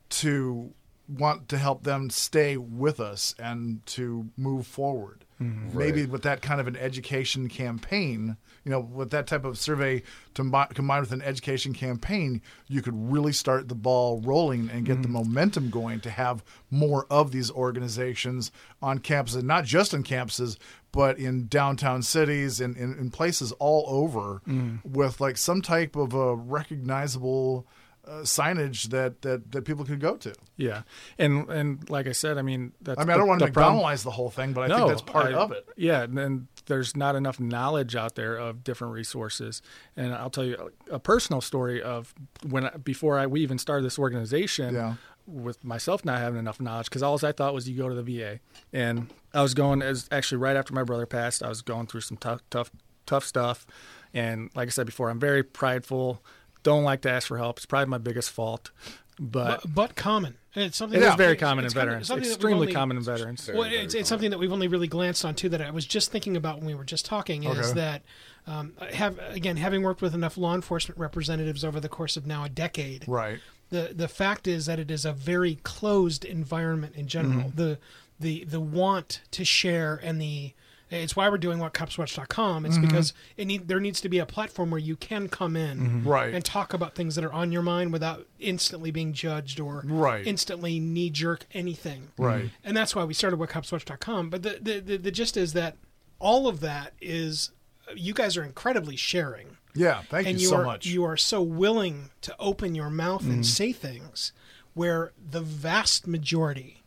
[0.09, 0.71] to
[1.07, 5.25] want to help them stay with us and to move forward.
[5.41, 5.77] Mm-hmm.
[5.77, 6.09] Maybe Right.
[6.09, 10.01] with that kind of an education campaign, you know, with that type of survey
[10.33, 15.01] combi- combined with an education campaign, you could really start the ball rolling and get
[15.01, 15.17] the mm-hmm.
[15.17, 18.51] momentum going to have more of these organizations
[18.81, 20.57] on campuses, not just on campuses,
[20.93, 24.79] but in downtown cities and in, in places all over mm.
[24.85, 27.67] with like some type of a recognizable
[28.07, 30.33] uh, signage that, that, that people could go to.
[30.57, 30.83] Yeah,
[31.17, 33.51] and and like I said, I mean, that's I mean, I don't want to the
[33.51, 35.67] McDonaldize the whole thing, but I think that's part I- of it.
[35.75, 39.61] Yeah, and then there's not enough knowledge out there of different resources.
[39.95, 42.13] And I'll tell you a personal story of
[42.47, 44.73] when I- before I we even started this organization.
[44.75, 44.93] Yeah.
[45.27, 48.03] With myself not having enough knowledge, because all I thought was you go to the
[48.03, 48.39] VA,
[48.71, 52.01] and I was going as actually right after my brother passed, I was going through
[52.01, 52.69] some tough, tough,
[53.07, 53.65] tough stuff,
[54.13, 56.23] and like I said before, I'm very prideful,
[56.65, 57.57] don't like to ask for help.
[57.57, 58.71] It's probably my biggest fault,
[59.17, 60.35] but but, but common.
[60.55, 62.23] And it's something it is that- very it's- common in it's kind of- veterans, something
[62.23, 63.49] that we've extremely only- common in veterans.
[63.53, 65.47] Well, it's, it's something that we've only really glanced on too.
[65.49, 67.73] That I was just thinking about when we were just talking is Okay.
[67.79, 68.01] that
[68.47, 72.43] um, have again having worked with enough law enforcement representatives over the course of now
[72.43, 73.05] a decade.
[73.07, 73.39] Right.
[73.69, 77.49] The the fact is that it is a very closed environment in general.
[77.49, 77.57] Mm-hmm.
[77.57, 77.77] The
[78.19, 80.53] the the want to share and the
[80.91, 82.63] it's why we're doing what copswatch.com.
[82.63, 82.65] Mm-hmm.
[82.65, 85.79] It's because it need, there needs to be a platform where you can come in
[85.79, 86.07] Mm-hmm.
[86.07, 86.33] Right.
[86.33, 90.25] and talk about things that are on your mind without instantly being judged or Right.
[90.25, 92.09] instantly knee jerk anything.
[92.17, 92.49] Right.
[92.63, 94.29] And that's why we started with copswatch.com.
[94.29, 95.77] But the, the, the, the gist is that
[96.19, 97.51] all of that is
[97.95, 99.57] you guys are incredibly sharing.
[99.73, 100.01] Yeah.
[100.09, 100.85] Thank and you you so are much.
[100.85, 103.31] you are so willing to open your mouth Mm-hmm.
[103.31, 104.31] and say things
[104.73, 106.83] where the vast majority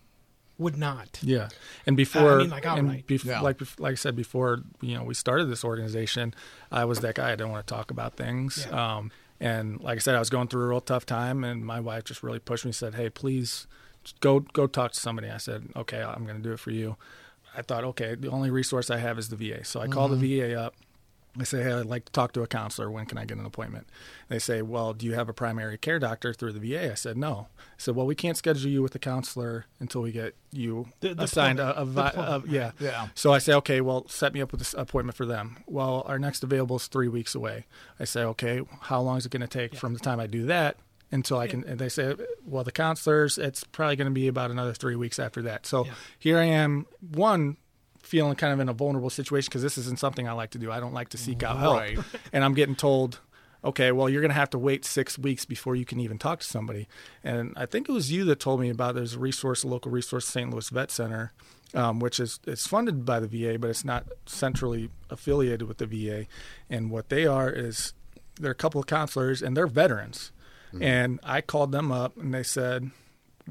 [0.58, 1.18] would not.
[1.22, 1.48] Yeah,
[1.86, 3.06] and before, mean, like, and outright.
[3.06, 3.40] bef- Yeah.
[3.40, 6.34] like like I said before, you know, we started this organization.
[6.70, 7.28] I was that guy.
[7.28, 8.66] I didn't want to talk about things.
[8.68, 8.96] Yeah.
[8.96, 11.78] Um, and like I said, I was going through a real tough time, and my
[11.80, 12.72] wife just really pushed me.
[12.72, 13.66] Said, "Hey, please,
[14.20, 16.96] go go talk to somebody." I said, "Okay, I'm going to do it for you."
[17.56, 19.64] I thought, okay, the only resource I have is the VA.
[19.64, 20.20] So I called Mm-hmm.
[20.20, 20.74] the VA up.
[21.40, 22.90] I say, hey, I'd like to talk to a counselor.
[22.90, 23.88] When can I get an appointment?
[24.28, 26.90] They say, well, do you have a primary care doctor through the VA?
[26.90, 27.46] I said, no.
[27.58, 31.14] I said, well, we can't schedule you with a counselor until we get you The-
[31.14, 32.70] the assigned a, a, The vi- plumbing, a- yeah.
[32.80, 33.08] Yeah.
[33.14, 35.58] So I say, okay, well, set me up with an appointment for them.
[35.66, 37.66] Well, our next available is three weeks away.
[38.00, 40.46] I say, okay, how long is it going to take from the time I do
[40.46, 40.76] that
[41.12, 41.62] until I can?
[41.64, 42.14] And they say,
[42.44, 45.66] well, the counselors, it's probably going to be about another three weeks after that.
[45.66, 45.92] So Yeah.
[46.18, 47.58] here I am, one,
[48.08, 50.72] feeling kind of in a vulnerable situation because this isn't something I like to do.
[50.72, 51.94] I don't like to seek out Right.
[51.94, 53.20] help, and I'm getting told,
[53.64, 56.40] okay, well, you're going to have to wait six weeks before you can even talk
[56.40, 56.88] to somebody.
[57.22, 59.90] And I think it was you that told me about there's a resource, a local
[59.90, 60.50] resource, St.
[60.50, 61.32] Louis Vet Center,
[61.74, 65.86] um, which is it's funded by the VA, but it's not centrally affiliated with the
[65.86, 66.26] VA.
[66.70, 67.92] And what they are is
[68.40, 70.32] they're a couple of counselors, and they're veterans.
[70.80, 72.90] And I called them up, and they said,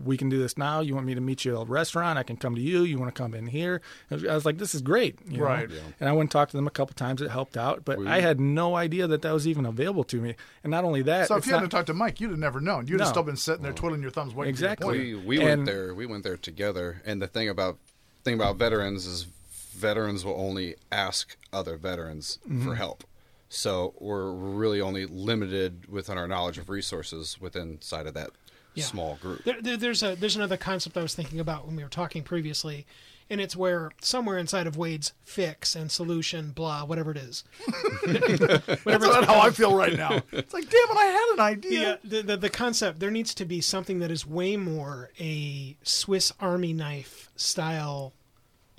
[0.06, 0.80] we can do this now.
[0.82, 2.18] You want me to meet you at a restaurant?
[2.20, 2.84] I can come to you.
[2.84, 3.82] You want to come in here?
[4.12, 5.20] I was- I was like, this is great.
[5.28, 5.43] you know?
[5.45, 5.70] Right.
[6.00, 7.22] And I went and talked to them a couple times.
[7.22, 10.36] It helped out, but I had no idea that that was even available to me.
[10.64, 12.39] And not only that, So if it's you hadn't not- talked to Mike, you'd have
[12.39, 12.88] never known.
[12.88, 14.88] You'd have still been sitting there twiddling your thumbs waiting Exactly.
[14.88, 15.39] for your we appointment.
[15.39, 17.78] we went And- there we went there together and the thing about
[18.24, 19.26] thing about veterans is
[19.74, 22.66] veterans will only ask other veterans Mm-hmm.
[22.66, 23.04] for help
[23.50, 28.32] so we're really only limited within our knowledge of resources within side of that
[28.78, 28.86] Yeah.
[28.86, 31.84] small group There, there, there's a there's another concept I was thinking about when we
[31.84, 32.86] were talking previously,
[33.30, 37.43] and it's where somewhere inside of Wade's fix and solution, blah, whatever it is,
[38.03, 40.21] whatever That's about how I feel right now.
[40.32, 41.99] It's like, damn it, I had an idea.
[42.03, 45.78] the, the, the the concept there needs to be something that is way more a
[45.84, 48.13] Swiss Army knife style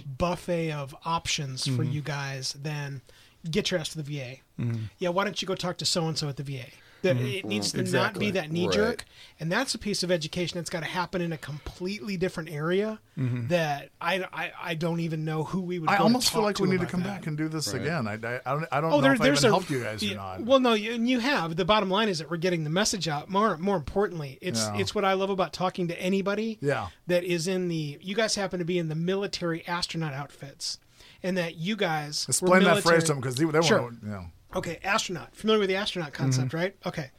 [0.06, 1.92] buffet of options for mm-hmm.
[1.92, 3.02] you guys than
[3.50, 4.36] get your ass to the VA.
[4.60, 4.84] Mm-hmm.
[4.98, 6.66] Yeah, why don't you go talk to so and so at the VA?
[7.02, 7.26] That mm-hmm.
[7.26, 8.74] it needs to not be that knee Right.
[8.74, 9.04] jerk,
[9.38, 12.98] and that's a piece of education that's got to happen in a completely different area
[13.16, 13.46] mm-hmm.
[13.48, 15.88] that I, I I don't even know who we would.
[15.88, 17.18] I go almost to feel like we need to come that.
[17.20, 18.08] back and do this again.
[18.08, 19.70] I, I, I don't, I don't Oh, know there, if I there's even a helped
[19.70, 20.40] you guys yeah, or not.
[20.42, 21.54] Well, no, you, and you have.
[21.54, 23.28] The bottom line is that we're getting the message out.
[23.30, 24.78] More, more importantly, it's Yeah.
[24.78, 26.58] it's what I love about talking to anybody.
[26.60, 26.88] Yeah.
[27.06, 27.98] That is in the.
[28.00, 30.78] You guys happen to be in the military astronaut outfits,
[31.22, 33.82] and that you guys were Explain that phrase to them because they, they Sure.
[33.82, 34.26] want to, you know.
[34.54, 35.36] Okay, astronaut.
[35.36, 36.56] Familiar with the astronaut concept, mm-hmm.
[36.56, 36.76] right?
[36.86, 37.10] Okay.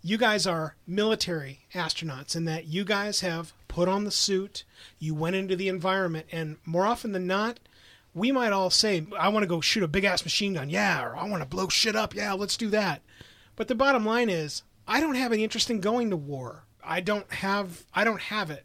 [0.00, 4.64] You guys are military astronauts in that you guys have put on the suit,
[4.98, 7.58] you went into the environment, and more often than not,
[8.14, 10.70] we might all say, I want to go shoot a big ass machine gun.
[10.70, 12.14] Yeah, or I want to blow shit up.
[12.14, 13.02] Yeah, let's do that.
[13.56, 16.64] But the bottom line is, I don't have any interest in going to war.
[16.82, 18.64] I don't have I don't have it.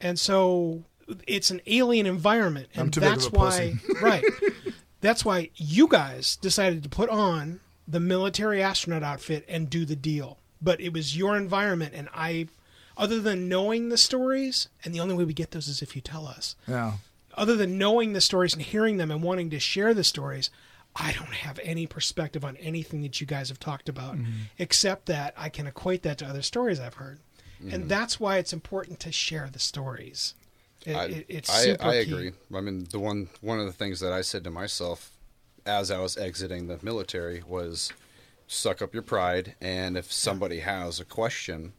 [0.00, 0.84] And so
[1.26, 4.24] it's an alien environment and I'm too big that's why right.
[5.00, 9.96] That's why you guys decided to put on the military astronaut outfit and do the
[9.96, 10.38] deal.
[10.62, 12.48] But it was your environment, and I,
[12.96, 16.02] other than knowing the stories, and the only way we get those is if you
[16.02, 16.54] tell us.
[16.68, 16.94] Yeah.
[17.34, 20.50] Other than knowing the stories and hearing them and wanting to share the stories,
[20.94, 24.32] I don't have any perspective on anything that you guys have talked about, mm-hmm.
[24.58, 27.20] except that I can equate that to other stories I've heard,
[27.60, 27.88] and mm-hmm.
[27.88, 30.34] that's why it's important to share the stories.
[30.86, 32.12] It, I, it- it's I, super I key.
[32.12, 32.32] agree.
[32.54, 35.10] I mean, the one one of the things that I said to myself
[35.66, 37.92] as I was exiting the military was,
[38.46, 41.74] suck up your pride, and if somebody has a question,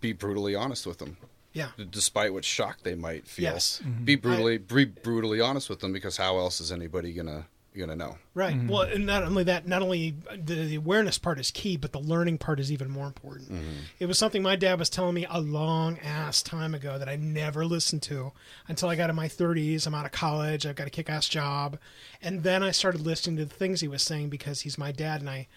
[0.00, 1.16] be brutally honest with them.
[1.54, 1.68] Yeah.
[1.90, 3.80] Despite what shock they might feel, Yes.
[3.84, 4.04] Mm-hmm.
[4.04, 7.46] be brutally be brutally honest with them because how else is anybody gonna
[7.80, 8.16] gonna know?
[8.34, 8.54] Right.
[8.54, 8.68] Mm-hmm.
[8.68, 12.00] Well, and not only that, not only the, the awareness part is key, but the
[12.00, 13.50] learning part is even more important.
[13.50, 13.72] Mm-hmm.
[13.98, 17.16] It was something my dad was telling me a long ass time ago that I
[17.16, 18.32] never listened to
[18.68, 19.86] until I got in my 30s.
[19.86, 20.66] I'm out of college.
[20.66, 21.78] I've got a kick ass job.
[22.20, 25.20] And then I started listening to the things he was saying because he's my dad.
[25.20, 25.48] And I,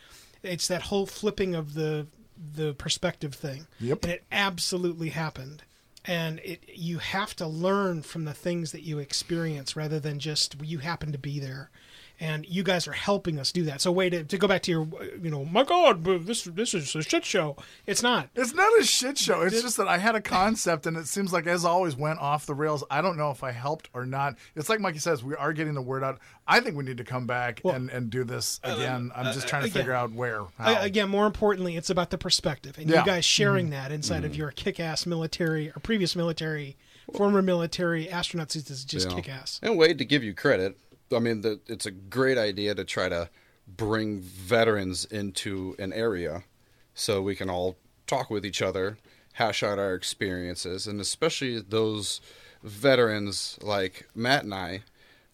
[0.41, 2.07] it's that whole flipping of the,
[2.55, 3.67] the perspective thing.
[3.79, 4.03] Yep.
[4.03, 5.63] And it absolutely happened.
[6.07, 10.55] And it, you have to learn from the things that you experience rather than just
[10.61, 11.71] you happen to be there
[12.19, 13.81] and you guys are helping us do that.
[13.81, 14.87] So, wait to, to go back to your,
[15.21, 17.55] you know, my God, this this is a shit show.
[17.85, 18.29] It's not.
[18.35, 19.41] It's not a shit show.
[19.41, 22.45] It's just that I had a concept, and it seems like, as always, went off
[22.45, 22.83] the rails.
[22.89, 24.35] I don't know if I helped or not.
[24.55, 26.19] It's like Mikey says, we are getting the word out.
[26.47, 29.11] I think we need to come back and, and do this again.
[29.15, 30.43] I'm just trying to again, figure out where.
[30.57, 30.73] How.
[30.75, 32.99] I, again, more importantly, it's about the perspective and Yeah.
[32.99, 33.73] you guys sharing mm-hmm.
[33.73, 34.41] that inside of mm-hmm.
[34.41, 36.77] your kick-ass military or previous military,
[37.13, 39.15] former military astronauts is just you know.
[39.15, 39.59] kick-ass.
[39.63, 40.77] And Wade, to give you credit,
[41.13, 43.29] I mean, the, it's a great idea to try to
[43.67, 46.43] bring veterans into an area
[46.93, 47.77] so we can all
[48.07, 48.97] talk with each other,
[49.33, 52.21] hash out our experiences, and especially those
[52.63, 54.81] veterans like Matt and I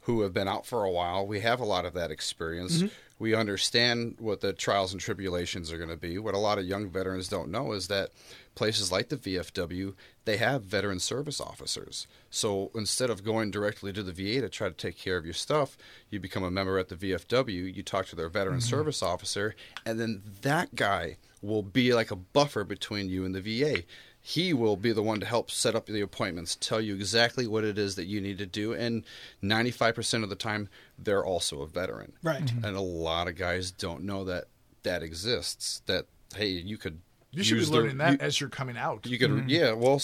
[0.01, 1.25] who have been out for a while.
[1.25, 2.77] We have a lot of that experience.
[2.77, 2.87] Mm-hmm.
[3.21, 6.17] We understand what the trials and tribulations are going to be.
[6.17, 8.09] What a lot of young veterans don't know is that
[8.55, 9.93] places like the VFW,
[10.25, 12.07] they have veteran service officers.
[12.31, 15.35] So instead of going directly to the VA to try to take care of your
[15.35, 15.77] stuff,
[16.09, 18.67] you become a member at the VFW, you talk to their veteran mm-hmm.
[18.67, 19.53] service officer,
[19.85, 23.83] and then that guy will be like a buffer between you and the VA.
[24.23, 27.63] He will be the one to help set up the appointments, tell you exactly what
[27.63, 29.03] it is that you need to do, and
[29.43, 30.69] 95% of the time,
[30.99, 32.13] they're also a veteran.
[32.21, 32.45] Right.
[32.45, 32.63] Mm-hmm.
[32.65, 34.45] And a lot of guys don't know that
[34.83, 35.81] that exists.
[35.87, 36.99] That hey, you could
[37.31, 39.07] you should be use the- learning that you- as you're coming out.
[39.07, 39.49] you could, mm-hmm.
[39.49, 39.71] yeah.
[39.71, 39.99] Well,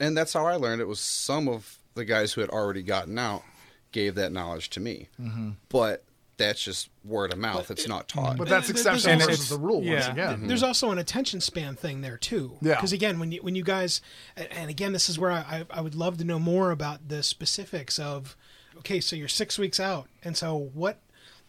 [0.00, 0.82] and that's how I learned.
[0.82, 3.42] It was some of the guys who had already gotten out
[3.92, 5.08] gave that knowledge to me.
[5.18, 5.50] Mm-hmm.
[5.70, 6.04] But
[6.38, 7.70] that's just word of mouth.
[7.70, 8.36] It's not taught.
[8.36, 10.12] But that's And exception there's versus also- the rule once yeah.
[10.12, 10.46] again.
[10.46, 10.66] There's mm-hmm.
[10.68, 12.56] also an attention span thing there too.
[12.60, 12.74] Yeah.
[12.74, 14.00] Because again, when you when you guys,
[14.36, 17.08] and- and again, this is where I, I I would love to know more about
[17.08, 18.36] the specifics of.
[18.78, 20.98] Okay, so you're six weeks out, and so what?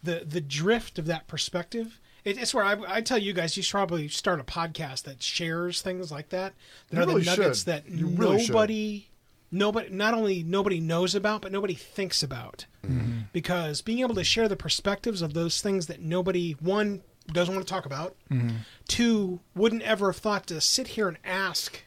[0.02, 2.00] The the drift of that perspective.
[2.24, 5.22] It, it's where I, I tell you guys, you should probably start a podcast that
[5.22, 6.54] shares things like that.
[6.90, 7.66] That You are really the nuggets should.
[7.66, 8.54] that You really should.
[9.50, 9.78] Nobody.
[9.78, 13.20] Nobody, not only nobody knows about, but nobody thinks about, mm-hmm.
[13.32, 17.02] because being able to share the perspectives of those things that nobody one
[17.32, 18.56] doesn't want to talk about, mm-hmm.
[18.86, 21.84] two wouldn't ever have thought to sit here and ask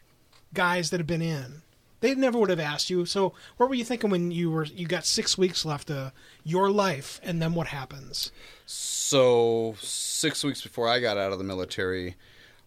[0.54, 1.64] guys that have been in.
[2.02, 3.06] They never would have asked you.
[3.06, 6.12] So, what were you thinking when you were you got six weeks left of
[6.44, 8.32] your life, and then what happens?
[8.66, 12.16] So six weeks before I got out of the military,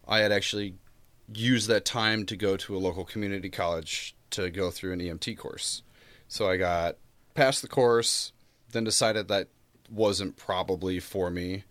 [0.07, 0.75] I had actually
[1.33, 5.37] used that time to go to a local community college to go through an EMT
[5.37, 5.81] course.
[6.27, 6.97] So I got
[7.33, 8.31] past the course,
[8.71, 9.47] then decided that
[9.89, 11.63] wasn't probably for me.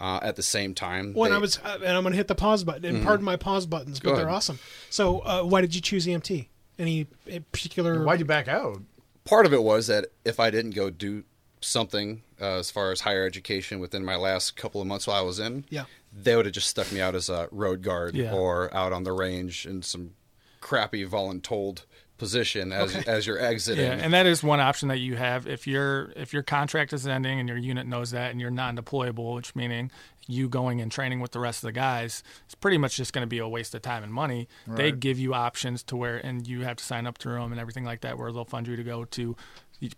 [0.00, 2.16] Uh, at the same time, Well, and they- I was, uh, and I'm going to
[2.16, 2.84] hit the pause button.
[2.84, 4.58] And pardon my pause buttons, but they're awesome.
[4.90, 6.48] So, uh, why did you choose EMT?
[6.76, 7.04] Any
[7.52, 8.02] particular?
[8.02, 8.82] Why'd you back out?
[9.24, 11.22] part of it was that if I didn't go do
[11.60, 15.24] something uh, as far as higher education within my last couple of months while I
[15.24, 15.84] was in, Yeah.
[16.12, 18.32] they would have just stuck me out as a road guard Yeah.
[18.34, 20.14] or out on the range in some
[20.60, 21.84] crappy voluntold
[22.22, 23.10] position as Okay.
[23.10, 23.84] as you're exiting.
[23.84, 27.06] Yeah, and that is one option that you have if your if your contract is
[27.06, 29.90] ending and your unit knows that and you're non-deployable, which meaning
[30.28, 33.22] you going and training with the rest of the guys, it's pretty much just going
[33.22, 34.46] to be a waste of time and money.
[34.68, 37.60] They give you options to where and you have to sign up through them and
[37.60, 39.36] everything like that, where they'll fund you to go to.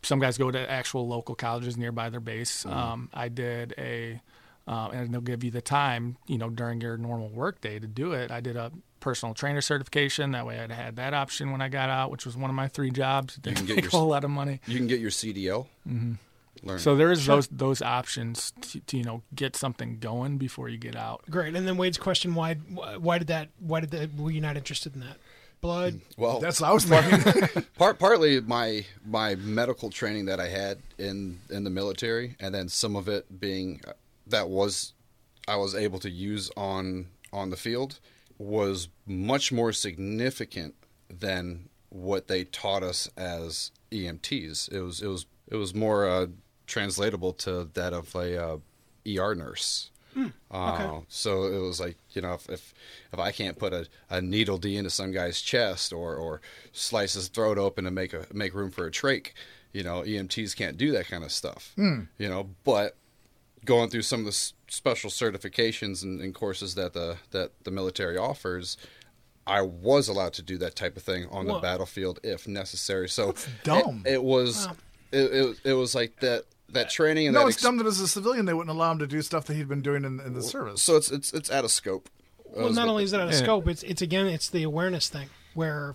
[0.03, 2.65] Some guys go to actual local colleges nearby their base.
[2.65, 4.21] Um, I did a.
[4.67, 7.87] Uh, and they'll give you the time, you know, during your normal work day to
[7.87, 8.31] do it.
[8.31, 8.73] I did a
[9.05, 10.31] personal trainer certification.
[10.33, 12.69] That way, I'd had that option when I got out, which was one of my
[12.69, 13.37] three jobs.
[13.37, 14.61] It You didn't can get take your a whole lot of money.
[14.67, 15.67] you can get your CDL.
[15.87, 16.15] Mm-hmm.
[16.67, 16.79] Learn.
[16.79, 20.79] So there is those those options to, to you know get something going before you
[20.79, 21.23] get out.
[21.31, 21.55] Great.
[21.55, 22.55] And then Wade's question: Why?
[22.55, 23.51] Why did that?
[23.59, 24.15] Why did that?
[24.17, 25.19] Were you not interested in that?
[25.61, 26.01] Blood.
[26.17, 27.63] well, That's what I was thinking.
[27.79, 32.69] part partly my my medical training that I had in in the military, and then
[32.71, 33.93] some of it being uh,
[34.29, 34.95] that was
[35.47, 38.01] I was able to use on on the field
[38.39, 40.75] was much more significant
[41.09, 44.71] than what they taught us as EMTs.
[44.73, 46.27] It was it was it was more uh,
[46.67, 48.57] translatable to that of a uh,
[49.07, 49.91] ER nurse.
[50.51, 52.75] Uh, so it was like you know if if,
[53.13, 56.41] if I can't put a, a needle D into some guy's chest or or
[56.73, 59.29] slice his throat open to make a make room for a trach,
[59.73, 61.73] you know EMTs can't do that kind of stuff.
[62.19, 62.97] You know, but
[63.65, 67.71] going through some of the s- special certifications and, and courses that the that the
[67.71, 68.77] military offers,
[69.47, 73.09] I was allowed to do that type of thing on Well- the battlefield if necessary.
[73.09, 74.03] So dumb.
[74.07, 74.69] It, it was
[75.13, 77.87] it, it, it was like that that training and no, that it's ex- dumb that
[77.87, 80.19] as a civilian they wouldn't allow him to do stuff that he'd been doing in,
[80.21, 80.83] in the service.
[80.83, 82.09] So it's it's it's out of scope.
[82.57, 83.39] Well, not only is it out of Yeah.
[83.39, 85.95] scope, it's it's again it's the awareness thing where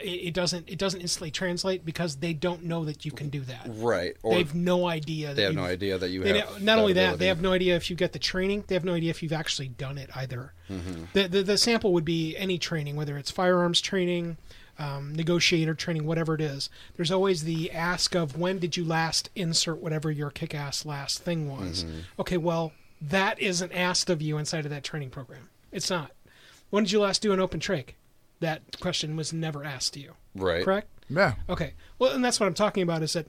[0.00, 3.66] it, doesn't it doesn't instantly translate because they don't know that you can do that.
[3.66, 5.28] right or They've no idea.
[5.28, 6.36] That they have no idea that you have.
[6.48, 7.18] don't- not only that, ability.
[7.18, 8.64] they have no idea if you get the training.
[8.66, 10.52] They have no idea if you've actually done it either.
[10.70, 11.04] Mm-hmm.
[11.12, 14.36] The, the the sample would be any training, whether it's firearms training,
[14.78, 16.70] um, negotiator training, whatever it is.
[16.96, 21.48] There's always the ask of when did you last insert whatever your kick-ass last thing
[21.48, 21.84] was.
[21.84, 21.98] Mm-hmm.
[22.20, 25.50] Okay, well that isn't asked of you inside of that training program.
[25.70, 26.12] It's not.
[26.70, 27.90] When did you last do an open trach?
[28.44, 30.12] That question was never asked to you.
[30.34, 30.64] right.
[30.64, 30.88] Correct.
[31.08, 31.34] yeah.
[31.48, 31.72] Okay.
[31.98, 33.26] Well, and that's what I'm talking about is that,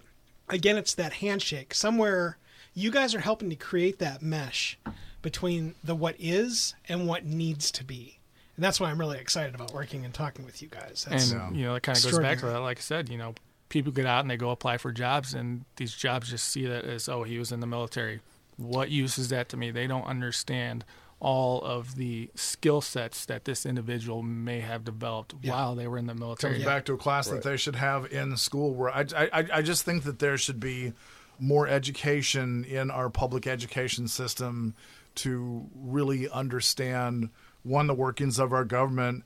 [0.49, 1.73] again, it's that handshake.
[1.73, 2.37] Somewhere
[2.73, 4.77] you guys are helping to create that mesh
[5.21, 8.19] between the what is and what needs to be.
[8.55, 11.05] And that's why I'm really excited about working and talking with you guys.
[11.09, 12.59] That's, and you know, it kind of goes back to that.
[12.59, 13.33] Like I said, you know,
[13.69, 16.85] people get out and they go apply for jobs, and these jobs just see that
[16.85, 18.21] as, oh, he was in the military.
[18.57, 19.71] What use is that to me?
[19.71, 20.85] They don't understand
[21.19, 26.07] all of the skill sets that this individual may have developed while they were in
[26.07, 26.55] the military.
[26.55, 29.61] comes back to a class that they should have in school where I, I, I
[29.61, 30.93] just think that there should be
[31.39, 34.75] more education in our public education system
[35.15, 37.29] to really understand
[37.63, 39.23] one the workings of our government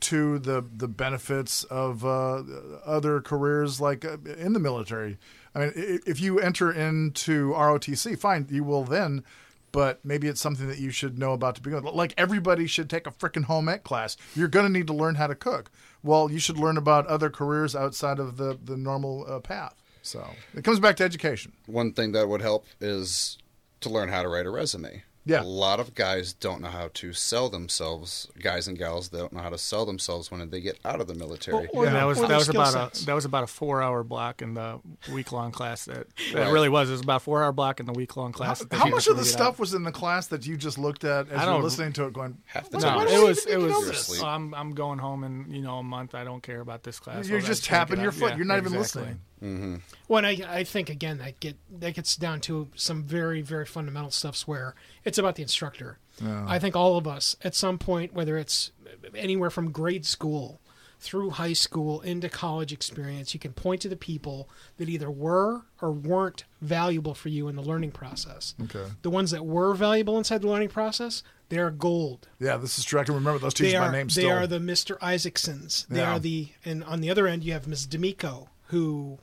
[0.00, 2.42] two the the benefits of uh,
[2.84, 5.18] other careers like uh, in the military.
[5.54, 5.72] I mean
[6.06, 9.24] if you enter into ROTC fine you will then
[9.72, 11.94] but maybe it's something that you should know about to begin with.
[11.94, 14.16] Like everybody should take a freaking home ec class.
[14.34, 15.70] You're going to need to learn how to cook.
[16.02, 19.74] Well, you should learn about other careers outside of the the normal uh, path.
[20.02, 21.52] So it comes back to education.
[21.66, 23.38] One thing that would help is
[23.80, 25.04] to learn how to write a resume.
[25.30, 25.42] Yeah.
[25.42, 28.28] A lot of guys don't know how to sell themselves.
[28.40, 31.14] Guys and gals don't know how to sell themselves when they get out of the
[31.14, 31.68] military.
[31.68, 33.02] Or- and the- that was that was about sets.
[33.02, 34.80] a that was about a four hour block in the
[35.12, 35.84] week long class.
[35.84, 36.52] That that Right.
[36.52, 36.88] really was.
[36.88, 38.58] It was about a four hour block in the week long class.
[38.58, 39.58] that they how much of the stuff out.
[39.58, 42.38] was in the class that you just looked at as you're listening to it, going,
[42.46, 44.20] Half the What's- time, No, it was it was.
[44.22, 46.14] oh, I'm I'm going home in you know a month.
[46.14, 47.28] I don't care about this class.
[47.28, 48.14] You're I'll just tapping your out.
[48.14, 48.30] foot.
[48.30, 49.14] Yeah, You're not even exactly.
[49.40, 49.82] Listening.
[50.08, 53.66] Well, and I, I think again that get that gets down to some very very
[53.66, 55.98] fundamental stuffs where it's about the instructor.
[56.22, 58.72] I think all of us at some point, whether it's
[59.14, 60.60] anywhere from grade school
[60.98, 64.46] through high school into college experience, you can point to the people
[64.76, 68.54] that either were or weren't valuable for you in the learning process.
[68.64, 68.84] Okay.
[69.00, 72.28] The ones that were valuable inside the learning process, they're gold.
[72.38, 73.00] Yeah, this is true.
[73.00, 74.98] I can remember those teachers They by are name they are the Mr.
[74.98, 75.86] Isaacsons.
[75.88, 76.16] They Yeah.
[76.16, 77.86] are the and on the other end you have Ms.
[77.86, 79.18] D'Amico, who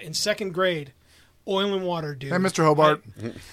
[0.00, 0.92] in second grade,
[1.48, 2.30] oil and water dude.
[2.32, 2.64] Hey, Mr.
[2.64, 3.02] Hobart.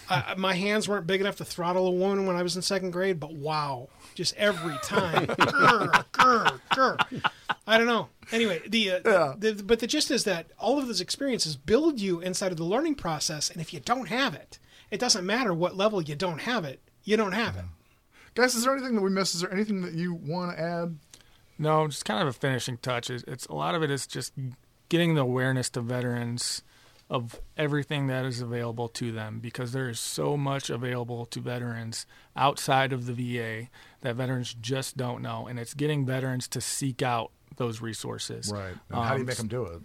[0.10, 2.62] I, I- my hands weren't big enough to throttle a woman when I was in
[2.62, 5.28] second grade, but wow, just every time.
[5.28, 7.32] Grr, grr, grr.
[7.68, 8.10] I don't know.
[8.32, 9.34] Anyway, the, uh, Yeah.
[9.38, 12.64] the but the gist is that all of those experiences build you inside of the
[12.64, 14.60] learning process, and if you don't have it,
[14.92, 16.80] it doesn't matter what level you don't have it.
[17.04, 17.66] You don't have it.
[18.36, 19.34] Guys, is there anything that we missed?
[19.36, 20.98] Is there anything that you want to add?
[21.58, 23.10] No, just kind of a finishing touch.
[23.10, 24.34] It's, it's a lot of it is just
[24.90, 26.64] getting the awareness to veterans
[27.10, 32.06] of everything that is available to them because there is so much available to veterans
[32.36, 33.68] outside of the VA
[34.02, 38.52] that veterans just don't know, and it's getting veterans to seek out those resources.
[38.54, 38.76] Right.
[38.90, 39.82] And how do you Um, make them do it?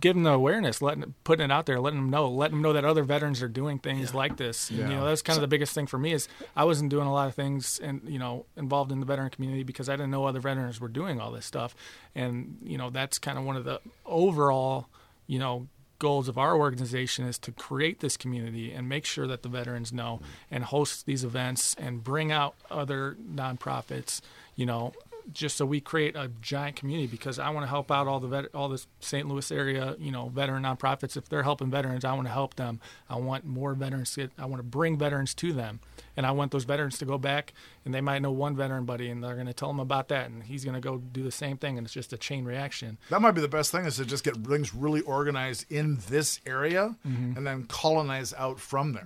[0.00, 2.72] Give them the awareness, letting putting it out there, letting them know, letting them know
[2.72, 4.70] that other veterans are doing things like this.
[4.70, 4.88] And, Yeah.
[4.88, 7.12] You know, that's kind of the biggest thing for me is I wasn't doing a
[7.12, 10.24] lot of things and you know involved in the veteran community because I didn't know
[10.26, 11.74] other veterans were doing all this stuff,
[12.14, 14.88] and you know that's kind of one of the overall
[15.26, 15.68] you know
[16.00, 19.92] goals of our organization is to create this community and make sure that the veterans
[19.92, 20.20] know
[20.50, 24.20] and host these events and bring out other nonprofits
[24.56, 24.92] you know
[25.32, 28.28] just so we create a giant community because I want to help out all the
[28.28, 29.26] vet- all the St.
[29.26, 31.16] Louis area, you know, veteran nonprofits.
[31.16, 32.80] If they're helping veterans, I want to help them.
[33.08, 35.80] I want more veterans to get, I want to bring veterans to them.
[36.16, 37.52] And I want those veterans to go back
[37.84, 40.30] and they might know one veteran buddy and they're going to tell them about that
[40.30, 42.98] and he's going to go do the same thing and it's just a chain reaction.
[43.10, 46.40] That might be the best thing is to just get things really organized in this
[46.46, 47.36] area Mm-hmm.
[47.36, 49.04] and then colonize out from there.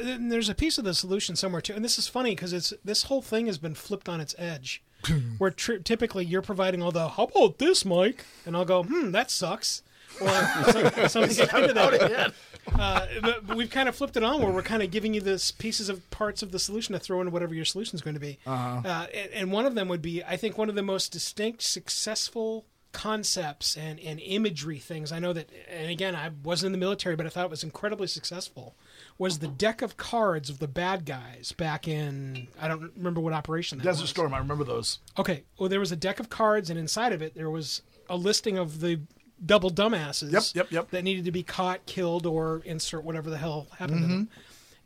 [0.00, 2.72] And there's a piece of the solution somewhere too, and this is funny because it's
[2.84, 4.82] this whole thing has been flipped on its edge,
[5.38, 9.10] where tr- typically you're providing all the "How about this, Mike?" and I'll go, "Hmm,
[9.12, 9.82] that sucks,"
[10.20, 12.32] or some, something akin to that.
[12.78, 15.20] Uh, but but we've kind of flipped it on where we're kind of giving you
[15.20, 18.14] this pieces of parts of the solution to throw in whatever your solution is going
[18.14, 18.38] to be.
[18.84, 21.62] Uh, and, and one of them would be, I think, one of the most distinct,
[21.62, 25.10] successful concepts and, and imagery things.
[25.12, 27.64] I know that, and again, I wasn't in the military, but I thought it was
[27.64, 28.74] incredibly successful.
[29.18, 33.32] Was the deck of cards of the bad guys back in I don't remember what
[33.32, 34.10] operation that Desert was.
[34.10, 34.98] Storm, I remember those.
[35.18, 38.16] Okay, well, there was a deck of cards, and inside of it, there was a
[38.16, 39.00] listing of the
[39.44, 40.90] double dumbasses Yep, yep, yep.
[40.90, 44.16] that needed to be caught, killed, or insert whatever the hell happened to Mm-hmm.
[44.16, 44.28] them.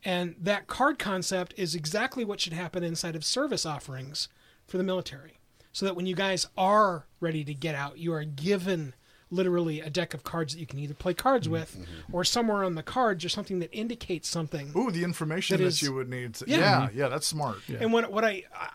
[0.05, 4.29] And that card concept is exactly what should happen inside of service offerings
[4.67, 5.39] for the military.
[5.73, 8.95] So that when you guys are ready to get out, you are given
[9.31, 11.77] literally a deck of cards that you can either play cards with
[12.13, 14.71] or somewhere on the cards or something that indicates something.
[14.77, 16.35] Ooh, the information That that, is- you would need.
[16.35, 16.59] To, Yeah.
[16.59, 17.59] yeah, yeah, that's smart.
[17.69, 18.69] And what what I, I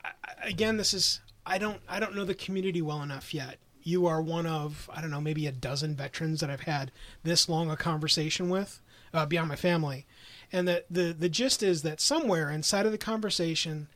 [0.43, 3.57] I- again, this is I don't I don't know the community well enough yet.
[3.83, 6.91] You are one of I don't know maybe a dozen veterans that I've had
[7.23, 8.81] this long a conversation with
[9.13, 10.05] uh, beyond my family,
[10.51, 13.87] and the the the gist is that somewhere inside of the conversation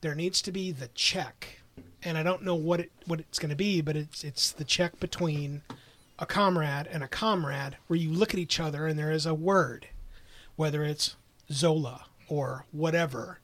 [0.00, 1.60] there needs to be the check,
[2.02, 4.64] and I don't know what it what it's going to be, but it's it's the
[4.64, 5.62] check between
[6.18, 9.34] a comrade and a comrade where you look at each other and there is a
[9.34, 9.88] word
[10.58, 11.14] whether it's
[11.52, 13.38] Zola or whatever.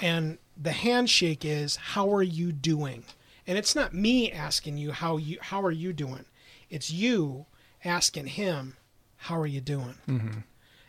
[0.00, 3.04] And the handshake is how are you doing?
[3.46, 6.24] And it's not me asking you how you how are you doing?
[6.70, 7.44] It's you
[7.84, 8.78] asking him
[9.16, 9.96] how are you doing?
[10.08, 10.38] Mm-hmm.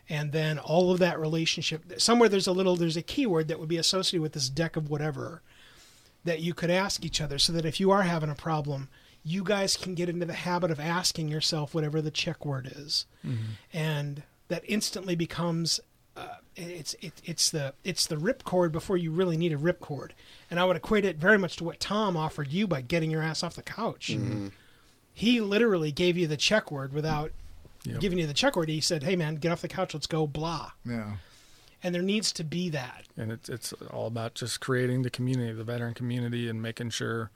[0.07, 3.67] And then all of that relationship somewhere there's a little there's a keyword that would
[3.67, 5.41] be associated with this deck of whatever
[6.23, 8.87] that you could ask each other so that if you are having a problem,
[9.27, 13.05] you guys can get into the habit of asking yourself whatever the check word is.
[13.73, 15.79] And that instantly becomes
[16.15, 20.11] uh, it's it, it's the it's the ripcord before you really need a ripcord.
[20.49, 23.21] And I would equate it very much to what Tom offered you by getting your
[23.23, 24.15] ass off the couch.
[25.13, 27.31] He literally gave you the check word without
[27.87, 27.99] Yep.
[27.99, 28.67] giving you the check word.
[28.69, 29.93] He said, "Hey man, get off the couch.
[29.93, 30.71] Let's go." Blah.
[30.83, 31.17] Yeah.
[31.83, 33.05] And there needs to be that.
[33.15, 37.29] and it's it's all about just creating the community, the veteran community, and making sure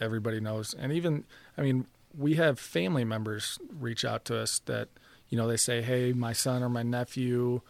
[0.00, 0.74] everybody knows.
[0.78, 1.24] And even,
[1.56, 1.86] I mean,
[2.16, 4.88] we have family members reach out to us that
[5.28, 7.60] you know they say, "Hey, my son or my nephew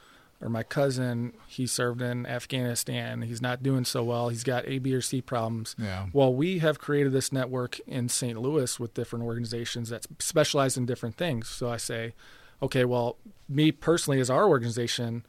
[0.43, 3.23] or my cousin, he served in Afghanistan.
[3.23, 4.31] He's not doing so well.
[4.31, 5.77] He's got A, B, or C problems.
[5.79, 6.07] Yeah.
[6.13, 8.41] Well, we have created this network in St.
[8.41, 11.49] Louis with different organizations that specialize in different things.
[11.49, 12.15] So I say,
[12.63, 13.19] okay, well,
[13.49, 15.27] me personally, as our organization,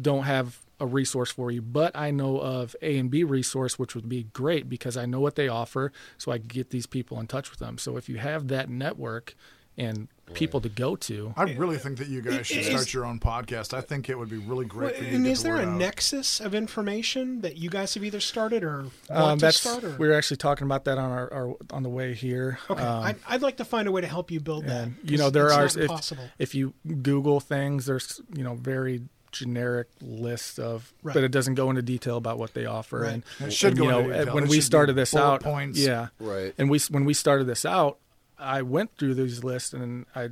[0.00, 3.94] don't have a resource for you, but I know of A and B resource, which
[3.94, 7.26] would be great because I know what they offer, so I get these people in
[7.26, 7.78] touch with them.
[7.78, 9.34] So if you have that network
[9.76, 13.04] and people to go to, I really think that you guys should Is- start your
[13.04, 13.74] own podcast.
[13.74, 15.10] I think it would be really great for you.
[15.10, 15.78] to and get is the there word a out.
[15.78, 19.84] nexus of information that you guys have either started or want um, to that's start?
[19.84, 19.90] Or?
[19.96, 22.58] we were actually talking about that on our, our on the way here.
[22.70, 24.88] okay, Um, I'd, I'd like to find a way to help you build that.
[25.04, 26.24] you know there it's are not if, impossible.
[26.38, 26.72] if you
[27.02, 29.02] Google things, there's you know very
[29.34, 31.12] generic list of, Right.
[31.14, 33.00] but it doesn't go into detail about what they offer.
[33.00, 33.12] Right.
[33.14, 34.34] And It should and, go you know into detail.
[34.34, 35.78] when It we started this out, points.
[35.78, 36.54] yeah, Right.
[36.56, 37.98] And we when we started this out,
[38.38, 40.30] I went through these lists and I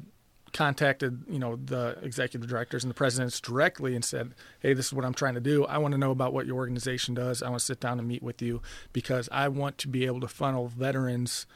[0.52, 4.92] contacted you know the executive directors and the presidents directly and said hey this is
[4.92, 7.48] what i'm trying to do i want to know about what your organization does i
[7.48, 8.60] want to sit down and meet with you
[8.92, 11.46] because i want to be able to funnel veterans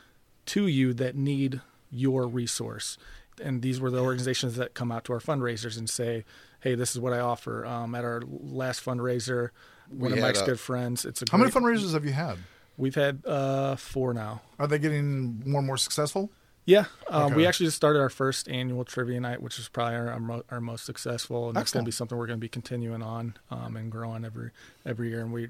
[0.47, 1.61] to you that need
[1.91, 2.97] your resource
[3.45, 6.25] and these were the organizations that come out to our fundraisers and say
[6.67, 9.51] hey this is what i offer um, at our last fundraiser
[9.89, 12.39] one We of mike's a- good friends it's a How many fundraisers have you had?
[12.77, 16.31] we've had uh, four now Are they getting more and more successful?
[16.65, 20.09] yeah, um, we actually just started our first annual trivia night, which is probably our,
[20.11, 22.49] our, mo- our most successful, and it's going to be something we're going to be
[22.49, 24.51] continuing on um, and growing every
[24.85, 25.21] every year.
[25.21, 25.47] And we,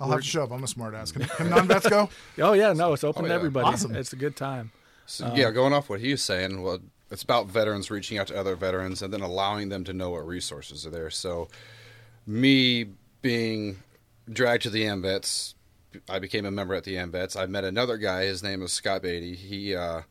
[0.00, 0.50] I'll have to show up.
[0.50, 1.12] I'm a smart ass.
[1.12, 2.08] Can, can non-vets go?
[2.40, 3.68] oh yeah, no, it's open Oh, to everybody.
[3.68, 3.94] Awesome.
[3.94, 4.72] It's a good time.
[5.06, 6.80] So, yeah, going off what he was saying, well,
[7.10, 10.26] it's about veterans reaching out to other veterans and then allowing them to know what
[10.26, 11.10] resources are there.
[11.10, 11.48] So,
[12.26, 12.86] me
[13.22, 13.78] being
[14.30, 15.54] dragged to the AMVETS,
[16.08, 17.36] I became a member at the AMVETS.
[17.36, 18.24] I met another guy.
[18.24, 19.34] His name is Scott Beatty.
[19.34, 20.02] He uh,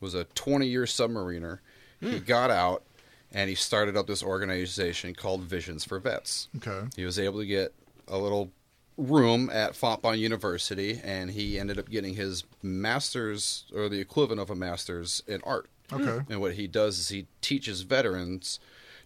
[0.00, 1.58] was a 20 year submariner.
[2.00, 2.84] He got out
[3.32, 6.48] and he started up this organization called Visions for Vets.
[6.56, 6.86] Okay.
[6.96, 7.74] He was able to get
[8.06, 8.52] a little
[8.96, 14.50] room at Fontbonne University, and he ended up getting his master's or the equivalent of
[14.50, 15.68] a master's in art.
[15.92, 16.20] Okay.
[16.30, 18.58] And what he does is he teaches veterans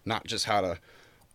[0.05, 0.79] not just how to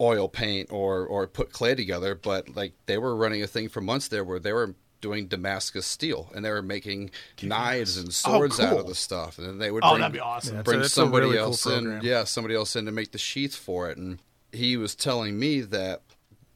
[0.00, 3.80] oil paint or or put clay together, but like they were running a thing for
[3.80, 7.10] months there where they were doing Damascus steel and they were making
[7.42, 8.80] knives and oh, swords out cool.
[8.80, 10.56] of the stuff, and then they would Oh, bring, that'd be awesome.
[10.56, 12.00] Yeah, bring it's a- it's somebody really cool else in, program.
[12.02, 13.98] yeah, somebody else in to make the sheath for it.
[13.98, 14.18] And
[14.50, 16.00] he was telling me that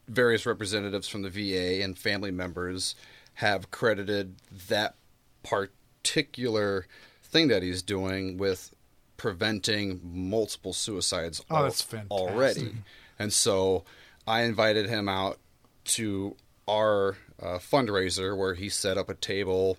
[0.07, 2.95] various representatives from the VA and family members
[3.35, 4.35] have credited
[4.67, 4.95] that
[5.43, 6.87] particular
[7.23, 8.73] thing that he's doing with
[9.19, 12.11] preventing multiple suicides Oh, al- that's fantastic.
[12.11, 12.73] already.
[13.19, 13.83] And so
[14.27, 15.37] I invited him out
[15.85, 16.35] to
[16.67, 19.77] our uh, fundraiser where he set up a table,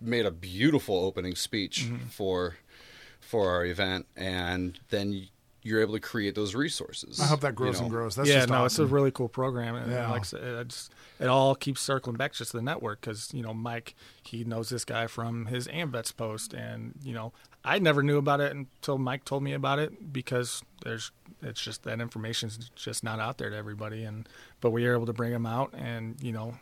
[0.00, 2.06] made a beautiful opening speech Mm-hmm.
[2.08, 2.56] for
[3.20, 5.28] for our event, and then
[5.62, 7.20] you're able to create those resources.
[7.20, 7.82] I hope that you grows know.
[7.86, 8.14] and grows.
[8.16, 10.10] That's yeah, just no, it's a really cool program, and Yeah.
[10.10, 13.34] like I said, it, just, it all keeps circling back just to the network because
[13.34, 17.32] you know Mike, he knows this guy from his AMVETS post, and you know
[17.64, 21.10] I never knew about it until Mike told me about it because there's
[21.42, 24.28] it's just that information's just not out there to everybody, and
[24.60, 26.54] but we were able to bring him out and you know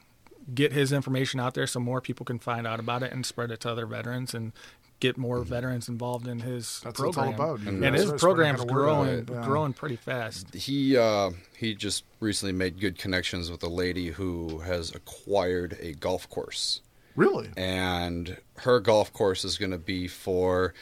[0.54, 3.50] get his information out there so more people can find out about it and spread
[3.50, 4.52] it to other veterans and
[5.00, 7.50] get more veterans involved in his That's what it's all program.
[7.50, 7.60] about.
[7.72, 9.28] You And his are spreading program's growing.
[9.30, 9.44] Yeah.
[9.44, 10.54] growing pretty fast.
[10.54, 15.92] He uh, he just recently made good connections with a lady who has acquired a
[15.92, 16.80] golf course.
[17.16, 17.48] Really?
[17.56, 20.72] and her golf course is going to be for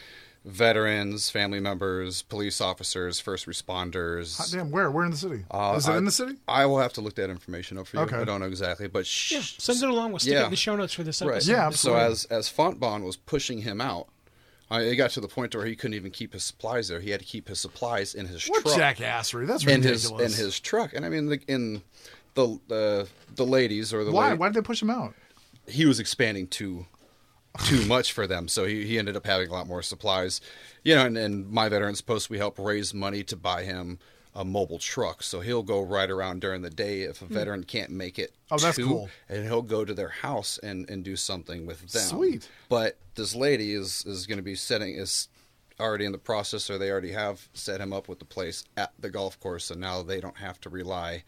[0.43, 4.37] veterans, family members, police officers, first responders.
[4.37, 4.91] Hot damn, where?
[4.91, 5.43] Where in the city?
[5.49, 6.35] Uh, Is it I- in the city?
[6.47, 8.03] I will have to look that information up for you.
[8.03, 8.17] Okay.
[8.17, 10.11] I don't know exactly, but sh- Yeah, send it along.
[10.11, 11.35] We'll stick it in the show notes for this Right.
[11.37, 11.51] episode.
[11.51, 14.07] Yeah, So as as Fontbonne was pushing him out,
[14.69, 16.99] I, it got to the point where he couldn't even keep his supplies there.
[16.99, 18.77] He had to keep his supplies in his What truck.
[18.97, 19.47] jackassery?
[19.47, 20.37] That's in his ridiculous.
[20.39, 21.81] in his truck, and I mean, the, in
[22.35, 24.27] the the the ladies or the Why?
[24.29, 25.13] lady- Why did they push him out?
[25.67, 26.85] He was expanding too
[27.65, 30.41] too much for them so he, he ended up having a lot more supplies
[30.83, 33.97] you know and, and my veterans post we help raise money to buy him
[34.33, 37.89] a mobile truck so he'll go right around during the day if a veteran can't
[37.89, 38.53] make it Hmm.
[38.55, 39.09] Oh, that's to, cool.
[39.29, 42.49] and he'll go to their house and and do something with them Sweet.
[42.67, 45.29] but this lady is is going to be setting is
[45.79, 48.91] already in the process or they already have set him up with the place at
[48.99, 51.23] the golf course so now they don't have to rely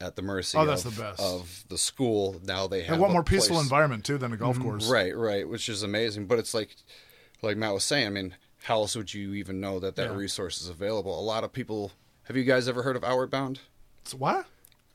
[0.00, 1.20] at the mercy Oh, that's of, the best.
[1.20, 4.32] of the school now they have And what a more peaceful place- environment too than
[4.32, 4.64] a golf mm-hmm.
[4.68, 4.88] course?
[4.88, 6.26] Right, right, which is amazing.
[6.26, 6.76] But it's like,
[7.42, 8.06] like Matt was saying.
[8.06, 10.16] I mean, how else would you even know that that Yeah.
[10.16, 11.18] resource is available?
[11.18, 11.92] A lot of people.
[12.24, 13.60] Have you guys ever heard of Outward Bound?
[14.04, 14.46] So what?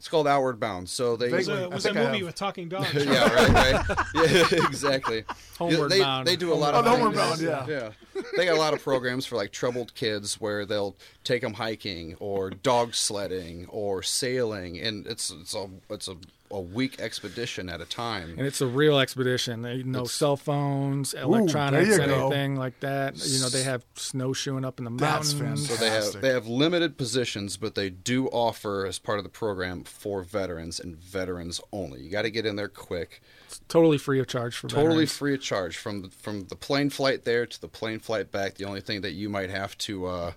[0.01, 0.89] It's called Outward Bound.
[0.89, 1.67] So they It was Vaguely.
[1.67, 2.25] was a movie have.
[2.25, 2.91] with talking dogs.
[2.91, 3.49] yeah, right,
[3.87, 3.97] right.
[4.15, 5.23] Yeah, exactly.
[5.59, 6.25] Homeward they, Bound.
[6.27, 7.13] They do a lot Oh, of Homeward.
[7.13, 7.67] Bound, yeah.
[7.67, 7.89] yeah.
[8.35, 12.15] They got a lot of programs for like troubled kids where they'll take them hiking
[12.19, 16.15] or dog sledding or sailing, and it's it's a it's a,
[16.51, 18.35] a week expedition at a time.
[18.37, 19.61] And it's a real expedition.
[19.61, 22.27] They no It's- cell phones, electronics, there you go.
[22.27, 23.17] anything like that.
[23.25, 25.67] You know, they have snowshoeing up in the That's mountains.
[25.69, 29.29] So they have they have limited positions, but they do offer as part of the
[29.29, 32.01] program for veterans and veterans only.
[32.01, 33.21] You got to get in there quick.
[33.67, 35.11] Totally free of charge for totally veterans.
[35.13, 38.55] free of charge from from the plane flight there to the plane flight back.
[38.55, 40.31] The only thing that you might have to uh,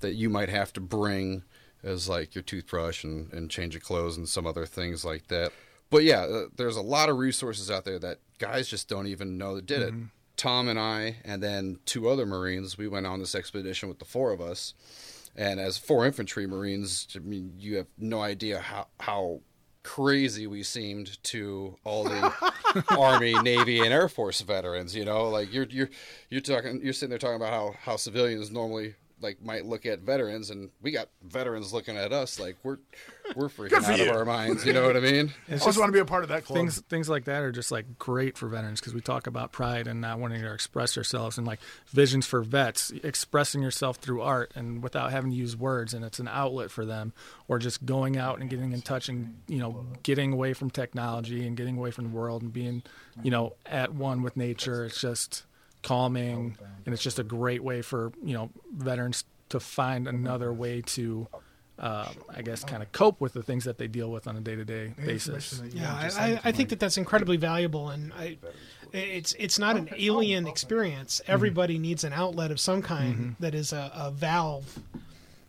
[0.00, 1.42] that you might have to bring
[1.84, 5.52] is like your toothbrush and, and change of clothes and some other things like that.
[5.90, 9.38] But yeah, uh, there's a lot of resources out there that guys just don't even
[9.38, 9.94] know that did it.
[10.36, 14.04] Tom and I, and then two other Marines, we went on this expedition with the
[14.04, 14.74] four of us.
[15.36, 19.40] And as four infantry Marines, I mean, you have no idea how how
[19.82, 22.32] crazy we seemed to all the
[22.98, 24.96] Army, Navy, and Air Force veterans.
[24.96, 25.90] You know, like you're you're
[26.30, 28.94] you're talking, you're sitting there talking about how how civilians normally
[29.24, 32.78] like might look at veterans, and we got veterans looking at us like we're
[33.34, 34.10] we're freaking out you.
[34.10, 34.64] of our minds.
[34.64, 35.32] You know what I mean?
[35.48, 36.58] I just want to be a part of that club.
[36.58, 39.86] things things like that are just like great for veterans because we talk about pride
[39.86, 44.52] and not wanting to express ourselves and like visions for vets expressing yourself through art
[44.54, 47.12] and without having to use words and it's an outlet for them
[47.48, 51.46] or just going out and getting in touch and you know getting away from technology
[51.46, 52.82] and getting away from the world and being
[53.22, 55.44] you know at one with nature it's just
[55.84, 60.80] calming and it's just a great way for you know veterans to find another way
[60.82, 61.28] to
[61.78, 64.40] uh, I guess kind of cope with the things that they deal with on a
[64.40, 65.60] day-to-day basis.
[65.72, 68.38] Yeah, I, I, I think that that's incredibly valuable, and I,
[68.92, 71.20] it's it's not an alien experience.
[71.26, 74.78] Everybody needs an outlet of some kind that is a, a valve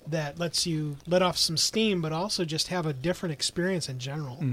[0.07, 3.99] that lets you let off some steam, but also just have a different experience in
[3.99, 4.43] general.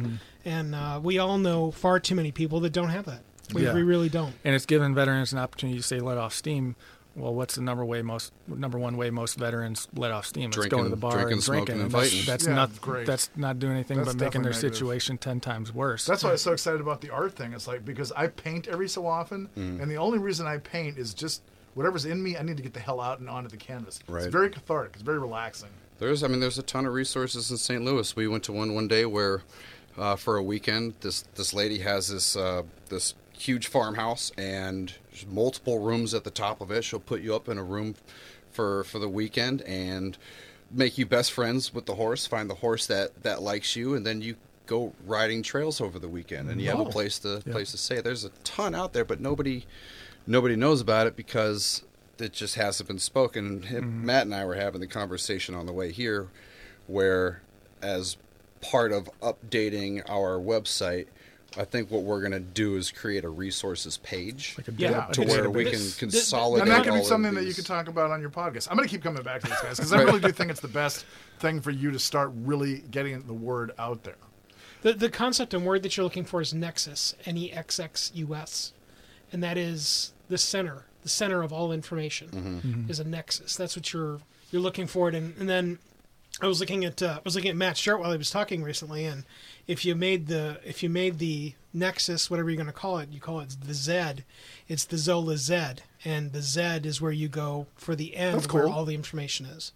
[0.44, 3.22] And uh, we all know far too many people that don't have that.
[3.52, 3.74] We, Yeah.
[3.74, 4.34] we really don't.
[4.44, 6.76] and it's given veterans an opportunity to say let off steam.
[7.14, 10.48] Well, what's the number way most number one way most veterans let off steam?
[10.50, 11.80] It's going to the bar drinking, and drinking.
[11.82, 12.24] and that's, fighting.
[12.26, 13.06] that's Yeah, not great.
[13.06, 14.74] That's not doing anything That's but making their negative.
[14.74, 16.06] situation ten times worse.
[16.06, 17.52] That's why I was so excited about the art thing.
[17.52, 19.82] It's like because I paint every so often, Mm.
[19.82, 21.42] and the only reason I paint is just
[21.74, 22.38] whatever's in me.
[22.38, 24.00] I need to get the hell out and onto the canvas.
[24.08, 24.22] Right.
[24.24, 24.92] It's very cathartic.
[24.94, 25.68] It's very relaxing.
[25.98, 27.84] There's, I mean, there's a ton of resources in St.
[27.84, 28.16] Louis.
[28.16, 29.42] We went to one one day where,
[29.98, 34.94] uh, for a weekend, this this lady has this uh, this huge farmhouse and
[35.28, 36.84] multiple rooms at the top of it.
[36.84, 37.96] She'll put you up in a room
[38.50, 40.16] for for the weekend and
[40.70, 42.26] make you best friends with the horse.
[42.26, 44.36] Find the horse that that likes you, and then you
[44.66, 46.90] go riding trails over the weekend, and you have a oh.
[46.90, 48.00] place to place to stay.
[48.00, 49.66] There's a ton out there, but nobody
[50.26, 51.82] nobody knows about it because
[52.18, 53.62] it just hasn't been spoken.
[53.62, 54.06] Him- mm-hmm.
[54.06, 56.28] Matt and I were having the conversation on the way here,
[56.86, 57.42] where
[57.82, 58.16] as
[58.60, 61.06] part of updating our website,
[61.56, 65.06] I think what we're going to do is create a resources page like a Yeah,
[65.12, 66.62] to where we can this- consolidate.
[66.62, 67.56] And that could be of something that you these.
[67.56, 68.68] could talk about on your podcast.
[68.70, 70.60] I'm going to keep coming back to this, guys, because I really do think it's
[70.60, 71.04] the best
[71.40, 74.16] thing for you to start really getting the word out there.
[74.82, 78.10] The the concept and word that you're looking for is nexus, N E X X
[78.14, 78.72] U S,
[79.32, 83.54] and that is the center, the center of all information is a nexus.
[83.56, 84.20] That's what you're
[84.50, 85.08] you're looking for.
[85.08, 85.78] It, and, and then
[86.40, 88.62] I was looking at uh, I was looking at Matt's chart while he was talking
[88.64, 89.24] recently, and
[89.66, 93.08] if you made the if you made the nexus, whatever you're going to call it,
[93.10, 94.24] you call it the Z,
[94.68, 95.54] it's the Zola Z,
[96.04, 98.72] and the Z is where you go for the end That's where cool.
[98.72, 99.72] all the information is.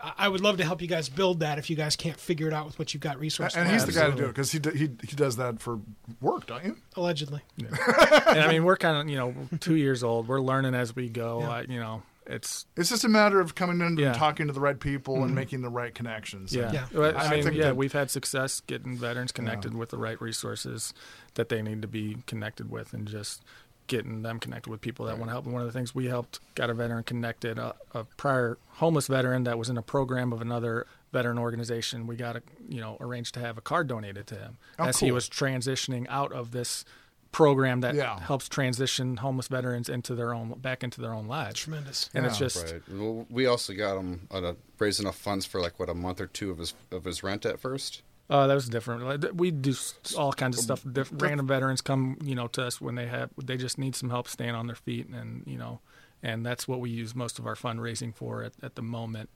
[0.00, 2.46] I I would love to help you guys build that if you guys can't figure
[2.48, 3.56] it out with what you've got resources.
[3.56, 5.80] And he's the guy to do it because he, do- he he does that for
[6.20, 6.76] work, don't you?
[6.96, 7.42] allegedly.
[7.58, 10.28] and I mean, we're kind of you know two years old.
[10.28, 11.40] We're learning as we go.
[11.40, 11.50] Yeah.
[11.50, 14.08] I, you know, it's It's just a matter of coming in Yeah.
[14.08, 15.34] and talking to the right people and mm-hmm.
[15.34, 16.54] making the right connections.
[16.54, 16.70] yeah.
[16.72, 16.86] Yeah.
[16.92, 19.98] Well, I, I mean, think yeah, that- we've had success getting veterans connected with the
[19.98, 20.92] right resources
[21.34, 23.42] that they need to be connected with, and just
[23.86, 25.46] getting them connected with people that want to help.
[25.46, 29.06] And one of the things we helped got a veteran connected, a, a prior homeless
[29.06, 32.06] veteran that was in a program of another veteran organization.
[32.06, 35.00] We got a, you know arranged to have a car donated to him Oh, as
[35.00, 36.84] he was transitioning out of this
[37.32, 38.18] program that Yeah.
[38.20, 41.60] helps transition homeless veterans into their own back into their own lives.
[41.60, 42.08] Tremendous.
[42.14, 42.82] And it's just Right.
[42.90, 46.26] Well, we also got him uh, raised enough funds for like what a month or
[46.26, 48.02] two of his of his rent at first.
[48.30, 49.04] Oh, that was different.
[49.04, 49.74] Like, We do
[50.16, 50.84] all kinds of stuff.
[50.90, 54.10] Diff- random veterans come, you know, to us when they have they just need some
[54.10, 55.80] help staying on their feet, and you know,
[56.22, 59.30] and that's what we use most of our fundraising for at, at the moment.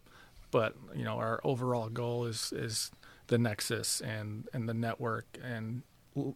[0.50, 2.90] But you know, our overall goal is is
[3.28, 5.82] the nexus and and the network and l-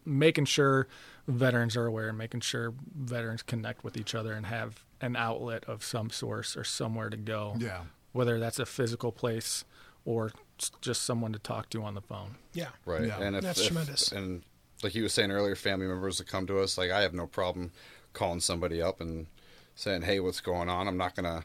[0.05, 0.87] making sure
[1.29, 5.65] veterans are aware, and making sure veterans connect with each other and have an outlet
[5.65, 7.83] of some source or somewhere to go Yeah.
[8.13, 9.65] whether that's a physical place
[10.07, 10.33] or
[10.81, 12.37] just someone to talk to on the phone.
[12.55, 12.69] Yeah.
[12.87, 13.07] Right.
[13.07, 13.21] Yeah.
[13.21, 14.11] And if, That's if- tremendous.
[14.13, 14.43] And
[14.83, 17.27] like you were saying earlier, family members that come to us, like I have no
[17.27, 17.73] problem
[18.15, 19.27] calling somebody up and
[19.75, 21.45] saying, "Hey, what's going on?" I'm not gonna,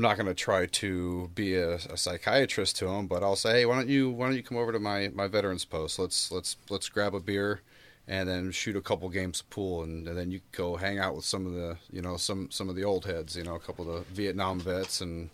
[0.00, 3.66] I'm not gonna try to be a, a psychiatrist to them, but I'll say, "Hey,
[3.66, 5.98] why don't you, why don't you come over to my my veterans post?
[5.98, 7.60] Let's let's let's grab a beer."
[8.08, 11.14] And then shoot a couple games of pool, and, and then you go hang out
[11.14, 13.60] with some of the, you know, some some of the old heads, you know, a
[13.60, 15.28] couple of the Vietnam vets and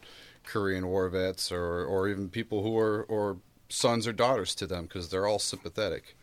[0.45, 3.37] Korean War vets, or or even people who are or
[3.69, 6.17] sons or daughters to them because they're all sympathetic,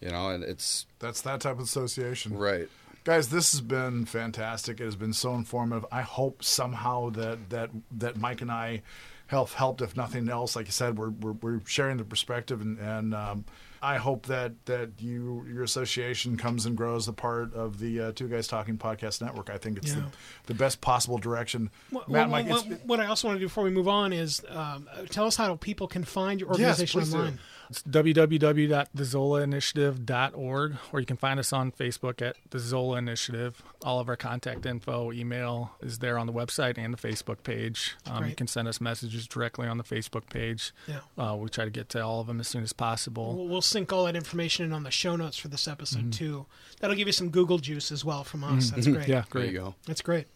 [0.00, 2.38] you know, and it's That's that type of association.
[2.38, 2.68] right.
[3.04, 4.80] Guys, this has been fantastic.
[4.80, 5.86] It has been so informative.
[5.90, 8.82] I hope somehow that that that Mike and I
[9.28, 10.54] have helped, if nothing else.
[10.56, 13.44] Like you said, we're we're, we're sharing the perspective, and, and um,
[13.80, 18.12] I hope that that you your association comes and grows a part of the uh,
[18.12, 19.48] Two Guys Talking Podcast Network.
[19.48, 20.00] I think it's Yeah.
[20.46, 21.70] the, the best possible direction.
[21.90, 24.12] What, Matt, what, Mike, what, what I also want to do before we move on
[24.12, 27.38] is um, tell us how people can find your Yes, organization please do.
[27.70, 27.72] Online.
[27.72, 33.62] It's www.thezolainitiative.org, or you can find us on Facebook at the Zola Initiative.
[33.84, 37.96] All of our contact info, email is there on the website and the Facebook page.
[38.06, 40.72] Um, you can send us messages directly on the Facebook page.
[40.86, 41.00] Yeah.
[41.18, 43.36] Uh, we try to get to all of them as soon as possible.
[43.36, 46.10] We'll, we'll sync all that information in on the show notes for this episode Mm-hmm.
[46.10, 46.46] too.
[46.80, 48.70] That'll give you some Google juice as well from us.
[48.70, 49.08] That's great.
[49.08, 49.52] Yeah, There great.
[49.52, 49.74] you go.
[49.86, 50.26] That's great.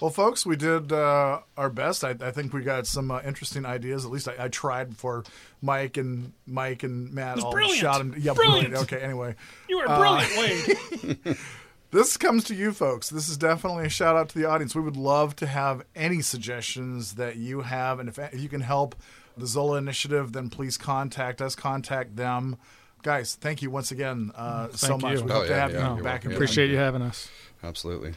[0.00, 2.04] Well, folks, we did uh, our best.
[2.04, 4.04] I, I think we got some uh, interesting ideas.
[4.04, 5.24] At least I, I tried before
[5.62, 7.78] Mike and Mike and Matt all brilliant.
[7.80, 8.14] shot him.
[8.18, 8.74] Yeah, Brilliant.
[8.74, 9.34] Okay, anyway,
[9.68, 11.36] You are Uh, brilliant, Wade.
[11.92, 13.08] this comes to you, folks.
[13.10, 14.74] This is definitely a shout out to the audience.
[14.74, 18.60] We would love to have any suggestions that you have, and if, if you can
[18.60, 18.94] help
[19.38, 21.54] the Zola Initiative, then please contact us.
[21.54, 22.56] Contact them,
[23.02, 23.34] guys.
[23.34, 25.18] Thank you once again uh, so Thank much.
[25.18, 25.24] you.
[25.24, 26.30] We Oh, hope to have yeah, you you're back welcome.
[26.32, 26.36] in.
[26.36, 27.28] Appreciate you having us.
[27.62, 28.12] Absolutely.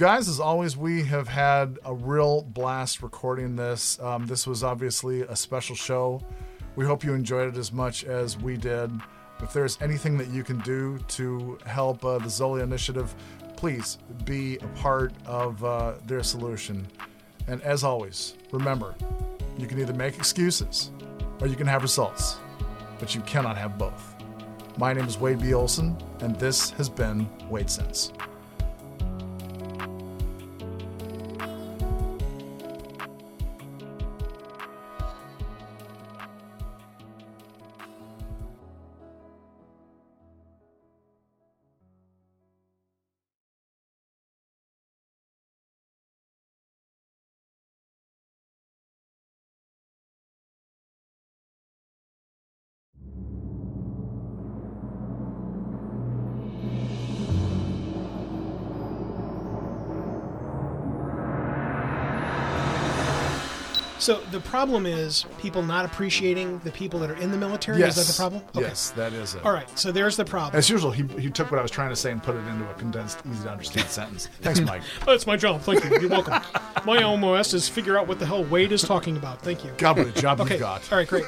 [0.00, 4.00] Guys, as always, we have had a real blast recording this.
[4.00, 6.22] Um, this was obviously a special show.
[6.74, 8.90] We hope you enjoyed it as much as we did.
[9.42, 13.14] If there's anything that you can do to help uh, the Zola Initiative,
[13.58, 16.86] please be a part of uh, their solution.
[17.46, 18.94] And as always, remember,
[19.58, 20.92] you can either make excuses
[21.42, 22.38] or you can have results,
[22.98, 24.14] but you cannot have both.
[24.78, 25.52] My name is Wade B.
[25.52, 28.29] Olsen, and this has been WadeSense.
[64.50, 67.78] Problem is people not appreciating the people that are in the military.
[67.78, 67.96] Yes.
[67.96, 68.42] Is that the problem?
[68.56, 68.66] Okay.
[68.66, 69.44] Yes, that is it.
[69.44, 69.68] All right.
[69.78, 70.58] So there's the problem.
[70.58, 72.68] As usual, he, he took what I was trying to say and put it into
[72.68, 74.26] a condensed, easy to understand sentence.
[74.40, 74.82] Thanks, Mike.
[75.06, 75.60] That's my job.
[75.62, 76.00] Thank you.
[76.00, 76.42] You're welcome.
[76.84, 79.40] my MOS is figure out what the hell Wade is talking about.
[79.40, 79.70] Thank you.
[79.78, 80.54] God, what a job Okay.
[80.54, 80.90] you got.
[80.90, 81.06] All right.
[81.08, 81.24] Great.